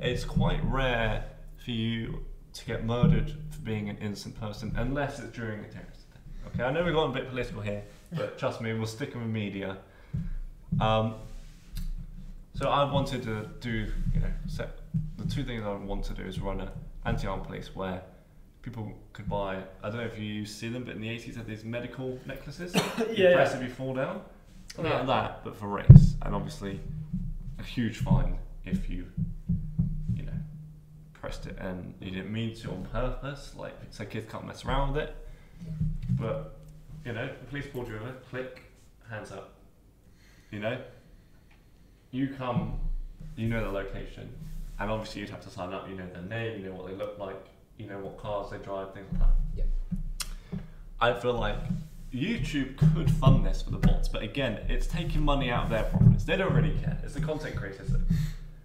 It's 0.00 0.24
quite 0.24 0.60
rare 0.64 1.24
for 1.62 1.70
you 1.70 2.24
to 2.54 2.64
get 2.64 2.84
murdered 2.84 3.32
for 3.50 3.60
being 3.60 3.88
an 3.88 3.98
innocent 3.98 4.38
person 4.40 4.72
unless 4.76 5.18
it's 5.20 5.30
during 5.36 5.60
a 5.60 5.68
terrorist 5.68 6.00
attack. 6.10 6.22
Okay, 6.54 6.62
I 6.64 6.72
know 6.72 6.84
we've 6.84 6.94
gone 6.94 7.10
a 7.10 7.12
bit 7.12 7.28
political 7.28 7.60
here, 7.60 7.82
but 8.12 8.38
trust 8.38 8.60
me, 8.60 8.72
we'll 8.72 8.86
stick 8.86 9.14
with 9.14 9.24
media. 9.24 9.76
Um, 10.80 11.14
so 12.54 12.68
I 12.68 12.90
wanted 12.90 13.22
to 13.24 13.48
do, 13.60 13.70
you 14.14 14.20
know, 14.20 14.30
set 14.46 14.78
the 15.18 15.24
two 15.32 15.44
things 15.44 15.64
I 15.64 15.72
want 15.74 16.04
to 16.06 16.14
do 16.14 16.22
is 16.22 16.40
run 16.40 16.60
an 16.60 16.68
anti-armed 17.04 17.44
police 17.44 17.74
where 17.74 18.02
people 18.62 18.92
could 19.12 19.28
buy. 19.28 19.56
I 19.82 19.88
don't 19.90 19.98
know 19.98 20.04
if 20.06 20.18
you 20.18 20.46
see 20.46 20.68
them, 20.68 20.84
but 20.84 20.94
in 20.96 21.02
the 21.02 21.08
80s, 21.08 21.26
they 21.26 21.32
had 21.34 21.46
these 21.46 21.64
medical 21.64 22.18
necklaces. 22.26 22.74
you 22.98 23.24
Yeah, 23.24 23.34
press 23.34 23.50
yeah. 23.52 23.56
if 23.58 23.62
you 23.62 23.68
fall 23.74 23.94
down. 23.94 24.22
Something 24.74 24.92
Yeah. 24.92 24.98
like 24.98 25.06
that, 25.08 25.44
but 25.44 25.56
for 25.56 25.66
race, 25.68 26.14
and 26.22 26.34
obviously 26.34 26.80
a 27.64 27.66
huge 27.66 27.98
fine 27.98 28.38
if 28.64 28.88
you, 28.88 29.06
you 30.14 30.22
know, 30.22 30.32
pressed 31.12 31.46
it 31.46 31.56
and 31.58 31.94
you 32.00 32.10
didn't 32.10 32.32
mean 32.32 32.54
to 32.56 32.70
on 32.70 32.86
purpose. 32.92 33.54
Like, 33.56 33.74
so 33.90 34.04
kids 34.04 34.30
can't 34.30 34.46
mess 34.46 34.64
around 34.64 34.94
with 34.94 35.04
it. 35.04 35.16
But 36.10 36.56
you 37.04 37.12
know, 37.12 37.26
the 37.26 37.44
police 37.46 37.66
pulled 37.72 37.88
you 37.88 37.96
over, 37.96 38.12
click, 38.30 38.62
hands 39.10 39.32
up. 39.32 39.54
You 40.50 40.60
know, 40.60 40.78
you 42.10 42.28
come, 42.38 42.78
you 43.36 43.48
know 43.48 43.64
the 43.64 43.70
location, 43.70 44.30
and 44.78 44.90
obviously 44.90 45.22
you'd 45.22 45.30
have 45.30 45.42
to 45.42 45.50
sign 45.50 45.72
up. 45.72 45.88
You 45.88 45.96
know 45.96 46.06
their 46.12 46.22
name, 46.22 46.60
you 46.60 46.68
know 46.68 46.74
what 46.74 46.86
they 46.86 46.94
look 46.94 47.18
like, 47.18 47.46
you 47.78 47.86
know 47.86 47.98
what 47.98 48.18
cars 48.18 48.50
they 48.50 48.58
drive, 48.58 48.94
things 48.94 49.06
like 49.12 49.20
that. 49.20 49.34
Yeah. 49.56 50.58
I 51.00 51.12
feel 51.18 51.34
like 51.34 51.56
YouTube 52.14 52.76
could 52.76 53.10
fund 53.10 53.44
this 53.44 53.62
for 53.62 53.70
the 53.70 53.78
bots, 53.78 54.08
but 54.08 54.22
again, 54.22 54.60
it's 54.68 54.86
taking 54.86 55.22
money 55.22 55.50
out 55.50 55.64
of 55.64 55.70
their 55.70 55.84
profits. 55.84 56.24
They 56.24 56.36
don't 56.36 56.52
really 56.54 56.76
care. 56.78 56.98
It's 57.02 57.14
the 57.14 57.20
content 57.20 57.56
creators 57.56 57.88
that 57.88 58.00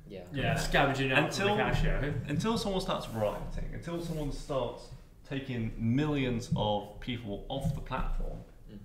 Yeah. 0.07 0.21
Yeah, 0.33 0.55
scavenging 0.55 1.11
out 1.11 1.25
Until- 1.25 1.55
the 1.55 1.63
cash, 1.63 1.83
yeah. 1.83 2.03
until 2.27 2.57
someone 2.57 2.81
starts 2.81 3.07
rioting, 3.09 3.65
until 3.73 4.01
someone 4.01 4.31
starts 4.31 4.89
taking 5.27 5.71
millions 5.77 6.49
of 6.55 6.99
people 6.99 7.45
off 7.49 7.73
the 7.75 7.81
platform, 7.81 8.39
Mm. 8.71 8.79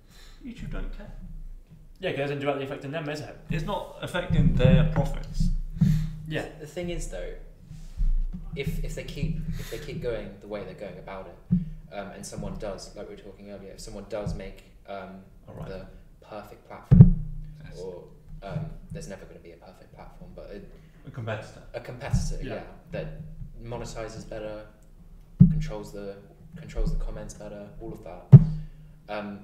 YouTube 0.47 0.71
don't 0.71 0.95
care. 0.97 1.11
Yeah, 1.99 2.11
because 2.11 2.19
it 2.29 2.33
isn't 2.33 2.39
directly 2.39 2.65
affecting 2.65 2.91
them, 2.91 3.07
is 3.09 3.21
it? 3.21 3.35
It's 3.49 3.65
not 3.65 3.97
affecting 4.01 4.53
their 4.55 4.85
profits. 4.93 5.49
Yeah. 6.27 6.45
The 6.59 6.67
thing 6.67 6.89
is 6.89 7.07
though, 7.09 7.33
if 8.55 8.83
if 8.83 8.95
they 8.95 9.03
keep 9.03 9.37
if 9.59 9.69
they 9.71 9.79
keep 9.79 10.01
going 10.01 10.29
the 10.41 10.47
way 10.47 10.63
they're 10.63 10.73
going 10.73 10.97
about 10.99 11.27
it, 11.27 11.57
um, 11.95 12.07
and 12.15 12.25
someone 12.25 12.55
does, 12.59 12.95
like 12.95 13.07
we 13.09 13.15
were 13.15 13.21
talking 13.21 13.51
earlier, 13.51 13.71
if 13.71 13.79
someone 13.79 14.05
does 14.09 14.35
make 14.35 14.63
um, 14.87 15.21
right. 15.47 15.67
the 15.69 15.85
perfect 16.21 16.67
platform, 16.67 17.15
Yes. 17.63 17.79
or 17.79 18.03
um, 18.43 18.65
there's 18.91 19.07
never 19.07 19.25
going 19.25 19.37
to 19.37 19.43
be 19.43 19.51
a 19.53 19.57
perfect 19.57 19.93
platform, 19.95 20.31
but 20.35 20.45
a, 20.51 21.07
A 21.07 21.11
competitor. 21.11 21.61
a 21.73 21.79
competitor, 21.79 22.37
Yeah. 22.43 22.53
yeah. 22.55 22.61
that 22.91 23.07
monetizes 23.63 24.29
better, 24.29 24.65
controls 25.51 25.91
the 25.91 26.17
controls 26.57 26.91
the 26.97 27.03
comments 27.03 27.33
better, 27.33 27.67
all 27.81 27.91
of 27.91 28.03
that. 28.03 28.39
Um, 29.09 29.39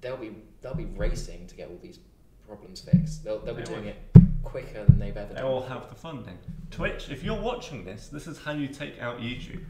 they'll 0.00 0.16
be 0.16 0.30
they'll 0.60 0.74
be 0.74 0.86
racing 0.86 1.46
to 1.46 1.54
get 1.54 1.68
all 1.68 1.78
these 1.82 1.98
problems 2.46 2.80
fixed. 2.80 3.24
They'll 3.24 3.38
they'll 3.40 3.54
be 3.54 3.62
They 3.62 3.72
doing 3.74 3.84
will. 3.84 3.90
it 3.90 3.98
quicker 4.42 4.84
than 4.84 4.98
they've 4.98 5.16
ever 5.16 5.34
They 5.34 5.40
done. 5.40 5.50
all 5.50 5.62
have 5.62 5.88
the 5.88 5.94
funding. 5.94 6.38
Twitch, 6.70 7.10
if 7.10 7.22
you're 7.24 7.40
watching 7.40 7.84
this, 7.84 8.08
this 8.08 8.26
is 8.26 8.38
how 8.38 8.52
you 8.52 8.68
take 8.68 9.00
out 9.00 9.18
YouTube. 9.20 9.62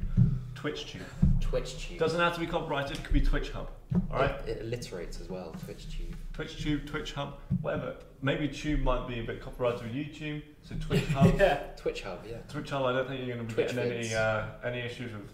TwitchTube. 0.63 1.01
Twitch 1.41 1.79
tube. 1.89 1.99
Doesn't 1.99 2.21
have 2.21 2.35
to 2.35 2.41
be 2.41 2.47
copyrighted, 2.47 2.99
it 2.99 3.05
could 3.05 3.13
be 3.15 3.21
Twitch 3.21 3.51
Hub. 3.51 3.71
Alright? 4.11 4.31
It, 4.47 4.59
it 4.59 4.63
alliterates 4.71 5.21
as 5.21 5.29
well. 5.29 5.55
Twitch 5.65 5.87
tube. 5.97 6.15
TwitchTube, 6.35 6.87
Twitch 6.87 7.13
Hub, 7.13 7.39
whatever. 7.63 7.97
Maybe 8.23 8.49
Tube 8.49 8.81
might 8.81 9.07
be 9.07 9.21
a 9.21 9.23
bit 9.23 9.41
copyrighted 9.41 9.83
with 9.83 9.93
YouTube, 9.95 10.43
so 10.63 10.75
Twitch 10.81 11.05
Hub. 11.15 11.39
yeah. 11.39 11.61
Twitch 11.77 12.03
hub, 12.03 12.25
yeah. 12.29 12.39
Twitch 12.49 12.71
Hub, 12.71 12.85
I 12.85 12.93
don't 12.93 13.09
think 13.09 13.25
you're 13.27 13.37
going 13.37 13.47
to 13.49 13.55
be 13.55 13.63
Twitch 13.63 13.75
getting 13.75 13.93
any, 13.93 14.15
uh, 14.15 14.47
any 14.65 14.81
issues 14.81 15.13
with, 15.13 15.33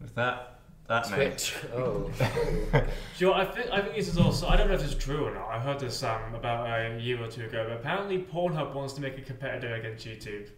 with 0.00 0.14
that. 0.16 0.52
That 0.88 1.10
name. 1.10 1.30
Twitch. 1.30 1.54
Oh. 1.74 2.10
Do 2.72 2.80
you 3.18 3.26
know, 3.26 3.32
I 3.34 3.44
think 3.44 3.70
I 3.72 3.80
think 3.80 3.96
this 3.96 4.06
is 4.06 4.18
also 4.18 4.46
I 4.46 4.54
don't 4.56 4.68
know 4.68 4.74
if 4.74 4.82
this 4.82 4.90
is 4.92 4.96
true 4.96 5.24
or 5.24 5.34
not. 5.34 5.48
I 5.48 5.58
heard 5.58 5.80
this 5.80 6.00
um, 6.04 6.32
about 6.32 6.68
a 6.68 7.00
year 7.00 7.20
or 7.20 7.26
two 7.26 7.44
ago. 7.44 7.64
But 7.68 7.78
apparently, 7.78 8.18
Pornhub 8.18 8.72
wants 8.72 8.92
to 8.94 9.00
make 9.00 9.18
a 9.18 9.20
competitor 9.22 9.74
against 9.74 10.06
YouTube. 10.06 10.48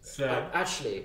So 0.00 0.26
Uh, 0.26 0.48
actually, 0.54 1.04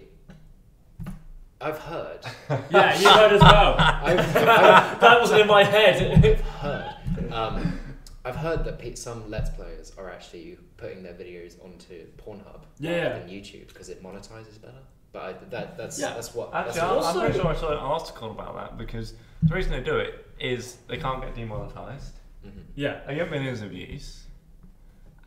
I've 1.61 1.77
heard. 1.79 2.19
yeah, 2.71 2.99
you 2.99 3.07
heard 3.09 3.33
as 3.33 3.41
well. 3.41 3.75
I've, 3.79 4.19
I've 4.37 4.99
that 4.99 5.19
wasn't 5.21 5.41
in 5.41 5.47
my 5.47 5.63
head. 5.63 6.23
I've 6.25 6.41
heard. 6.41 7.31
Um, 7.31 7.79
I've 8.25 8.35
heard 8.35 8.63
that 8.65 8.77
pe- 8.79 8.95
some 8.95 9.29
Let's 9.29 9.49
Players 9.51 9.91
are 9.97 10.09
actually 10.09 10.57
putting 10.77 11.01
their 11.03 11.13
videos 11.13 11.63
onto 11.63 12.05
Pornhub 12.17 12.61
Yeah. 12.79 13.07
rather 13.09 13.19
than 13.19 13.29
YouTube 13.29 13.67
because 13.67 13.89
it 13.89 14.03
monetizes 14.03 14.61
better. 14.61 14.73
But 15.11 15.21
I, 15.23 15.33
that 15.49 15.77
that's 15.77 15.99
Yeah. 15.99 16.13
that's 16.13 16.33
what. 16.33 16.53
Actually, 16.53 16.73
that's 16.73 16.83
I'm, 16.83 16.95
what 16.97 17.05
I'm 17.05 17.19
pretty 17.21 17.39
sure 17.39 17.47
I 17.47 17.55
saw 17.55 17.71
an 17.71 17.77
article 17.77 18.31
about 18.31 18.55
that 18.55 18.77
because 18.77 19.13
the 19.43 19.53
reason 19.55 19.71
they 19.71 19.81
do 19.81 19.97
it 19.97 20.25
is 20.39 20.77
they 20.87 20.97
can't 20.97 21.21
get 21.21 21.35
demonetized. 21.35 22.13
Mhm. 22.45 22.63
Yeah. 22.75 23.01
They 23.05 23.15
get 23.15 23.29
millions 23.29 23.61
of 23.61 23.69
views, 23.71 24.23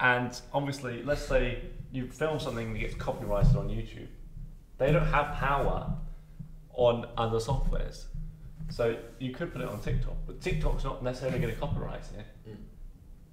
and 0.00 0.40
obviously, 0.52 1.02
let's 1.02 1.22
say 1.26 1.62
you 1.92 2.08
film 2.08 2.40
something 2.40 2.72
that 2.72 2.78
gets 2.78 2.94
copyrighted 2.94 3.54
on 3.56 3.68
YouTube, 3.68 4.08
they 4.78 4.90
don't 4.92 5.06
have 5.06 5.34
power 5.36 5.94
on 6.76 7.06
other 7.16 7.38
softwares. 7.38 8.04
So 8.70 8.96
you 9.18 9.32
could 9.32 9.52
put 9.52 9.62
it 9.62 9.68
on 9.68 9.80
TikTok, 9.80 10.14
but 10.26 10.40
TikTok's 10.40 10.84
not 10.84 11.02
necessarily 11.02 11.38
going 11.38 11.54
to 11.54 11.60
copyright 11.60 12.02
it 12.18 12.26
Mm. 12.50 12.56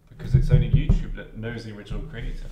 because 0.09 0.35
it's 0.35 0.51
only 0.51 0.69
YouTube 0.69 1.15
that 1.15 1.37
knows 1.37 1.63
the 1.65 1.71
original 1.75 2.01
creator. 2.03 2.47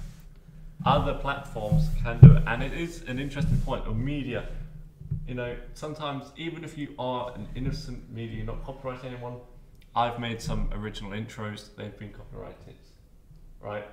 Other 0.85 1.13
platforms 1.15 1.89
can 2.01 2.19
do 2.19 2.37
it, 2.37 2.43
and 2.47 2.63
it 2.63 2.73
is 2.73 3.03
an 3.07 3.19
interesting 3.19 3.57
point 3.61 3.85
of 3.85 3.97
media. 3.97 4.47
You 5.27 5.35
know, 5.35 5.55
sometimes 5.73 6.31
even 6.37 6.63
if 6.63 6.77
you 6.77 6.95
are 6.97 7.33
an 7.35 7.47
innocent 7.55 8.09
media, 8.11 8.43
not 8.43 8.63
copyrighting 8.63 9.05
anyone, 9.11 9.35
I've 9.95 10.19
made 10.19 10.41
some 10.41 10.69
original 10.73 11.11
intros; 11.11 11.75
they've 11.75 11.97
been 11.99 12.13
copyrighted, 12.13 12.75
right? 13.59 13.85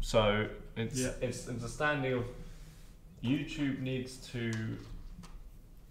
So 0.00 0.48
it's 0.76 0.98
Yeah. 1.00 1.12
it's 1.20 1.48
understanding 1.48 2.12
of 2.14 2.24
YouTube 3.22 3.80
needs 3.80 4.16
to, 4.28 4.78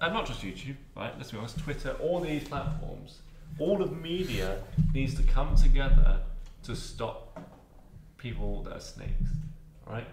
and 0.02 0.14
not 0.14 0.26
just 0.26 0.42
YouTube, 0.42 0.76
right? 0.96 1.14
Let's 1.18 1.32
be 1.32 1.38
honest, 1.38 1.60
Twitter, 1.60 1.96
all 2.02 2.20
these 2.22 2.48
platforms, 2.48 3.20
all 3.58 3.82
of 3.82 4.00
media 4.02 4.62
needs 4.94 5.16
to 5.16 5.24
come 5.24 5.56
together 5.56 6.20
to 6.64 6.76
stop 6.76 7.40
people 8.18 8.64
that 8.64 8.74
are 8.74 8.80
snakes, 8.80 9.30
right? 9.88 10.08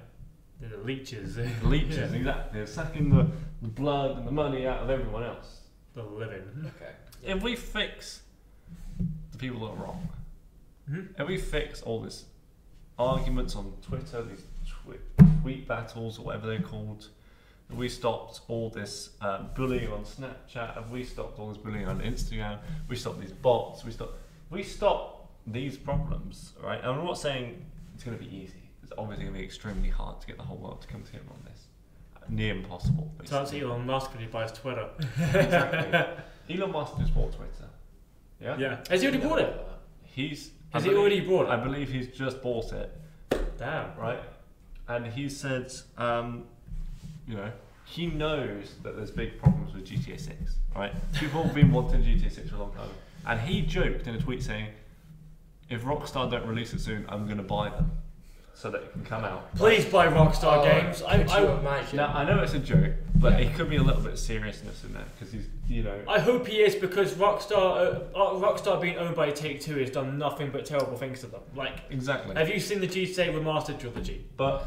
The 0.61 0.76
leeches. 0.78 1.37
The 1.37 1.49
leeches, 1.64 1.97
Yeah. 2.12 2.16
exactly. 2.18 2.59
They're 2.59 2.66
sucking 2.66 3.11
the, 3.11 3.26
the 3.62 3.68
blood 3.68 4.16
and 4.18 4.26
the 4.26 4.32
money 4.32 4.66
out 4.66 4.78
of 4.80 4.91
everyone 4.91 5.22
else. 5.22 5.61
The 5.95 6.03
living. 6.03 6.43
Okay. 6.76 6.93
If 7.24 7.43
we 7.43 7.57
fix 7.57 8.22
the 9.32 9.39
people 9.39 9.61
that 9.61 9.72
are 9.72 9.84
wrong, 9.84 10.09
Mhm. 10.91 11.09
if 11.18 11.26
we 11.26 11.37
fix 11.39 11.82
all 11.82 12.01
this 12.01 12.26
arguments 12.99 13.57
on 13.57 13.72
Twitter, 13.82 14.22
these 14.22 14.45
twi- 14.66 15.26
tweet 15.43 15.66
battles 15.66 16.18
or 16.18 16.26
whatever 16.26 16.47
they're 16.47 16.61
called, 16.61 17.09
if 17.70 17.76
we 17.76 17.88
stopped 17.88 18.40
all 18.48 18.70
this 18.70 19.10
um, 19.20 19.48
bullying 19.54 19.90
on 19.92 20.04
Snapchat, 20.04 20.78
if 20.78 20.88
we 20.90 21.02
stopped 21.04 21.38
all 21.38 21.48
this 21.48 21.58
bullying 21.58 21.86
on 21.88 22.00
Instagram, 22.00 22.58
we 22.88 22.96
stopped 22.96 23.20
these 23.20 23.32
bots, 23.32 23.84
we 23.84 23.90
stop, 23.90 24.14
we 24.50 24.62
stop 24.62 25.30
these 25.46 25.76
problems, 25.76 26.52
right? 26.62 26.78
And 26.78 26.86
I'm 26.90 27.04
not 27.04 27.18
saying 27.18 27.64
it's 27.94 28.04
going 28.04 28.16
to 28.16 28.22
be 28.22 28.34
easy. 28.34 28.62
It's 28.82 28.92
obviously 28.96 29.24
going 29.24 29.34
to 29.34 29.40
be 29.40 29.44
extremely 29.44 29.88
hard 29.88 30.20
to 30.20 30.26
get 30.26 30.36
the 30.36 30.44
whole 30.44 30.58
world 30.58 30.80
to 30.82 30.86
come 30.88 31.02
together 31.02 31.24
on 31.30 31.38
this. 31.44 31.64
Near 32.28 32.54
impossible. 32.56 33.12
So 33.24 33.36
that's 33.36 33.50
basically. 33.52 33.70
Elon 33.70 33.86
Musk 33.86 34.12
when 34.12 34.20
he 34.22 34.26
buys 34.28 34.50
Twitter. 34.52 34.88
exactly. 35.18 36.56
Elon 36.56 36.72
Musk 36.72 36.98
just 36.98 37.14
bought 37.14 37.32
Twitter. 37.32 37.68
Yeah. 38.40 38.56
Yeah. 38.58 38.78
Has 38.90 39.00
he 39.00 39.08
already 39.08 39.22
bought 39.24 39.38
it? 39.40 39.66
He's. 40.02 40.50
Has 40.70 40.82
I 40.82 40.86
he 40.86 40.94
believe- 40.94 40.98
already 41.00 41.20
bought 41.20 41.46
it? 41.46 41.50
I 41.50 41.56
believe 41.56 41.88
he's 41.88 42.08
just 42.08 42.42
bought 42.42 42.72
it, 42.72 42.92
Damn. 43.58 43.96
right? 43.96 44.20
And 44.88 45.06
he 45.06 45.28
said, 45.28 45.72
um, 45.96 46.44
you 47.27 47.37
know, 47.37 47.51
he 47.85 48.07
knows 48.07 48.74
that 48.83 48.97
there's 48.97 49.11
big 49.11 49.39
problems 49.41 49.74
with 49.74 49.87
GTA 49.87 50.18
6, 50.18 50.35
right? 50.74 50.93
People 51.14 51.43
have 51.45 51.55
been 51.55 51.70
wanting 51.72 52.03
GTA 52.03 52.33
6 52.33 52.51
for 52.51 52.57
a 52.57 52.59
long 52.59 52.72
time. 52.72 52.89
And 53.27 53.41
he 53.41 53.62
joked 53.62 54.07
in 54.07 54.14
a 54.14 54.20
tweet 54.20 54.43
saying, 54.43 54.68
if 55.68 55.83
Rockstar 55.83 56.31
don't 56.31 56.47
release 56.47 56.72
it 56.72 56.81
soon, 56.81 57.05
I'm 57.09 57.24
going 57.27 57.39
to 57.39 57.43
buy 57.43 57.68
them 57.70 57.91
so 58.55 58.70
that 58.70 58.83
it 58.83 58.93
can 58.93 59.05
come 59.05 59.22
out. 59.24 59.55
Please 59.57 59.85
buy 59.85 60.07
Rockstar 60.07 60.59
Oh, 60.59 60.64
Games. 60.64 61.03
I, 61.03 61.18
could 61.18 61.29
you 61.31 61.35
I, 61.49 61.59
imagine? 61.59 61.97
Now, 61.97 62.12
I 62.14 62.24
know 62.24 62.43
it's 62.43 62.55
a 62.55 62.59
joke, 62.59 62.93
but 63.16 63.33
Yeah. 63.35 63.49
it 63.49 63.55
could 63.55 63.68
be 63.68 63.77
a 63.77 63.83
little 63.83 64.01
bit 64.01 64.12
of 64.12 64.18
seriousness 64.18 64.83
in 64.85 64.95
there 64.95 65.05
because 65.18 65.33
he's, 65.33 65.47
you 65.68 65.83
know, 65.83 66.01
I 66.09 66.20
hope 66.20 66.47
he 66.47 66.62
is 66.62 66.74
because 66.74 67.12
Rockstar, 67.14 67.53
uh, 67.53 68.18
uh, 68.18 68.35
Rockstar 68.41 68.81
being 68.81 68.97
owned 68.97 69.14
by 69.14 69.31
Take 69.31 69.61
Two 69.61 69.77
has 69.77 69.91
done 69.91 70.16
nothing 70.18 70.51
but 70.51 70.64
terrible 70.64 70.97
things 70.97 71.20
to 71.20 71.27
them. 71.27 71.43
Like, 71.55 71.81
exactly. 71.91 72.35
have 72.35 72.49
you 72.49 72.59
seen 72.61 72.81
the 72.81 72.87
GTA 72.89 73.33
Remastered 73.35 73.79
trilogy? 73.79 74.24
But 74.39 74.64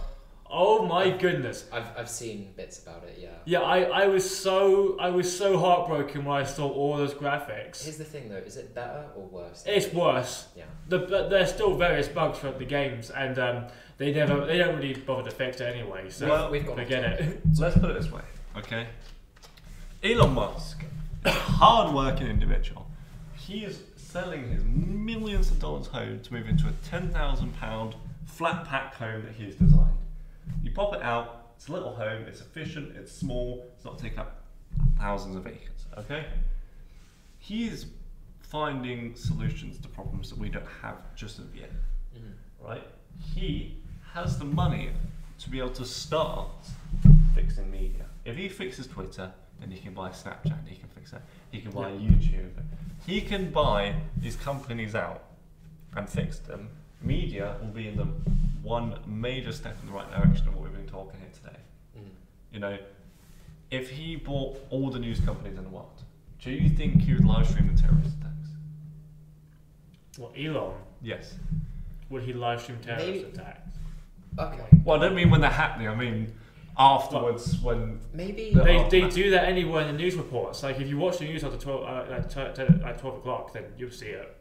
Oh 0.51 0.83
my 0.85 1.11
goodness. 1.11 1.65
I've 1.71 1.85
I've 1.95 2.09
seen 2.09 2.53
bits 2.57 2.79
about 2.81 3.03
it. 3.03 3.19
Yeah. 3.21 3.29
Yeah, 3.45 3.59
I, 3.61 3.81
I 3.83 4.07
was 4.07 4.27
so 4.39 4.97
I 4.99 5.09
was 5.11 5.35
so 5.35 5.57
heartbroken 5.59 6.25
when 6.25 6.37
I 6.41 6.43
saw 6.43 6.67
all 6.69 6.97
those 6.97 7.13
graphics. 7.13 7.83
Here's 7.83 7.97
the 7.97 8.03
thing 8.03 8.29
though: 8.29 8.37
is 8.37 8.57
it 8.57 8.73
better 8.73 9.05
or 9.15 9.27
worse? 9.27 9.63
It's 9.67 9.93
worse. 9.93 10.47
Yeah. 10.55 10.63
The, 10.87 10.99
but 10.99 11.29
there's 11.29 11.49
still 11.53 11.75
various 11.75 12.07
bugs 12.07 12.39
throughout 12.39 12.57
the 12.57 12.65
games, 12.65 13.11
and 13.11 13.37
um, 13.37 13.67
they 13.97 14.11
never 14.11 14.45
they 14.45 14.57
don't 14.57 14.75
really 14.75 14.95
bother 14.95 15.29
to 15.29 15.35
fix 15.35 15.61
it 15.61 15.65
anyway. 15.65 16.09
So 16.09 16.27
Well, 16.27 16.49
we've 16.49 16.65
got 16.65 16.77
forget 16.77 17.03
it. 17.19 17.41
let's 17.59 17.77
put 17.77 17.91
it 17.91 18.01
this 18.01 18.11
way, 18.11 18.21
okay? 18.57 18.87
Elon 20.03 20.33
Musk, 20.33 20.83
a 21.25 21.31
hard-working 21.31 22.25
individual, 22.25 22.87
he 23.37 23.65
is 23.65 23.83
selling 23.97 24.49
his 24.49 24.63
millions 24.63 25.51
of 25.51 25.59
dollars 25.59 25.87
home 25.87 26.21
to 26.21 26.33
move 26.33 26.47
into 26.47 26.67
a 26.67 26.71
ten 26.89 27.09
thousand 27.09 27.55
pound 27.59 27.95
flat 28.25 28.65
pack 28.65 28.95
home 28.95 29.23
that 29.25 29.35
he's 29.35 29.53
designed. 29.55 29.93
You 30.63 30.71
pop 30.71 30.93
it 30.93 31.01
out, 31.01 31.51
it's 31.55 31.67
a 31.67 31.71
little 31.71 31.93
home, 31.93 32.23
it's 32.27 32.41
efficient, 32.41 32.95
it's 32.95 33.11
small, 33.11 33.65
it's 33.75 33.85
not 33.85 33.97
taking 33.99 34.19
up 34.19 34.43
thousands 34.97 35.35
of 35.35 35.45
acres, 35.47 35.85
okay? 35.97 36.25
He 37.37 37.67
is 37.67 37.87
finding 38.41 39.15
solutions 39.15 39.77
to 39.79 39.87
problems 39.87 40.29
that 40.29 40.39
we 40.39 40.49
don't 40.49 40.65
have 40.81 40.97
just 41.15 41.39
of 41.39 41.55
yet 41.55 41.71
Mhm. 42.15 42.33
right? 42.59 42.83
He 43.33 43.77
has 44.13 44.39
the 44.39 44.45
money 44.45 44.91
to 45.39 45.49
be 45.49 45.59
able 45.59 45.69
to 45.71 45.85
start 45.85 46.49
fixing 47.35 47.69
media. 47.71 48.05
If 48.25 48.35
he 48.35 48.49
fixes 48.49 48.87
Twitter, 48.87 49.31
then 49.59 49.71
he 49.71 49.79
can 49.79 49.93
buy 49.93 50.09
Snapchat, 50.09 50.67
he 50.67 50.75
can 50.77 50.89
fix 50.89 51.11
that. 51.11 51.21
He 51.51 51.61
can 51.61 51.71
buy 51.71 51.91
YouTube. 51.91 52.51
He 53.05 53.21
can 53.21 53.51
buy 53.51 53.95
these 54.17 54.35
companies 54.35 54.95
out 54.95 55.23
and 55.95 56.09
fix 56.09 56.39
them. 56.39 56.69
Media 57.01 57.55
will 57.61 57.69
be 57.69 57.87
in 57.87 57.95
the 57.95 58.05
one 58.61 58.99
major 59.07 59.51
step 59.51 59.77
in 59.81 59.87
the 59.87 59.93
right 59.93 60.09
direction 60.11 60.47
of 60.49 60.55
what 60.55 60.63
we've 60.63 60.73
been 60.73 60.85
talking 60.87 61.19
here 61.19 61.29
today. 61.33 61.57
Mhm. 61.97 62.09
You 62.51 62.59
know, 62.59 62.77
if 63.71 63.89
he 63.89 64.15
bought 64.17 64.59
all 64.69 64.89
the 64.89 64.99
news 64.99 65.19
companies 65.21 65.57
in 65.57 65.63
the 65.63 65.69
world, 65.69 66.03
do 66.41 66.51
you 66.51 66.69
think 66.69 67.01
he 67.03 67.13
would 67.13 67.23
live 67.25 67.47
stream 67.47 67.73
the 67.73 67.81
terrorist 67.81 68.17
attacks? 68.19 68.49
Well, 70.17 70.31
Elon 70.37 70.73
Yes. 71.01 71.37
would 72.09 72.23
he 72.23 72.33
live 72.33 72.61
stream 72.61 72.79
terrorist 72.81 73.07
Maybe- 73.07 73.23
attacks? 73.23 73.73
Okay. 74.37 74.63
Well, 74.83 74.97
I 75.01 75.05
don't 75.05 75.15
mean 75.15 75.29
when 75.29 75.41
they're 75.41 75.49
happening. 75.49 75.87
I 75.87 75.95
mean 75.95 76.33
afterwards 76.77 77.59
when 77.61 77.99
Maybe. 78.13 78.53
The- 78.53 78.63
They, 78.63 78.87
they 78.89 79.09
do 79.09 79.31
that 79.31 79.45
anywhere 79.45 79.81
in 79.81 79.87
the 79.87 80.01
news 80.01 80.15
reports. 80.15 80.63
Like 80.63 80.79
if 80.79 80.87
you 80.87 80.97
watch 80.97 81.17
the 81.19 81.25
news 81.25 81.43
after 81.43 81.57
twelve 81.57 81.83
uh, 81.83 82.11
at, 82.13 82.29
t- 82.29 82.63
t- 82.63 82.83
at 82.83 82.97
twelve 82.99 83.17
o'clock, 83.17 83.53
then 83.53 83.63
you'll 83.77 83.91
see 83.91 84.07
it 84.07 84.35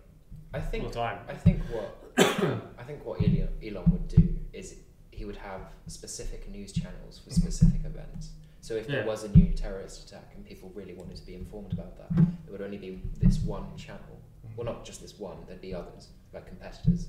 I 0.54 0.58
all 0.58 0.88
the 0.88 0.90
time. 0.90 1.18
I 1.28 1.34
think 1.34 1.62
what. 1.70 2.07
I 2.78 2.82
think 2.86 3.04
what 3.04 3.20
Elon, 3.20 3.48
Elon 3.62 3.84
would 3.90 4.08
do 4.08 4.28
is 4.52 4.76
he 5.10 5.24
would 5.24 5.36
have 5.36 5.60
specific 5.86 6.48
news 6.50 6.72
channels 6.72 7.18
for 7.18 7.30
specific 7.30 7.84
events. 7.84 8.30
So 8.60 8.74
if 8.74 8.86
there 8.86 9.00
Yeah. 9.00 9.06
was 9.06 9.24
a 9.24 9.28
new 9.36 9.52
terrorist 9.52 10.08
attack 10.08 10.32
and 10.34 10.44
people 10.44 10.70
really 10.74 10.94
wanted 10.94 11.16
to 11.16 11.26
be 11.26 11.34
informed 11.34 11.72
about 11.72 11.96
that, 11.98 12.14
there 12.16 12.52
would 12.52 12.60
only 12.62 12.76
be 12.78 13.00
this 13.18 13.38
one 13.40 13.76
channel. 13.76 14.20
Well, 14.56 14.64
not 14.66 14.84
just 14.84 15.00
this 15.00 15.18
one. 15.18 15.36
There'd 15.46 15.60
be 15.60 15.74
others, 15.74 16.08
like 16.32 16.46
competitors, 16.46 17.08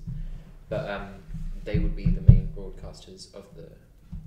but 0.70 0.90
um, 0.90 1.16
they 1.64 1.80
would 1.80 1.96
be 1.96 2.06
the 2.06 2.22
main 2.22 2.54
broadcasters 2.56 3.34
of 3.34 3.46
the 3.56 3.70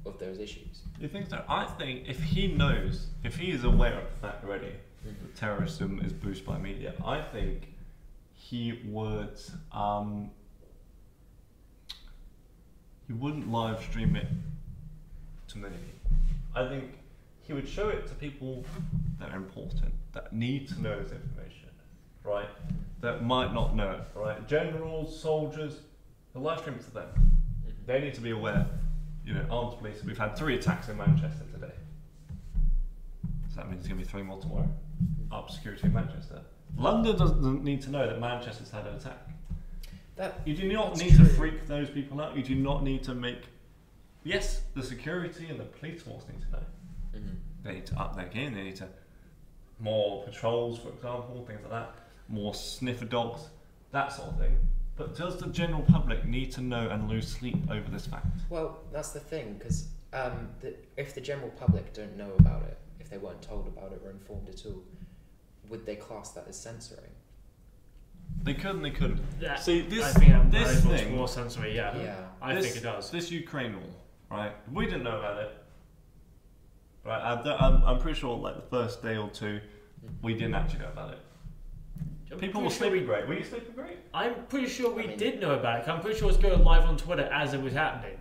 of 0.05 0.19
those 0.19 0.39
issues. 0.39 0.83
You 1.01 1.07
think 1.07 1.31
so? 1.31 1.45
I 1.49 1.65
think 1.79 2.09
if 2.09 2.21
he 2.21 2.49
knows, 2.49 3.07
if 3.23 3.37
he 3.37 3.53
is 3.53 3.63
aware 3.63 3.95
of 4.01 4.11
the 4.11 4.17
fact 4.19 4.45
already 4.45 4.73
that 5.05 5.37
terrorism 5.37 6.01
is 6.05 6.13
boosted 6.13 6.45
by 6.47 6.59
media, 6.59 6.95
I 7.05 7.21
think 7.21 7.69
he 8.35 8.81
would. 8.87 9.41
Um, 9.71 10.31
he 13.13 13.19
wouldn't 13.19 13.51
live 13.51 13.83
stream 13.83 14.17
it 14.17 14.27
to 15.49 15.59
many 15.59 15.77
people. 15.77 16.11
I 16.55 16.69
think 16.69 16.99
he 17.43 17.53
would 17.53 17.69
show 17.69 17.89
it 17.89 18.07
to 18.07 18.15
people 18.15 18.65
that 19.19 19.31
are 19.31 19.37
important, 19.37 19.93
that 20.13 20.33
need 20.33 20.69
to 20.69 20.81
know 20.81 21.03
this 21.03 21.13
information, 21.13 21.69
right? 22.25 22.49
That 23.01 23.25
might 23.25 23.53
not 23.53 23.77
know 23.77 23.91
it, 23.91 24.19
right? 24.19 24.47
Generals, 24.49 25.21
soldiers, 25.21 25.81
he'll 26.33 26.43
live 26.43 26.61
stream 26.61 26.79
to 26.79 26.91
them. 26.91 27.09
They 27.87 28.01
need 28.01 28.15
to 28.15 28.21
be 28.21 28.31
aware. 28.31 28.67
You 29.25 29.35
know, 29.35 29.47
armed 29.51 29.79
police. 29.79 30.03
We've 30.05 30.19
had 30.19 30.37
three 30.37 30.57
attacks 30.57 30.89
in 30.89 30.97
Manchester 30.97 31.45
today. 31.53 31.73
So 33.51 33.57
that 33.57 33.71
means 33.71 33.83
there's 33.83 33.89
going 33.89 34.01
to 34.01 34.05
be 34.05 34.11
three 34.11 34.23
more 34.23 34.41
tomorrow. 34.41 34.69
Up 35.31 35.51
security 35.51 35.87
in 35.87 35.93
Manchester. 35.93 36.41
London 36.77 37.17
doesn't 37.17 37.63
need 37.63 37.83
to 37.83 37.91
know 37.91 38.07
that 38.07 38.19
Manchester's 38.19 38.71
had 38.71 38.87
an 38.87 38.95
attack. 38.95 39.29
That 40.23 40.41
You 40.45 40.55
do 40.55 40.73
not 40.73 40.91
That's 40.91 41.01
need 41.01 41.17
to 41.17 41.25
freak 41.25 41.67
those 41.67 41.91
people 41.91 42.21
out. 42.21 42.37
You 42.37 42.45
do 42.45 42.55
not 42.55 42.85
need 42.85 43.03
to 43.05 43.15
make. 43.15 43.43
Yes, 44.23 44.63
the 44.73 44.83
security 44.85 45.49
and 45.49 45.59
the 45.59 45.65
police 45.65 46.01
force 46.01 46.23
need 46.29 46.41
to 46.43 46.51
know. 46.53 46.67
Mhm. 47.13 47.39
They 47.65 47.73
need 47.75 47.87
to 47.87 47.99
up 47.99 48.15
their 48.15 48.29
game. 48.29 48.55
They 48.55 48.63
need 48.63 48.77
to 48.77 48.89
more 49.81 50.23
patrols, 50.23 50.79
for 50.79 50.91
example, 50.91 51.45
things 51.45 51.61
like 51.63 51.71
that. 51.71 51.95
More 52.29 52.55
sniffer 52.55 53.05
dogs, 53.05 53.51
that 53.91 54.13
sort 54.13 54.29
of 54.29 54.39
thing. 54.39 54.69
But 54.95 55.17
does 55.17 55.41
the 55.41 55.49
general 55.49 55.83
public 55.83 56.25
need 56.25 56.53
to 56.53 56.61
know 56.61 56.89
and 56.89 57.09
lose 57.09 57.27
sleep 57.27 57.59
over 57.69 57.91
this 57.91 58.07
fact? 58.07 58.43
Well, 58.49 58.79
that's 58.93 59.11
the 59.11 59.19
thing, 59.19 59.55
because 59.55 59.89
um, 60.13 60.51
if 60.97 61.17
the 61.17 61.21
general 61.21 61.51
public 61.51 61.95
don't 61.95 62.17
know 62.17 62.33
about 62.39 62.63
it, 62.63 62.79
if 63.01 63.11
they 63.11 63.19
weren't 63.19 63.43
told 63.43 63.67
about 63.67 63.93
it 63.93 64.01
or 64.05 64.11
informed 64.13 64.51
at 64.51 64.65
all, 64.67 64.85
would 65.69 65.85
they 65.85 65.97
class 65.97 66.31
that 66.31 66.47
as 66.47 66.57
censoring? 66.57 67.11
They 68.43 68.55
could 68.55 68.75
and 68.77 68.85
they 68.85 68.91
couldn't. 68.91 69.21
Yeah, 69.41 69.55
See, 69.57 69.83
this, 69.83 70.05
I 70.05 70.19
think 70.19 70.33
that 70.33 70.51
this 70.51 70.71
is 70.79 70.85
much 70.85 71.01
thing, 71.01 71.17
more 71.17 71.29
sensory. 71.29 71.75
Yeah, 71.77 71.97
Yeah. 71.97 72.17
I 72.41 72.55
this, 72.55 72.65
think 72.67 72.77
it 72.79 72.83
does. 72.83 73.11
This 73.11 73.31
Ukraine 73.31 73.75
war, 73.77 73.91
right? 74.31 74.53
We 74.73 74.87
didn't 74.87 75.05
know 75.05 75.19
about 75.19 75.39
it. 75.39 75.57
Right, 77.05 77.21
I, 77.23 77.43
don't- 77.43 77.61
I'm, 77.61 77.83
I'm 77.85 77.99
pretty 78.01 78.19
sure 78.19 78.37
like 78.37 78.57
the 78.57 78.77
first 78.77 79.03
day 79.03 79.17
or 79.17 79.29
two, 79.31 79.61
we 80.23 80.35
didn't 80.35 80.55
actually 80.55 80.81
know 80.81 80.89
about 80.93 81.13
it. 81.13 81.19
I'm 82.33 82.39
People 82.39 82.63
were 82.63 82.69
pretty 82.69 82.79
sure 82.81 82.89
sleeping 82.91 83.07
great. 83.07 83.29
Were 83.29 83.35
you 83.35 83.45
sleeping 83.45 83.75
great? 83.75 83.99
I'm 84.15 84.35
pretty 84.47 84.69
sure 84.69 84.93
we 84.93 85.05
I 85.05 85.07
mean- 85.09 85.19
did 85.19 85.41
know 85.41 85.53
about 85.55 85.81
it. 85.83 85.89
I'm 85.89 86.01
pretty 86.01 86.19
sure 86.19 86.29
it 86.29 86.33
was 86.33 86.37
going 86.39 86.65
live 86.65 86.85
on 86.85 86.97
Twitter 86.97 87.25
as 87.25 87.55
it 87.55 87.61
was 87.63 87.75
happening. 87.75 88.19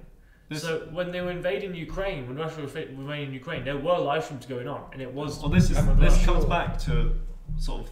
This, 0.50 0.64
so 0.64 0.90
when 0.92 1.12
they 1.14 1.22
were 1.22 1.32
invading 1.32 1.74
Ukraine, 1.74 2.28
when 2.28 2.36
Russia 2.38 2.62
was 2.62 2.76
invading 2.76 3.34
Ukraine, 3.34 3.64
there 3.64 3.78
were 3.78 3.98
live 3.98 4.26
streams 4.26 4.46
going 4.46 4.68
on, 4.68 4.90
and 4.92 5.02
it 5.02 5.12
was. 5.12 5.40
well, 5.40 5.48
this 5.48 5.70
is 5.72 5.78
this 5.98 6.26
comes 6.26 6.42
sure. 6.42 6.48
back 6.48 6.78
to 6.80 7.14
sort 7.58 7.84
of 7.88 7.92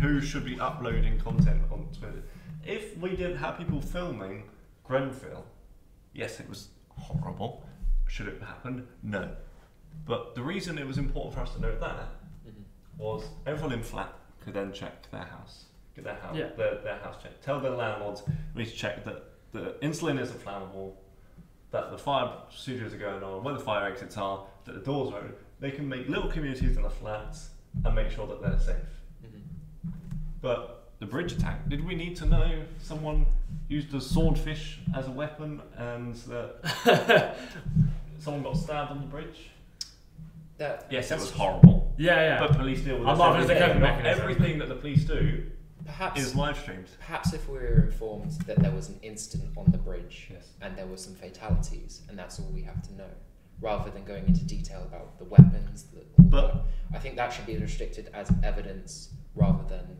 who 0.00 0.20
should 0.20 0.44
be 0.44 0.58
uploading 0.58 1.18
content 1.18 1.62
on 1.70 1.88
Twitter. 1.98 2.22
If 2.64 2.96
we 2.98 3.10
didn't 3.10 3.36
have 3.38 3.58
people 3.58 3.80
filming 3.80 4.44
Grenfell, 4.84 5.44
yes, 6.12 6.40
it 6.40 6.48
was 6.48 6.68
horrible. 6.90 7.64
Should 8.08 8.28
it 8.28 8.38
have 8.40 8.48
happened? 8.48 8.86
No. 9.02 9.30
But 10.04 10.34
the 10.34 10.42
reason 10.42 10.78
it 10.78 10.86
was 10.86 10.98
important 10.98 11.34
for 11.34 11.40
us 11.40 11.54
to 11.54 11.60
know 11.60 11.78
that 11.78 12.08
Mhm. 12.46 12.64
was 12.98 13.28
everyone 13.46 13.72
in 13.72 13.82
flat 13.82 14.12
could 14.40 14.54
then 14.54 14.72
check 14.72 15.10
their 15.10 15.24
house, 15.24 15.66
get 15.94 16.04
their 16.04 16.14
house, 16.16 16.36
Yeah. 16.36 16.48
their, 16.56 16.76
their 16.82 16.98
house 16.98 17.22
checked. 17.22 17.42
Tell 17.42 17.60
their 17.60 17.72
landlords 17.72 18.22
we 18.54 18.62
need 18.64 18.70
to 18.70 18.76
check 18.76 19.04
that 19.04 19.24
the 19.52 19.76
insulin 19.82 20.20
isn't 20.20 20.38
flammable, 20.44 20.94
that 21.70 21.90
the 21.90 21.98
fire 21.98 22.28
procedures 22.48 22.92
are 22.94 22.98
going 22.98 23.22
on, 23.22 23.42
where 23.42 23.54
the 23.54 23.60
fire 23.60 23.86
exits 23.90 24.16
are, 24.16 24.46
that 24.64 24.72
the 24.74 24.80
doors 24.80 25.12
are 25.12 25.18
open. 25.18 25.34
They 25.58 25.70
can 25.70 25.88
make 25.88 26.08
little 26.08 26.30
communities 26.30 26.76
in 26.76 26.82
the 26.82 26.90
flats 26.90 27.50
and 27.84 27.94
make 27.94 28.10
sure 28.10 28.26
that 28.26 28.40
they're 28.42 28.58
safe. 28.58 28.76
But 30.40 30.90
the 30.98 31.06
bridge 31.06 31.32
attack, 31.32 31.68
did 31.68 31.84
we 31.84 31.94
need 31.94 32.16
to 32.16 32.26
know 32.26 32.62
someone 32.82 33.26
used 33.68 33.92
a 33.94 34.00
swordfish 34.00 34.78
as 34.94 35.06
a 35.06 35.10
weapon 35.10 35.60
and 35.76 36.14
that 36.14 37.36
someone 38.18 38.42
got 38.42 38.56
stabbed 38.56 38.90
on 38.90 39.00
the 39.00 39.06
bridge? 39.06 39.50
That, 40.58 40.86
Yes, 40.90 41.10
it 41.10 41.18
was 41.18 41.30
horrible. 41.30 41.94
yeah, 41.98 42.20
yeah. 42.20 42.38
But 42.46 42.56
police 42.56 42.80
deal 42.80 42.98
with 42.98 43.08
I'm 43.08 43.18
not 43.18 43.36
every 43.36 43.44
as 43.44 43.50
a 43.50 43.54
day. 43.54 43.60
coping 43.60 43.82
Not 43.82 43.96
mechanism. 43.98 44.22
Everything 44.22 44.58
that 44.60 44.68
the 44.68 44.74
police 44.76 45.04
do 45.04 45.44
Perhaps, 45.84 46.20
is 46.20 46.34
live 46.34 46.58
streamed. 46.58 46.86
perhaps 46.98 47.32
if 47.34 47.46
we 47.48 47.58
were 47.58 47.84
informed 47.86 48.30
that 48.46 48.58
there 48.60 48.70
was 48.72 48.88
an 48.88 48.98
incident 49.02 49.50
on 49.56 49.70
the 49.70 49.78
bridge 49.78 50.28
Yes. 50.32 50.48
and 50.62 50.76
there 50.76 50.86
were 50.86 50.96
some 50.96 51.14
fatalities, 51.14 52.02
and 52.08 52.18
that's 52.18 52.40
all 52.40 52.46
we 52.54 52.62
have 52.62 52.82
to 52.88 52.94
know, 52.96 53.10
rather 53.60 53.90
than 53.90 54.02
going 54.04 54.26
into 54.26 54.44
detail 54.44 54.82
about 54.82 55.18
the 55.18 55.24
weapons. 55.26 55.84
The, 55.92 56.00
But- 56.22 56.54
that. 56.54 56.62
I 56.94 56.98
think 57.00 57.16
that 57.16 57.32
should 57.32 57.46
be 57.46 57.56
restricted 57.58 58.08
as 58.14 58.32
evidence 58.42 59.10
rather 59.34 59.62
than 59.68 59.98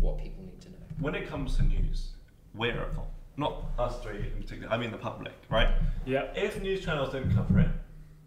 what 0.00 0.18
people 0.18 0.44
need 0.44 0.60
to 0.62 0.70
know. 0.70 0.76
When 1.00 1.14
it 1.14 1.28
comes 1.28 1.56
to 1.56 1.62
news, 1.62 2.10
we're 2.54 2.80
at 2.80 2.94
fault. 2.94 3.08
Not 3.36 3.64
us 3.78 4.00
three 4.02 4.18
in 4.34 4.42
particular, 4.42 4.72
I 4.72 4.78
mean 4.78 4.90
the 4.90 4.98
public, 4.98 5.32
right? 5.48 5.68
yeah. 6.06 6.24
If 6.34 6.60
news 6.60 6.84
channels 6.84 7.12
don't 7.12 7.32
cover 7.34 7.60
it, 7.60 7.68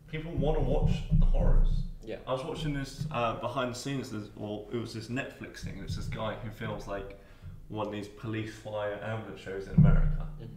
people 0.07 0.31
want 0.33 0.57
to 0.57 0.63
watch 0.63 0.91
the 1.19 1.25
horrors. 1.25 1.83
Yeah. 2.03 2.17
I 2.25 2.31
was 2.33 2.43
watching 2.45 2.73
this 2.73 3.05
uh, 3.11 3.35
behind 3.39 3.75
the 3.75 3.77
scenes, 3.79 4.09
there's- 4.09 4.29
or 4.37 4.65
it 4.71 4.77
was 4.77 4.93
this 4.93 5.07
Netflix 5.07 5.59
thing. 5.63 5.79
It's 5.83 5.95
this 5.97 6.07
guy 6.07 6.35
who 6.35 6.49
films 6.49 6.87
like 6.87 7.19
one 7.67 7.87
of 7.87 7.91
these 7.93 8.07
police 8.07 8.53
fire 8.55 8.99
ambulance 9.03 9.41
shows 9.41 9.67
in 9.67 9.75
America, 9.75 10.27
Mhm. 10.41 10.47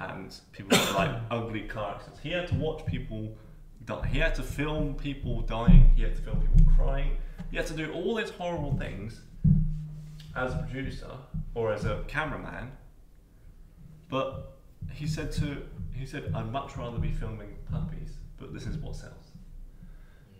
and 0.00 0.34
people 0.52 0.76
get 0.76 0.94
like 0.94 1.10
ugly 1.30 1.62
car 1.62 1.94
accidents. 1.94 2.20
He 2.20 2.30
had 2.30 2.48
to 2.48 2.54
watch 2.56 2.84
people 2.86 3.36
die. 3.84 4.06
He 4.08 4.18
had 4.18 4.34
to 4.36 4.42
film 4.42 4.94
people 4.94 5.40
dying. 5.42 5.90
He 5.96 6.02
had 6.02 6.16
to 6.16 6.22
film 6.22 6.40
people 6.40 6.72
crying. 6.76 7.16
He 7.50 7.56
had 7.56 7.66
to 7.68 7.74
do 7.74 7.90
all 7.92 8.14
these 8.16 8.30
horrible 8.30 8.76
things 8.76 9.20
as 10.38 10.54
a 10.54 10.58
producer 10.58 11.10
or 11.54 11.72
as 11.72 11.84
a 11.84 12.04
cameraman. 12.06 12.72
But 14.08 14.58
he 14.92 15.06
said 15.06 15.32
to 15.32 15.62
he 15.92 16.06
said, 16.06 16.32
"I'd 16.34 16.50
much 16.50 16.76
rather 16.76 16.98
be 16.98 17.10
filming 17.10 17.56
puppies, 17.70 18.16
but 18.38 18.54
this 18.54 18.66
is 18.66 18.76
what 18.78 18.96
sells." 18.96 19.32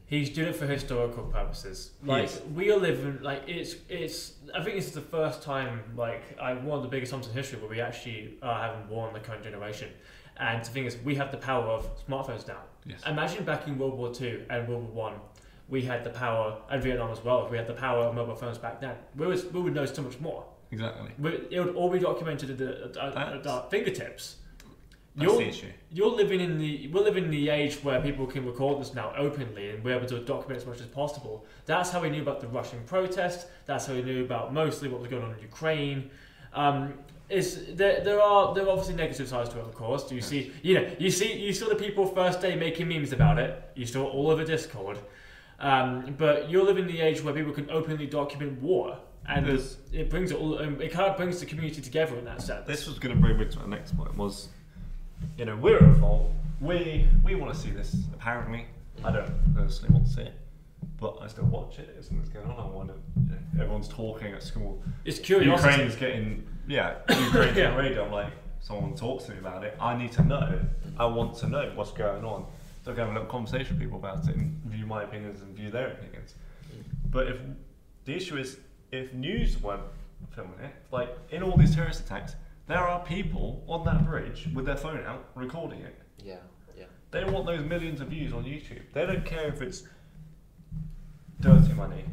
He's 0.07 0.31
doing 0.31 0.49
it 0.49 0.57
for 0.57 0.67
historical 0.67 1.25
purposes. 1.25 1.91
Like 2.03 2.25
is. 2.25 2.41
we 2.55 2.73
are 2.73 2.79
living, 2.79 3.19
like 3.21 3.43
it's 3.47 3.77
it's. 3.91 4.35
I 4.55 4.63
think 4.63 4.77
this 4.77 4.87
is 4.87 4.93
the 4.93 5.03
first 5.03 5.43
time, 5.43 5.83
like 5.97 6.23
I 6.41 6.55
one 6.55 6.79
of 6.79 6.83
the 6.83 6.89
biggest 6.89 7.13
times 7.13 7.27
in 7.27 7.35
history 7.35 7.59
where 7.59 7.69
we 7.69 7.81
actually 7.81 8.39
are 8.43 8.59
having 8.59 8.89
war 8.89 9.09
in 9.09 9.15
the 9.15 9.21
current 9.21 9.43
generation. 9.43 9.91
And 10.39 10.65
the 10.65 10.71
thing 10.71 10.85
is, 10.87 10.97
we 11.05 11.17
have 11.17 11.31
the 11.33 11.37
power 11.37 11.65
of 11.65 12.07
smartphones 12.07 12.47
now. 12.47 12.63
Yes. 12.87 13.03
Imagine 13.07 13.45
back 13.45 13.67
in 13.67 13.77
World 13.77 13.99
War 13.99 14.15
Two 14.15 14.47
and 14.49 14.67
World 14.67 14.95
War 14.95 15.11
One, 15.11 15.21
we 15.69 15.83
had 15.83 16.03
the 16.05 16.11
power, 16.11 16.57
and 16.71 16.83
Vietnam 16.83 17.11
as 17.11 17.23
well. 17.23 17.45
If 17.45 17.51
we 17.51 17.57
had 17.59 17.67
the 17.67 17.75
power 17.75 18.05
of 18.05 18.15
mobile 18.15 18.35
phones 18.35 18.59
back 18.59 18.81
then, 18.81 18.97
we, 19.17 19.27
was, 19.27 19.45
we 19.47 19.61
would 19.61 19.75
know 19.75 19.85
so 19.87 20.03
much 20.03 20.19
more. 20.21 20.45
Exactly. 20.71 21.11
We, 21.19 21.31
it 21.51 21.61
would 21.61 21.75
all 21.75 21.91
be 21.91 21.99
documented 21.99 22.51
at, 22.51 22.59
the, 22.59 23.03
at, 23.03 23.17
at, 23.17 23.47
our 23.47 23.67
fingertips. 23.71 24.37
That's 25.17 25.33
You're- 25.33 25.45
the 25.45 25.51
issue. 25.51 25.67
you're 25.91 26.11
living 26.11 26.41
in 26.41 26.59
the 26.59 26.89
we're 26.89 27.03
living 27.03 27.25
in 27.25 27.31
the 27.31 27.49
age 27.49 27.77
where 27.83 28.01
people 28.01 28.25
can 28.27 28.47
record 28.47 28.81
this 28.81 28.95
now 28.95 29.13
openly 29.17 29.71
and 29.71 29.83
we're 29.83 29.97
able 29.97 30.07
to 30.07 30.21
document 30.21 30.61
as 30.61 30.67
much 30.67 30.81
as 30.81 30.87
possible. 30.87 31.45
That's 31.67 31.91
how 31.91 32.01
we 32.01 32.09
knew 32.11 32.23
about 32.23 32.41
the 32.41 32.47
Russian 32.47 32.81
protest. 32.87 33.49
That's 33.67 33.87
how 33.87 33.95
we 33.95 34.03
knew 34.03 34.25
about 34.25 34.55
mostly 34.55 34.89
what 34.89 35.01
was 35.01 35.11
going 35.11 35.25
on 35.25 35.33
in 35.33 35.41
Ukraine. 35.41 36.11
Um, 36.55 36.95
is 37.31 37.75
there, 37.75 38.01
there 38.05 38.23
are 38.23 38.55
there 38.55 38.65
are 38.67 38.71
obviously 38.71 38.95
negative 38.95 39.27
sides 39.29 39.49
to 39.51 39.59
it, 39.59 39.63
of 39.63 39.75
course. 39.75 40.05
Do 40.05 40.15
you 40.15 40.21
Yes. 40.21 40.29
see 40.31 40.53
you 40.63 40.75
know 40.75 40.89
you 41.01 41.11
see 41.11 41.33
you 41.37 41.53
saw 41.53 41.69
the 41.69 41.75
people 41.75 42.07
first 42.07 42.41
day 42.41 42.55
making 42.55 42.87
memes 42.89 43.13
about 43.13 43.39
it. 43.39 43.61
You 43.75 43.87
saw 43.87 44.07
it 44.07 44.15
all 44.15 44.31
over 44.31 44.45
Discord. 44.45 44.99
Um, 45.61 46.15
but 46.19 46.49
you're 46.51 46.65
living 46.65 46.85
in 46.89 46.91
the 46.95 47.01
age 47.01 47.23
where 47.23 47.35
people 47.35 47.53
can 47.53 47.69
openly 47.71 48.07
document 48.07 48.61
war, 48.63 48.99
and 49.29 49.45
There's- 49.47 49.77
it 49.93 50.09
brings 50.09 50.31
it 50.31 50.39
all. 50.39 50.59
um, 50.61 50.81
It 50.81 50.93
kind 50.93 51.11
of 51.11 51.17
brings 51.17 51.41
the 51.41 51.47
community 51.47 51.81
together 51.83 52.17
in 52.17 52.25
that 52.27 52.41
sense. 52.43 52.67
This 52.67 52.87
was 52.87 52.99
going 52.99 53.15
to 53.15 53.21
bring 53.21 53.39
me 53.39 53.45
to 53.47 53.59
my 53.61 53.67
next 53.77 53.97
point. 53.97 54.17
Was 54.17 54.49
you 55.37 55.45
know 55.45 55.57
we're 55.57 55.79
at 55.85 55.97
fault. 55.99 56.31
We 56.61 57.09
we 57.25 57.35
want 57.35 57.53
to 57.53 57.59
see 57.59 57.71
this. 57.71 57.97
Apparently, 58.15 58.67
I 59.05 59.11
don't 59.11 59.55
personally 59.55 59.93
want 59.95 60.07
to 60.07 60.13
see 60.13 60.23
it, 60.23 60.35
but 61.01 61.19
I 61.21 61.27
still 61.27 61.47
watch 61.47 61.79
it. 61.81 61.95
If 61.99 62.05
something's 62.07 62.29
going 62.29 62.47
on, 62.49 62.57
I 62.59 62.67
want 62.77 62.89
to. 62.91 62.95
You 63.21 63.29
know, 63.31 63.63
everyone's 63.65 63.89
talking 63.89 64.33
at 64.33 64.43
school. 64.45 64.81
it's 65.05 65.19
curiosity. 65.19 65.69
Ukraine's 65.71 65.97
getting 65.97 66.47
yeah. 66.69 66.95
Ukraine's 67.09 67.35
Yeah. 67.35 67.53
getting 67.55 67.77
radio. 67.77 68.05
I'm 68.07 68.13
like 68.13 68.33
someone 68.61 68.95
talks 68.95 69.25
to 69.25 69.33
me 69.33 69.39
about 69.39 69.65
it. 69.65 69.77
I 69.81 69.97
need 69.97 70.13
to 70.13 70.23
know. 70.25 70.61
I 70.99 71.07
want 71.07 71.37
to 71.39 71.49
know 71.49 71.73
what's 71.75 71.91
going 71.93 72.25
on. 72.25 72.47
So 72.89 72.93
I 72.93 72.95
can 72.95 73.05
have 73.05 73.11
a 73.11 73.19
little 73.19 73.31
conversation 73.31 73.77
with 73.77 73.83
people 73.83 73.99
about 73.99 74.27
it 74.27 74.35
and 74.35 74.63
view 74.65 74.87
my 74.87 75.03
opinions 75.03 75.43
and 75.43 75.55
view 75.55 75.71
their 75.71 75.89
opinions. 75.89 76.37
Mm. 76.73 76.85
But 77.11 77.29
if 77.29 77.37
the 78.07 78.15
issue 78.15 78.39
is 78.39 78.61
if 78.93 79.13
news 79.13 79.61
weren't 79.61 79.83
filming 80.35 80.59
it, 80.61 80.73
like 80.91 81.15
in 81.29 81.43
all 81.43 81.55
these 81.59 81.75
terrorist 81.75 82.01
attacks, 82.01 82.35
there 82.67 82.79
are 82.79 83.05
people 83.05 83.63
on 83.69 83.85
that 83.85 84.07
bridge 84.07 84.49
with 84.55 84.65
their 84.65 84.79
phone 84.79 85.05
out 85.05 85.27
recording 85.35 85.81
it. 85.81 86.01
Yeah, 86.25 86.37
yeah. 86.79 86.87
They 87.11 87.25
want 87.25 87.45
those 87.45 87.63
millions 87.63 88.01
of 88.01 88.09
views 88.09 88.33
on 88.33 88.45
YouTube. 88.45 88.81
They 88.95 89.05
don't 89.05 89.27
care 89.27 89.49
if 89.49 89.61
it's 89.61 89.83
dirty 91.41 91.75
money. 91.75 92.07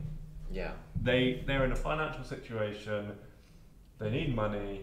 Yeah. 0.51 0.73
They 1.01 1.41
they're 1.47 1.63
in 1.63 1.71
a 1.71 1.77
financial 1.77 2.25
situation. 2.25 3.13
They 3.97 4.09
need 4.09 4.35
money. 4.35 4.81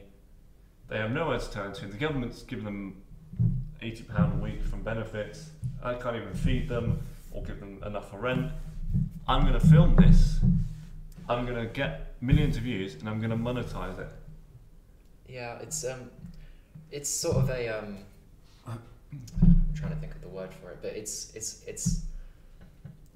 They 0.89 0.97
have 0.97 1.11
nowhere 1.11 1.39
to 1.39 1.51
turn 1.51 1.75
to. 1.75 1.87
The 1.87 1.99
government's 1.99 2.45
given 2.45 2.65
them 2.65 3.02
eighty 3.83 4.03
pound 4.05 4.41
a 4.41 4.43
week 4.45 4.63
from 4.63 4.83
benefits. 4.83 5.51
I 5.83 5.95
can't 5.95 6.17
even 6.17 6.33
feed 6.35 6.69
them 6.69 7.03
or 7.33 7.43
give 7.43 7.61
them 7.61 7.83
enough 7.85 8.11
for 8.11 8.19
rent. 8.21 8.51
I'm 9.27 9.43
going 9.43 9.55
to 9.55 9.67
film 9.67 9.97
this. 9.97 10.41
I'm 11.29 11.47
going 11.47 11.57
to 11.59 11.67
get 11.73 12.15
millions 12.21 12.57
of 12.57 12.63
views 12.65 12.95
and 12.95 13.09
I'm 13.09 13.19
going 13.19 13.31
to 13.31 13.37
monetize 13.37 13.99
it. 13.99 14.09
Yeah, 15.29 15.59
it's 15.61 15.85
um, 15.85 16.11
it's 16.91 17.09
sort 17.09 17.37
of 17.37 17.49
a 17.51 17.69
um, 17.69 17.99
I'm 18.67 18.79
trying 19.75 19.93
to 19.93 19.97
think 19.99 20.15
of 20.15 20.21
the 20.21 20.29
word 20.29 20.53
for 20.53 20.71
it, 20.71 20.79
but 20.83 20.93
it's 20.93 21.33
it's 21.35 21.63
it's 21.67 22.03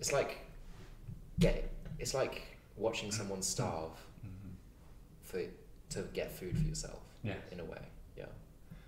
it's 0.01 0.13
like 0.13 0.39
get 1.39 1.55
it. 1.57 1.71
it's 1.99 2.15
like 2.15 2.43
watching 2.77 3.11
someone 3.13 3.43
starve 3.43 3.91
for 5.23 5.41
to 5.91 6.03
get 6.15 6.31
food 6.33 6.57
for 6.57 6.65
yourself 6.65 7.01
Yeah. 7.23 7.35
in 7.53 7.61
a 7.61 7.65
way. 7.65 7.79
Yeah, 8.17 8.25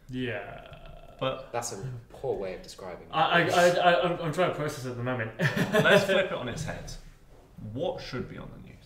Yeah. 0.08 0.88
But 1.20 1.50
that's 1.52 1.72
a 1.72 1.84
poor 2.10 2.36
way 2.36 2.54
of 2.54 2.62
describing. 2.62 3.06
it. 3.06 3.12
I, 3.12 3.42
I, 3.42 3.48
I, 3.48 3.68
I, 3.68 4.02
I'm, 4.04 4.20
I'm 4.20 4.32
trying 4.32 4.50
to 4.50 4.56
process 4.56 4.84
it 4.84 4.90
at 4.90 4.96
the 4.96 5.02
moment. 5.02 5.32
let's 5.72 6.04
flip 6.06 6.26
it 6.26 6.32
on 6.32 6.48
its 6.48 6.64
head. 6.64 6.92
What 7.72 8.00
should 8.00 8.28
be 8.28 8.38
on 8.38 8.48
the 8.56 8.68
news? 8.68 8.84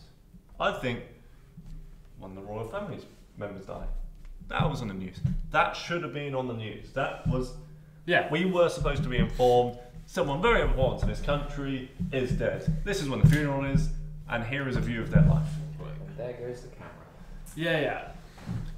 I 0.59 0.73
think 0.73 1.01
when 2.19 2.35
the 2.35 2.41
royal 2.41 2.69
family's 2.69 3.05
members 3.37 3.67
die, 3.67 3.87
that 4.49 4.69
was 4.69 4.83
on 4.83 4.89
the 4.89 4.95
news. 4.95 5.21
That 5.51 5.77
should 5.77 6.03
have 6.03 6.13
been 6.13 6.35
on 6.35 6.49
the 6.49 6.55
news. 6.55 6.93
That 6.93 7.27
was 7.27 7.55
yeah. 8.07 8.31
we 8.31 8.45
were 8.45 8.69
supposed 8.69 9.03
to 9.03 9.09
be 9.09 9.19
informed. 9.19 9.79
Someone 10.07 10.43
very 10.43 10.63
important 10.63 11.01
to 11.01 11.07
this 11.07 11.21
country 11.21 11.91
is 12.13 12.33
dead. 12.33 12.83
This 12.85 13.01
is 13.01 13.09
when 13.09 13.21
the 13.21 13.29
funeral 13.29 13.65
is, 13.65 13.89
and 14.29 14.45
here 14.45 14.69
is 14.69 14.77
a 14.77 14.81
view 14.81 15.01
of 15.01 15.11
their 15.11 15.23
life. 15.23 15.47
And 15.81 16.17
there 16.19 16.33
goes 16.35 16.63
the 16.63 16.69
camera. 16.69 16.93
Yeah, 17.57 17.81
yeah. 17.81 18.09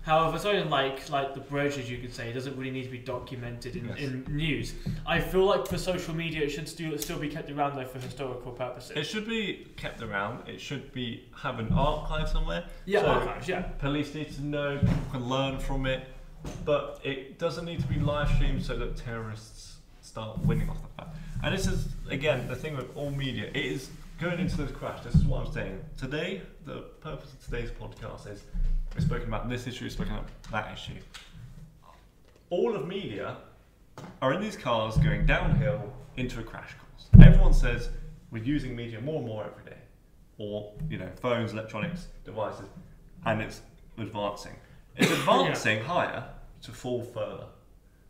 However, 0.04 0.38
something 0.38 0.68
like 0.68 1.08
like 1.10 1.32
the 1.34 1.40
bridge, 1.40 1.78
as 1.78 1.90
you 1.90 1.98
could 1.98 2.12
say, 2.14 2.30
doesn't 2.32 2.56
really 2.58 2.70
need 2.70 2.84
to 2.84 2.90
be 2.90 2.98
documented 2.98 3.74
in, 3.76 3.88
Yes. 3.88 3.98
in 4.00 4.24
news. 4.28 4.74
I 5.06 5.18
feel 5.20 5.46
like 5.46 5.66
for 5.66 5.78
social 5.78 6.14
media, 6.14 6.42
it 6.44 6.50
should 6.50 6.68
still 6.68 6.96
still 6.98 7.18
be 7.18 7.28
kept 7.28 7.50
around 7.50 7.76
though 7.76 7.86
for 7.86 7.98
historical 7.98 8.52
purposes. 8.52 8.92
It 8.96 9.04
should 9.04 9.26
be 9.26 9.66
kept 9.76 10.02
around. 10.02 10.46
It 10.48 10.60
should 10.60 10.92
be 10.92 11.24
have 11.42 11.58
an 11.58 11.72
archive 11.72 12.28
somewhere. 12.28 12.64
yeah, 12.84 13.00
so- 13.00 13.06
archives, 13.06 13.48
yeah. 13.48 13.62
Police 13.78 14.14
need 14.14 14.30
to 14.34 14.42
know. 14.44 14.78
People 14.78 14.94
can 15.12 15.28
learn 15.28 15.58
from 15.58 15.86
it, 15.86 16.06
but 16.66 17.00
it 17.02 17.38
doesn't 17.38 17.64
need 17.64 17.80
to 17.80 17.86
be 17.86 17.98
live 17.98 18.28
streamed 18.34 18.62
so 18.62 18.76
that 18.76 18.96
terrorists 18.98 19.78
start 20.02 20.38
winning 20.40 20.68
off 20.68 20.82
the 20.82 20.88
fact. 21.02 21.16
And 21.42 21.54
this 21.56 21.66
is 21.66 21.88
again 22.10 22.46
the 22.46 22.56
thing 22.56 22.76
with 22.76 22.94
all 22.94 23.10
media. 23.10 23.46
It 23.54 23.64
is 23.64 23.88
going 24.20 24.38
into 24.38 24.56
this 24.58 24.70
crash. 24.70 25.02
This 25.02 25.14
is 25.14 25.24
what 25.24 25.46
I'm 25.46 25.52
saying. 25.52 25.80
Today, 25.96 26.42
the 26.66 26.80
purpose 27.00 27.32
of 27.32 27.42
today's 27.44 27.70
podcast 27.70 28.30
is 28.30 28.42
we're 28.94 29.00
speaking 29.00 29.28
about 29.28 29.48
this 29.48 29.66
issue, 29.66 29.84
we're 29.84 29.90
speaking 29.90 30.12
about 30.12 30.28
that 30.50 30.72
issue. 30.72 31.00
All 32.50 32.76
of 32.76 32.86
media 32.86 33.36
are 34.22 34.32
in 34.32 34.40
these 34.40 34.56
cars 34.56 34.96
going 34.98 35.26
downhill 35.26 35.92
into 36.16 36.40
a 36.40 36.42
crash 36.42 36.74
course. 36.74 37.08
Everyone 37.26 37.52
says 37.52 37.88
we're 38.30 38.42
using 38.42 38.76
media 38.76 39.00
more 39.00 39.16
and 39.16 39.26
more 39.26 39.44
every 39.44 39.64
day, 39.70 39.78
or 40.38 40.72
you 40.88 40.98
know, 40.98 41.08
phones, 41.20 41.52
electronics, 41.52 42.06
devices, 42.24 42.68
and 43.26 43.42
it's 43.42 43.62
advancing. 43.98 44.54
It's 44.96 45.10
advancing 45.18 45.82
higher 45.82 46.24
to 46.62 46.70
fall 46.70 47.02
further, 47.02 47.46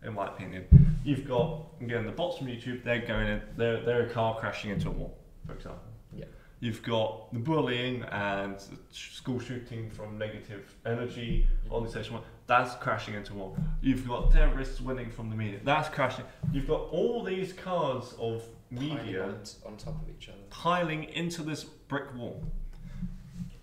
in 0.05 0.15
my 0.15 0.27
opinion. 0.27 0.67
You've 1.05 1.27
got 1.27 1.67
again 1.81 2.05
the 2.05 2.13
bots 2.13 2.39
from 2.39 2.49
YouTube. 2.49 2.85
They're 2.85 3.07
going 3.07 3.27
in. 3.29 3.43
They're 3.57 3.83
they're 3.83 4.07
a 4.07 4.11
car 4.11 4.37
crashing 4.39 4.71
into 4.71 4.89
a 4.89 4.93
wall, 4.93 5.17
for 5.47 5.55
example. 5.55 5.81
Yeah. 6.13 6.27
You've 6.61 6.83
got 6.83 7.33
the 7.33 7.41
bullying 7.41 8.03
and 8.05 8.57
school 8.91 9.39
shooting 9.39 9.91
from 9.91 10.17
negative 10.19 10.75
energy 10.87 11.47
on 11.71 11.85
the 11.85 11.91
social 11.91 12.15
media. 12.15 12.29
That's 12.47 12.75
crashing 12.77 13.15
into 13.15 13.35
one. 13.35 13.53
You've 13.83 14.07
got 14.07 14.31
terrorists 14.33 14.81
winning 14.81 15.11
from 15.11 15.31
the 15.31 15.37
media. 15.37 15.61
That's 15.65 15.89
crashing. 15.89 16.25
You've 16.53 16.67
got 16.69 16.83
all 16.91 17.23
these 17.23 17.53
cars 17.53 18.15
of 18.19 18.43
media 18.71 19.25
on, 19.25 19.43
on 19.67 19.77
top 19.77 20.01
of 20.03 20.09
each 20.11 20.29
other. 20.29 20.39
piling 20.51 21.05
into 21.05 21.43
this 21.43 21.65
brick 21.65 22.15
wall. 22.17 22.43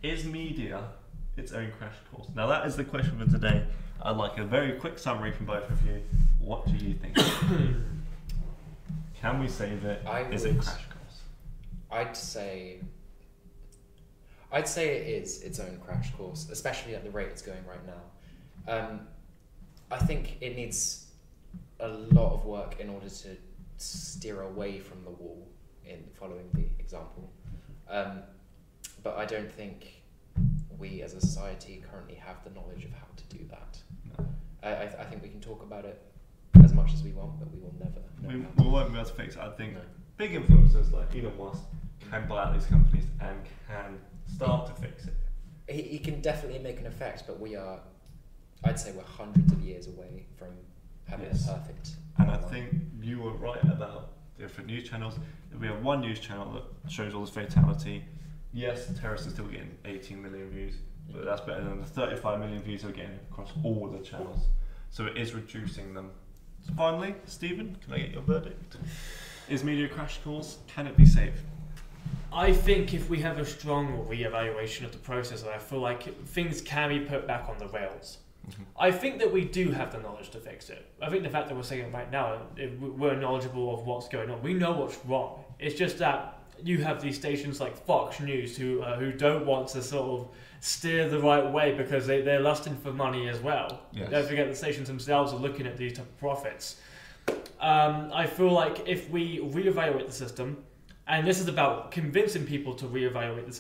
Is 0.04 0.26
media 0.26 0.90
its 1.38 1.52
own 1.54 1.72
crash 1.78 1.94
course? 2.12 2.28
Now 2.36 2.48
that 2.48 2.66
is 2.66 2.76
the 2.76 2.84
question 2.84 3.18
for 3.20 3.32
today. 3.32 3.66
I'd 4.02 4.18
like 4.18 4.38
a 4.40 4.44
very 4.46 4.74
quick 4.80 4.98
summary 4.98 5.32
from 5.32 5.46
both 5.46 5.70
of 5.70 5.86
you. 5.86 6.02
What 6.40 6.66
do 6.66 6.74
you 6.74 6.96
think? 6.96 7.16
Can 9.22 9.40
we 9.40 9.48
say 9.48 9.76
that 9.84 10.02
I 10.08 10.22
is 10.22 10.46
it 10.46 10.58
crash 10.58 10.66
course? 10.66 10.91
I'd 11.92 12.16
say. 12.16 12.80
I'd 14.54 14.68
say 14.68 14.98
it 14.98 15.08
is 15.24 15.42
its 15.44 15.60
own 15.60 15.80
crash 15.86 16.12
course, 16.16 16.50
especially 16.52 16.94
at 16.94 17.04
the 17.04 17.10
rate 17.10 17.28
it's 17.30 17.42
going 17.42 17.64
right 17.66 17.80
now. 17.88 18.74
Um, 18.74 19.00
I 19.90 19.98
think 19.98 20.38
it 20.42 20.56
needs 20.58 21.08
a 21.80 21.88
lot 21.88 22.34
of 22.34 22.46
work 22.46 22.80
in 22.80 22.90
order 22.90 23.08
to 23.10 23.38
steer 23.78 24.42
away 24.42 24.80
from 24.80 25.04
the 25.06 25.10
wall 25.10 25.48
in 25.86 26.04
following 26.20 26.50
the 26.54 26.66
example. 26.80 27.32
Um, 27.90 28.20
but 29.04 29.18
I 29.18 29.26
don't 29.26 29.52
think 29.52 30.02
we 30.78 31.02
as 31.02 31.14
a 31.14 31.22
society 31.22 31.82
currently 31.90 32.16
have 32.16 32.44
the 32.44 32.50
knowledge 32.52 32.84
of 32.84 32.92
how 32.92 33.08
to 33.16 33.24
do 33.38 33.46
that. 33.50 33.78
No. 34.18 34.26
I, 34.64 34.70
I, 34.70 34.84
I 35.02 35.06
think 35.06 35.24
we 35.24 35.30
can 35.30 35.40
talk 35.40 35.64
about 35.64 35.86
it 35.86 36.02
as 36.64 36.74
much 36.74 36.94
as 36.94 37.04
we 37.04 37.12
want, 37.12 37.40
but 37.40 37.50
we 37.54 37.60
will 37.60 37.74
never 37.80 38.02
know 38.22 38.46
We, 38.58 38.64
we 38.66 38.70
won't 38.70 38.92
be 38.92 39.00
able 39.00 39.10
to 39.10 39.16
fix 39.16 39.36
it. 39.36 39.42
I 39.42 39.50
think 39.52 39.74
No. 39.76 39.80
big 40.18 40.32
influencers 40.34 40.92
like 40.92 41.16
Elon 41.16 41.38
Musk 41.38 41.64
can 42.12 42.28
buy 42.28 42.44
out 42.44 42.54
these 42.54 42.66
companies 42.66 43.06
and 43.22 43.38
can 43.68 43.98
start 44.28 44.68
to 44.68 44.82
fix 44.82 45.06
it. 45.06 45.14
he, 45.70 45.82
he 45.82 46.00
can 46.00 46.22
definitely 46.22 46.60
make 46.60 46.80
an 46.80 46.86
effect, 46.88 47.24
but 47.26 47.40
we 47.40 47.56
are, 47.56 47.80
I'd 48.64 48.80
say 48.80 48.92
we're 48.92 49.04
hundreds 49.04 49.52
of 49.52 49.62
years 49.62 49.88
away 49.88 50.26
from 50.38 50.50
having 51.08 51.26
Yes. 51.28 51.48
a 51.50 51.54
perfect. 51.54 51.92
And 52.18 52.30
I 52.30 52.38
think 52.38 52.74
you 53.02 53.20
were 53.22 53.32
right 53.34 53.64
about 53.64 54.12
different 54.38 54.68
news 54.70 54.88
channels. 54.88 55.18
We 55.60 55.68
have 55.68 55.82
one 55.84 56.02
news 56.02 56.20
channel 56.20 56.52
that 56.84 56.92
shows 56.92 57.14
all 57.14 57.22
this 57.22 57.30
fatality, 57.34 58.04
yes, 58.54 58.92
terrorists 59.00 59.28
are 59.28 59.32
still 59.32 59.46
getting 59.46 59.72
18 59.86 60.22
million 60.22 60.50
views, 60.50 60.76
but 61.12 61.24
that's 61.26 61.42
better 61.42 61.64
than 61.64 61.80
the 61.80 61.86
35 61.88 62.40
million 62.40 62.62
views 62.62 62.82
they're 62.84 62.92
getting 62.92 63.18
across 63.32 63.52
all 63.64 63.88
the 63.88 64.00
channels. 64.04 64.46
So 64.90 65.06
it 65.06 65.18
is 65.18 65.34
reducing 65.34 65.94
them. 65.94 66.12
So 66.66 66.74
finally, 66.74 67.16
Stephen, 67.26 67.78
can 67.84 67.94
I 67.94 67.98
get 68.00 68.12
your 68.12 68.22
verdict? 68.24 68.78
Is 69.50 69.64
media 69.64 69.88
crash 69.88 70.20
course? 70.20 70.58
Can 70.68 70.86
it 70.88 70.96
be 70.98 71.06
saved? 71.06 71.42
I 72.34 72.54
think 72.54 72.94
if 72.94 73.10
we 73.10 73.20
have 73.20 73.38
a 73.40 73.46
strong 73.46 74.08
re-evaluation 74.08 74.86
of 74.86 74.92
the 74.92 74.98
process, 75.00 75.44
I 75.44 75.58
feel 75.58 75.80
like 75.80 76.04
things 76.28 76.62
can 76.62 76.90
be 76.90 77.00
put 77.02 77.28
back 77.28 77.50
on 77.50 77.58
the 77.58 77.68
rails. 77.68 78.20
Mhm. 78.48 78.66
I 78.80 78.92
think 78.92 79.20
that 79.20 79.32
we 79.32 79.44
do 79.46 79.72
have 79.72 79.92
the 79.92 80.00
knowledge 80.00 80.30
to 80.32 80.40
fix 80.40 80.70
it. 80.70 80.86
I 81.02 81.10
think 81.10 81.24
the 81.24 81.30
fact 81.30 81.48
that 81.50 81.56
we're 81.56 81.64
saying 81.64 81.84
it 81.86 81.94
right 81.94 82.10
now, 82.12 82.42
we're 82.80 83.16
knowledgeable 83.16 83.74
of 83.74 83.86
what's 83.86 84.08
going 84.08 84.30
on. 84.32 84.42
We 84.42 84.54
know 84.54 84.72
what's 84.72 84.98
wrong. 85.06 85.44
It's 85.60 85.76
just 85.76 85.98
that 86.00 86.38
you 86.64 86.80
have 86.84 87.02
these 87.02 87.16
stations 87.16 87.60
like 87.60 87.76
Fox 87.76 88.20
News 88.20 88.56
who 88.58 88.82
uh, 88.82 88.98
who 88.98 89.12
don't 89.12 89.46
want 89.46 89.68
to 89.70 89.82
sort 89.82 90.22
of 90.22 90.28
steer 90.60 91.10
the 91.10 91.20
right 91.20 91.52
way 91.52 91.74
because 91.74 92.06
they, 92.08 92.22
they're 92.22 92.40
lusting 92.40 92.76
for 92.78 92.92
money 92.94 93.28
as 93.28 93.40
well. 93.40 93.82
Yes. 93.92 94.10
Don't 94.10 94.28
forget 94.28 94.48
the 94.48 94.56
stations 94.56 94.88
themselves 94.88 95.34
are 95.34 95.40
looking 95.40 95.66
at 95.68 95.76
these 95.78 95.94
type 95.94 96.06
of 96.06 96.18
profits. 96.20 96.80
Um, 97.60 98.12
I 98.14 98.26
feel 98.26 98.52
like 98.52 98.88
if 98.88 99.10
we 99.10 99.40
reevaluate 99.40 100.08
the 100.08 100.12
system, 100.12 100.64
and 101.12 101.28
this 101.28 101.40
is 101.44 101.48
about 101.56 101.92
convincing 101.92 102.44
people 102.54 102.74
to 102.82 102.86
reevaluate 102.86 103.46
the 103.46 103.54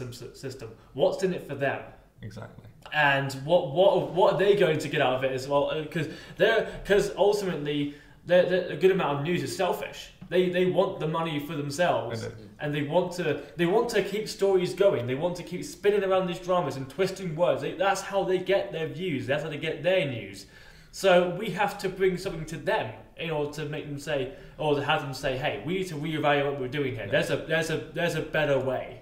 system, 0.45 0.69
what's 0.93 1.21
in 1.23 1.33
it 1.33 1.43
for 1.47 1.55
them? 1.65 1.81
Exactly. 2.23 2.65
and 2.93 3.31
what 3.49 3.61
what 3.77 4.11
what 4.17 4.33
are 4.33 4.39
they 4.39 4.55
going 4.55 4.79
to 4.85 4.89
get 4.93 5.01
out 5.01 5.15
of 5.17 5.23
it 5.23 5.31
as 5.39 5.47
well? 5.47 5.63
Because 5.87 6.07
they're 6.37 6.63
because 6.81 7.05
ultimately 7.27 7.79
they're, 8.27 8.47
they're- 8.51 8.69
a 8.71 8.77
good 8.83 8.91
amount 8.97 9.13
of 9.19 9.23
news 9.29 9.41
is 9.43 9.55
selfish. 9.55 9.99
They 10.29 10.43
they 10.49 10.65
want 10.79 10.99
the 10.99 11.07
money 11.19 11.37
for 11.47 11.55
themselves, 11.63 12.23
And, 12.23 12.33
uh, 12.33 12.37
and 12.61 12.67
they 12.75 12.83
want 12.83 13.07
to 13.19 13.25
they 13.57 13.65
want 13.75 13.87
to 13.95 14.01
keep 14.13 14.25
stories 14.39 14.71
going. 14.85 15.03
They 15.11 15.15
want 15.25 15.35
to 15.41 15.43
keep 15.51 15.63
spinning 15.65 16.03
around 16.09 16.27
these 16.27 16.39
dramas 16.47 16.75
and 16.77 16.85
twisting 16.89 17.35
words. 17.35 17.61
They, 17.63 17.73
that's 17.85 18.01
how 18.11 18.23
they 18.23 18.37
get 18.53 18.71
their 18.71 18.87
views. 18.87 19.21
That's 19.27 19.43
how 19.43 19.49
they 19.49 19.57
get 19.69 19.81
their 19.83 20.05
news. 20.17 20.45
So 20.93 21.11
we 21.41 21.49
have 21.61 21.73
to 21.83 21.87
bring 21.89 22.17
something 22.17 22.45
to 22.53 22.57
them 22.57 22.87
in 23.17 23.29
order 23.31 23.51
to 23.59 23.65
make 23.65 23.85
them 23.87 23.99
say, 23.99 24.33
or 24.61 24.75
to 24.75 24.83
have 24.83 25.01
them 25.01 25.13
say, 25.13 25.37
"Hey, 25.37 25.63
we 25.65 25.73
need 25.73 25.87
to 25.87 25.95
reevaluate 25.95 26.45
what 26.45 26.59
we're 26.59 26.67
doing 26.67 26.95
here. 26.95 27.07
There's 27.09 27.31
a 27.31 27.37
there's 27.37 27.71
a 27.71 27.77
there's 27.77 28.15
a 28.15 28.21
better 28.21 28.59
way." 28.59 29.01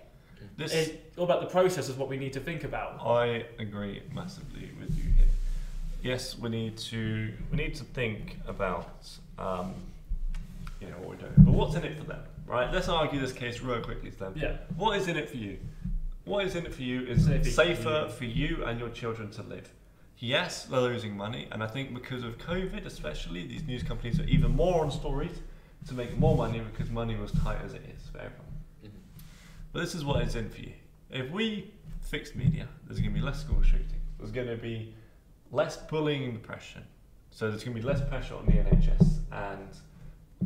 This 0.55 0.74
It's 0.74 0.91
all 1.18 1.26
about 1.26 1.41
the 1.41 1.47
process 1.47 1.89
is 1.89 1.95
what 1.95 2.07
we 2.10 2.18
need 2.18 2.34
to 2.34 2.39
think 2.39 2.64
about. 2.64 3.05
I 3.05 3.45
agree 3.60 4.01
massively 4.14 4.72
with 4.80 4.97
you 4.97 5.12
here. 5.18 5.28
Yes, 6.01 6.38
we 6.38 6.49
need 6.49 6.78
to 6.78 7.34
we 7.51 7.57
need 7.57 7.76
to 7.76 7.84
think 7.84 8.39
about 8.47 9.10
um, 9.38 9.74
you 10.80 10.88
know 10.88 10.97
what 10.99 11.10
we're 11.10 11.16
doing, 11.16 11.34
but 11.39 11.53
what's 11.53 11.76
in 11.76 11.84
it 11.84 11.97
for 11.97 12.05
them, 12.05 12.24
right? 12.47 12.72
Let's 12.74 12.88
argue 12.88 13.20
this 13.20 13.34
case 13.34 13.60
real 13.62 13.82
quickly 13.82 14.12
them. 14.12 14.34
Yeah. 14.38 14.57
What 14.78 14.97
is 14.97 15.10
in 15.10 15.18
it 15.18 15.30
for 15.30 15.38
you? 15.38 15.60
What 16.24 16.45
is 16.45 16.55
in 16.55 16.66
it 16.66 16.74
for 16.74 16.84
you 16.84 17.01
is 17.05 17.26
Safer 17.53 18.07
for 18.07 18.26
you 18.26 18.64
and 18.66 18.80
your 18.80 18.89
children 18.89 19.30
to 19.32 19.43
live. 19.43 19.70
Yes, 20.20 20.66
they're 20.66 20.82
losing 20.82 21.16
money, 21.16 21.47
and 21.51 21.64
I 21.64 21.68
think 21.68 21.93
because 21.93 22.24
of 22.24 22.38
COVID, 22.38 22.86
especially, 22.86 23.47
these 23.47 23.64
news 23.64 23.84
companies 23.84 24.20
are 24.20 24.26
even 24.26 24.51
more 24.51 24.84
on 24.84 24.91
stories 24.91 25.32
to 25.88 25.93
make 25.93 26.17
more 26.17 26.36
money 26.36 26.59
because 26.59 26.89
money 26.89 27.15
was 27.15 27.32
tight 27.32 27.59
as 27.63 27.73
it 27.73 27.82
is 27.95 28.07
for 28.09 28.17
everyone. 28.19 28.45
Mhm. 28.84 28.89
But 29.71 29.80
this 29.82 29.95
is 29.95 30.03
what 30.05 30.21
is 30.23 30.36
in 30.36 30.49
for 30.49 30.61
you. 30.61 30.73
If 31.09 31.32
we 31.32 31.73
fix 32.01 32.36
media, 32.36 32.67
there's 32.86 32.99
going 32.99 33.11
to 33.13 33.19
be 33.19 33.25
less 33.25 33.41
school 33.41 33.61
shootings. 33.61 33.93
There's 34.17 34.32
going 34.32 34.47
to 34.47 34.57
be 34.57 34.93
less 35.51 35.77
bullying 35.77 36.23
and 36.25 36.34
depression. 36.34 36.84
So 37.32 37.49
there's 37.49 37.63
going 37.63 37.75
to 37.75 37.82
be 37.82 37.88
less 37.88 38.01
pressure 38.07 38.36
on 38.36 38.45
the 38.45 38.53
NHS 38.53 39.19
and 39.32 39.69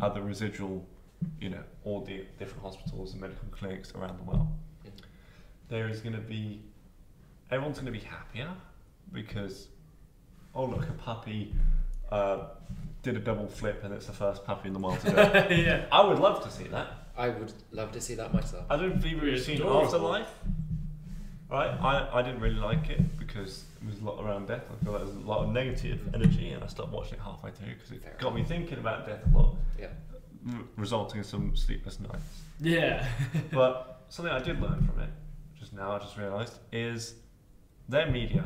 other 0.01 0.21
residual, 0.21 0.85
you 1.39 1.49
know, 1.49 1.63
all 1.83 2.01
the 2.01 2.25
different 2.37 2.61
hospitals 2.61 3.13
and 3.13 3.21
medical 3.21 3.47
clinics 3.49 3.93
around 3.95 4.17
the 4.19 4.23
world. 4.23 4.47
Mhm. 4.85 4.91
There 5.69 5.87
is 5.87 6.01
going 6.01 6.15
to 6.15 6.21
be, 6.21 6.61
everyone's 7.51 7.79
going 7.79 7.91
to 7.93 7.99
be 7.99 8.05
happier 8.05 8.53
because, 9.11 9.69
oh 10.53 10.65
look, 10.65 10.87
a 10.87 10.93
puppy 10.93 11.53
uh, 12.13 12.37
did 13.01 13.15
a 13.17 13.19
double 13.19 13.47
flip 13.47 13.83
and 13.83 13.93
it's 13.93 14.05
the 14.07 14.13
first 14.13 14.45
puppy 14.45 14.67
in 14.69 14.73
the 14.73 14.79
world 14.79 14.99
to 15.01 15.09
do 15.11 15.17
it. 15.17 15.65
yeah. 15.65 15.85
I 15.91 16.01
would 16.07 16.19
love 16.19 16.43
to 16.43 16.51
see 16.51 16.65
that. 16.75 16.87
I 17.17 17.29
would 17.29 17.53
love 17.71 17.91
to 17.91 18.01
see 18.01 18.15
that 18.15 18.33
myself. 18.33 18.65
I 18.69 18.75
don't 18.77 18.99
believe 19.01 19.21
we've 19.21 19.33
It's 19.33 19.45
seen 19.45 19.57
adorable. 19.57 19.85
Afterlife. 19.85 20.27
Right, 21.49 21.69
I, 21.69 22.09
I 22.19 22.21
didn't 22.23 22.39
really 22.41 22.55
like 22.59 22.89
it 22.89 23.19
because 23.19 23.65
it 23.81 23.85
was 23.87 23.99
a 23.99 24.03
lot 24.03 24.23
around 24.23 24.47
death. 24.47 24.63
I 24.71 24.83
feel 24.83 24.93
like 24.93 25.03
there 25.05 25.13
was 25.15 25.23
a 25.23 25.27
lot 25.27 25.43
of 25.45 25.51
negative 25.51 25.99
energy, 26.15 26.49
and 26.49 26.63
I 26.63 26.67
stopped 26.67 26.91
watching 26.91 27.13
it 27.15 27.19
halfway 27.19 27.51
through 27.51 27.75
because 27.75 27.91
it 27.91 28.01
Fair 28.01 28.15
got 28.19 28.33
me 28.33 28.43
thinking 28.43 28.79
about 28.79 29.05
death 29.05 29.19
a 29.31 29.37
lot, 29.37 29.55
Yeah. 29.79 29.89
r- 30.49 30.61
resulting 30.77 31.19
in 31.19 31.23
some 31.23 31.55
sleepless 31.55 31.99
nights. 31.99 32.41
Yeah. 32.59 33.05
but 33.51 34.01
something 34.09 34.33
I 34.33 34.39
did 34.39 34.59
learn 34.61 34.81
from 34.87 34.99
it, 35.03 35.09
just 35.59 35.73
now 35.73 35.91
I 35.91 35.99
just 35.99 36.17
realised, 36.17 36.57
is 36.71 37.15
their 37.87 38.09
media. 38.09 38.45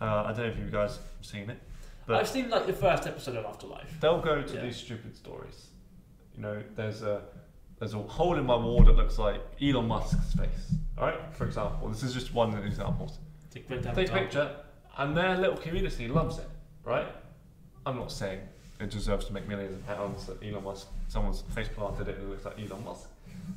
Uh, 0.00 0.22
I 0.26 0.28
don't 0.28 0.38
know 0.38 0.44
if 0.52 0.58
you 0.58 0.66
guys 0.70 0.98
have 0.98 1.26
seen 1.26 1.50
it, 1.50 1.60
but 2.08 2.16
I've 2.16 2.28
seen 2.28 2.50
like 2.50 2.66
the 2.66 2.72
first 2.72 3.06
episode 3.06 3.36
of 3.36 3.44
Afterlife. 3.44 4.00
they'll 4.00 4.20
go 4.20 4.42
to 4.42 4.54
Yeah. 4.54 4.62
these 4.62 4.76
stupid 4.76 5.16
stories. 5.16 5.68
You 6.34 6.42
know, 6.42 6.62
there's 6.74 7.02
a 7.02 7.22
there's 7.78 7.94
a 7.94 7.98
hole 7.98 8.36
in 8.38 8.44
my 8.46 8.56
wall 8.56 8.82
that 8.82 8.96
looks 8.96 9.18
like 9.18 9.40
Elon 9.62 9.86
Musk's 9.86 10.34
face. 10.34 10.72
All 10.98 11.04
right, 11.06 11.20
for 11.32 11.46
example, 11.46 11.88
this 11.88 12.02
is 12.02 12.12
just 12.12 12.34
one 12.34 12.48
of 12.52 12.56
the 12.60 12.66
examples. 12.66 13.18
Take 13.52 13.68
Take 13.68 14.08
a 14.10 14.12
picture. 14.12 14.56
and 14.96 15.16
their 15.16 15.36
little 15.38 15.56
community 15.56 16.08
loves 16.08 16.38
it, 16.38 16.48
right? 16.84 17.06
I'm 17.86 17.96
not 17.96 18.10
saying 18.10 18.40
it 18.80 18.90
deserves 18.90 19.26
to 19.26 19.32
make 19.32 19.46
millions 19.46 19.74
of 19.76 19.86
pounds. 19.86 20.26
That 20.26 20.42
Elon 20.42 20.64
Musk, 20.64 20.88
someone's 21.06 21.42
face 21.54 21.68
planted 21.68 22.08
it 22.08 22.16
and 22.16 22.24
it 22.26 22.30
looks 22.30 22.44
like 22.44 22.58
Elon 22.58 22.84
Musk. 22.84 23.08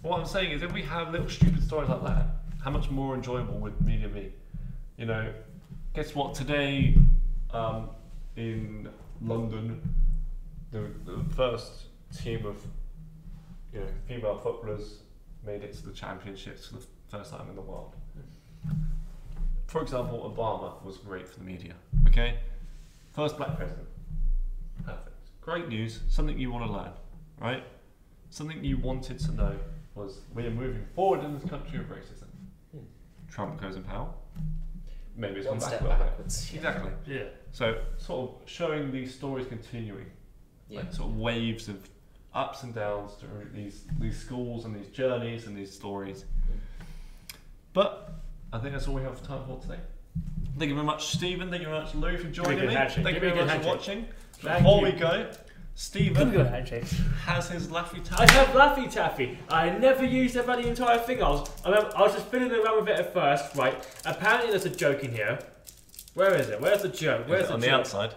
What 0.04 0.20
I'm 0.20 0.26
saying 0.28 0.52
is, 0.52 0.62
if 0.62 0.72
we 0.72 0.84
have 0.84 1.12
little 1.12 1.30
stupid 1.30 1.64
stories 1.64 1.90
like 1.90 2.04
that, 2.04 2.26
how 2.64 2.70
much 2.72 2.90
more 2.92 3.16
enjoyable 3.16 3.58
would 3.60 3.80
media 3.82 4.08
be? 4.08 4.32
You 4.98 5.08
know, 5.08 5.34
guess 5.96 6.14
what? 6.14 6.36
Today, 6.36 6.96
um, 7.52 7.90
in 8.36 8.90
London, 9.22 9.82
the, 10.72 10.92
the 11.06 11.24
first 11.36 11.86
team 12.16 12.46
of 12.46 12.58
you 13.74 13.80
know 13.80 13.88
female 14.08 14.38
footballers 14.38 15.00
made 15.46 15.64
it 15.64 15.74
to 15.74 15.86
the 15.86 15.94
championships 15.94 16.68
for 16.68 16.76
the 16.76 16.86
first 17.10 17.32
time 17.32 17.50
in 17.50 17.56
the 17.56 17.62
world. 17.62 17.96
For 19.68 19.82
example, 19.82 20.34
Obama 20.36 20.84
was 20.84 20.98
great 20.98 21.28
for 21.28 21.40
the 21.40 21.46
media. 21.46 21.74
Okay, 22.08 22.40
first 23.12 23.38
black 23.38 23.56
president. 23.58 23.88
Perfect. 24.86 25.16
Great 25.42 25.70
news. 25.70 26.02
Something 26.10 26.38
you 26.38 26.52
want 26.52 26.66
to 26.66 26.72
learn, 26.72 26.92
right? 27.40 27.64
Something 28.30 28.64
you 28.64 28.78
wanted 28.78 29.20
to 29.20 29.32
know 29.32 29.56
was 29.96 30.22
we 30.34 30.46
are 30.46 30.52
moving 30.52 30.86
forward 30.96 31.24
in 31.24 31.34
this 31.34 31.50
country 31.50 31.80
of 31.80 31.86
racism. 31.86 32.28
Hmm. 32.72 32.84
Trump 33.30 33.62
goes 33.62 33.76
in 33.76 33.84
power. 33.84 34.10
Maybe 35.22 35.36
it's 35.40 35.48
One 35.48 35.60
gone 35.60 35.70
back 35.70 35.80
step 35.80 35.82
a 35.82 36.04
little 36.04 36.26
Exactly. 36.26 36.92
Yeah. 37.06 37.24
So, 37.52 37.80
sort 37.98 38.32
of 38.32 38.50
showing 38.50 38.92
these 38.92 39.14
stories 39.14 39.46
continuing, 39.46 40.10
Yeah. 40.68 40.80
like 40.80 40.94
sort 40.94 41.12
of 41.12 41.18
waves 41.18 41.70
of 41.70 41.88
ups 42.34 42.64
and 42.64 42.74
downs 42.74 43.14
through 43.20 43.50
these 43.54 43.84
these 44.00 44.18
schools 44.18 44.66
and 44.66 44.76
these 44.76 44.88
journeys 44.88 45.46
and 45.46 45.56
these 45.56 45.72
stories. 45.72 46.24
Mm. 46.24 46.60
But 47.74 48.14
I 48.52 48.58
think 48.58 48.74
that's 48.74 48.88
all 48.88 48.96
we 48.96 49.04
have 49.04 49.22
time 49.22 49.46
for 49.46 49.60
today. 49.62 49.80
Thank 50.58 50.70
you 50.70 50.76
very 50.76 50.88
much, 50.88 51.08
Stephen. 51.16 51.52
Thank 51.52 51.62
you 51.62 51.70
very 51.70 51.82
much, 51.82 51.94
Lou, 51.94 52.18
for 52.18 52.28
joining 52.30 52.68
me. 52.68 52.74
Thank 52.74 52.98
you 52.98 53.04
very 53.20 53.36
much 53.36 53.62
for 53.62 53.68
watching. 53.68 54.08
Thank 54.34 54.64
Before 54.64 54.80
you. 54.80 54.94
we 54.94 55.00
go, 55.00 55.24
Good 55.24 55.38
Stephen 55.76 56.32
good 56.32 56.48
handshakes. 56.48 56.94
has 57.26 57.50
his 57.50 57.68
Laffy 57.68 58.04
Taffy. 58.04 58.24
I 58.24 58.32
have 58.32 58.48
Laffy 58.50 58.92
Taffy. 58.92 59.38
I 59.50 59.70
never 59.70 60.06
used 60.06 60.36
the 60.36 60.68
entire 60.68 61.00
thing. 61.00 61.24
I 61.24 61.30
was, 61.30 61.50
I, 61.66 61.70
remember, 61.70 61.98
I 61.98 62.02
was 62.02 62.14
just 62.14 62.28
fiddling 62.28 62.52
around 62.52 62.82
with 62.82 62.90
it 62.90 63.00
at 63.00 63.14
first, 63.14 63.56
right? 63.56 63.76
Apparently, 64.06 64.52
there's 64.52 64.66
a 64.66 64.70
joke 64.70 65.04
in 65.04 65.12
here. 65.12 65.40
Where 66.14 66.36
is 66.36 66.50
it? 66.50 66.60
Where's 66.60 66.82
the 66.82 66.90
joke? 66.90 67.28
Where's 67.28 67.48
the 67.48 67.54
on 67.54 67.60
the 67.62 67.68
joke? 67.68 67.80
outside? 67.80 68.14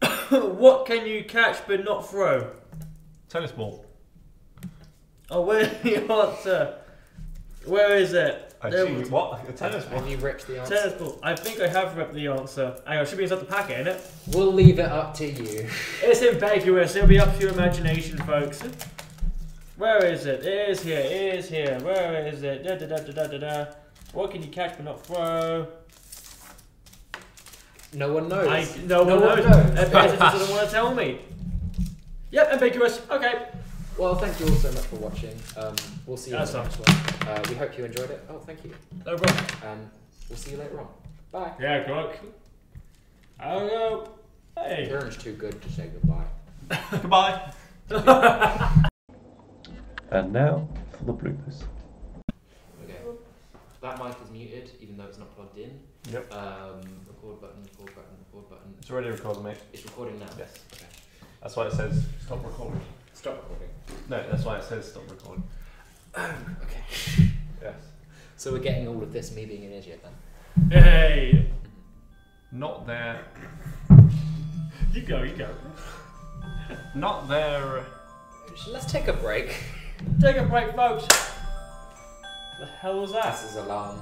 what 0.30 0.86
can 0.86 1.06
you 1.06 1.24
catch 1.24 1.66
but 1.66 1.84
not 1.84 2.08
throw? 2.08 2.52
Tennis 3.28 3.52
ball. 3.52 3.84
Oh, 5.30 5.42
where's 5.42 5.68
the 5.82 5.96
answer? 6.10 6.76
Where 7.66 7.96
is 7.96 8.14
it? 8.14 8.47
I 8.60 8.70
There 8.70 8.86
see. 8.86 8.92
was- 8.94 9.10
What? 9.10 9.48
A 9.48 9.52
tennis 9.52 9.84
ball. 9.84 10.00
Have 10.00 10.08
you 10.10 10.16
ripped 10.16 10.46
the 10.48 10.60
answer? 10.60 10.74
Tennis 10.76 10.94
ball. 10.94 11.18
I 11.22 11.36
think 11.36 11.60
I 11.60 11.68
have 11.68 11.96
read 11.96 12.12
the 12.12 12.26
answer. 12.28 12.74
Hang 12.86 12.96
on, 12.98 13.04
it 13.04 13.08
should 13.08 13.18
be 13.18 13.24
inside 13.24 13.36
the 13.40 13.44
packet, 13.44 13.86
isn't 13.86 13.92
it? 13.96 14.10
We'll 14.36 14.52
leave 14.52 14.78
it 14.80 14.86
up 14.90 15.14
to 15.18 15.26
you. 15.26 15.68
It's 16.02 16.22
ambiguous. 16.22 16.96
It'll 16.96 17.08
be 17.08 17.20
up 17.20 17.34
to 17.36 17.40
your 17.40 17.52
imagination, 17.52 18.18
folks. 18.18 18.62
Where 19.76 20.04
is 20.04 20.26
it? 20.26 20.44
It 20.44 20.70
is 20.70 20.82
here. 20.82 20.98
It 20.98 21.34
is 21.38 21.48
here. 21.48 21.78
Where 21.82 22.26
is 22.26 22.42
it? 22.42 22.64
Da, 22.64 22.74
da, 22.74 22.86
da, 22.86 22.96
da, 22.98 23.12
da, 23.12 23.26
da, 23.28 23.38
da. 23.38 23.66
What 24.12 24.32
can 24.32 24.42
you 24.42 24.48
catch 24.48 24.74
but 24.76 24.84
not 24.86 25.06
throw? 25.06 25.68
No 27.94 28.12
one 28.12 28.28
knows. 28.28 28.48
I, 28.48 28.66
no, 28.86 29.04
No 29.04 29.16
one 29.16 29.24
one 29.24 29.38
knows. 29.38 29.46
knows. 29.50 29.78
And 29.78 29.92
Peter 29.92 30.16
doesn't 30.16 30.50
want 30.54 30.66
to 30.66 30.72
tell 30.74 30.94
me. 30.94 31.20
Yep, 32.32 32.48
ambiguous. 32.54 33.00
Okay. 33.10 33.46
Well, 33.98 34.14
thank 34.14 34.38
you 34.38 34.46
all 34.46 34.52
so 34.52 34.70
much 34.70 34.84
for 34.84 34.94
watching. 34.96 35.36
Um, 35.56 35.74
we'll 36.06 36.16
see 36.16 36.30
you 36.30 36.36
That's 36.36 36.54
in 36.54 36.58
the 36.58 36.62
next 36.62 36.78
one. 36.78 37.28
Uh, 37.28 37.42
we 37.48 37.56
hope 37.56 37.76
you 37.76 37.84
enjoyed 37.84 38.10
it. 38.10 38.24
Oh, 38.30 38.38
thank 38.38 38.64
you. 38.64 38.72
No 39.04 39.16
problem. 39.16 39.44
And 39.64 39.90
we'll 40.28 40.38
see 40.38 40.52
you 40.52 40.58
later 40.58 40.78
on. 40.78 40.86
Bye. 41.32 41.50
Yeah, 41.58 41.84
Grok. 41.84 42.14
I 43.40 43.54
don't 43.54 43.66
know. 43.66 44.08
Hey. 44.56 44.86
Aaron's 44.88 45.16
too 45.16 45.32
good 45.32 45.60
to 45.60 45.72
say 45.72 45.90
goodbye. 45.92 46.26
Goodbye. 46.92 47.52
and 50.10 50.32
now 50.32 50.68
for 50.96 51.04
the 51.04 51.14
bloopers. 51.14 51.64
Okay. 52.84 52.98
That 53.80 53.98
mic 53.98 54.14
is 54.22 54.30
muted, 54.30 54.70
even 54.80 54.96
though 54.96 55.06
it's 55.06 55.18
not 55.18 55.34
plugged 55.34 55.58
in. 55.58 55.76
Yep. 56.12 56.32
Um, 56.32 56.82
record 57.08 57.40
button, 57.40 57.62
record 57.64 57.96
button, 57.96 58.16
record 58.32 58.50
button. 58.50 58.74
It's 58.78 58.90
already 58.90 59.08
recording, 59.10 59.42
mate. 59.42 59.56
It's 59.72 59.84
recording 59.84 60.20
now. 60.20 60.26
Yes. 60.38 60.54
Okay. 60.72 60.86
That's 61.42 61.56
why 61.56 61.66
it 61.66 61.72
says 61.72 62.04
stop 62.24 62.44
recording. 62.44 62.80
Stop 63.12 63.36
recording. 63.42 63.68
No, 64.08 64.24
that's 64.30 64.44
why 64.44 64.58
it 64.58 64.64
says 64.64 64.88
stop 64.90 65.02
recording. 65.10 65.44
Oh, 66.16 66.34
Okay. 66.62 67.30
Yes. 67.62 67.74
So 68.36 68.52
we're 68.52 68.60
getting 68.60 68.86
all 68.86 69.02
of 69.02 69.12
this 69.12 69.34
me 69.34 69.44
being 69.44 69.64
an 69.64 69.72
idiot 69.72 70.04
then. 70.04 70.70
Hey. 70.82 71.50
Not 72.52 72.86
their, 72.86 73.24
You 74.92 75.02
go, 75.02 75.22
you 75.22 75.34
go. 75.36 75.48
not 76.94 77.28
their. 77.28 77.84
Let's 78.68 78.90
take 78.90 79.08
a 79.08 79.12
break. 79.12 79.54
Take 80.20 80.36
a 80.36 80.44
break, 80.44 80.74
folks. 80.74 81.04
The 82.58 82.66
hell 82.80 83.00
was 83.00 83.12
that? 83.12 83.32
This 83.40 83.50
is 83.50 83.56
alarm. 83.56 83.98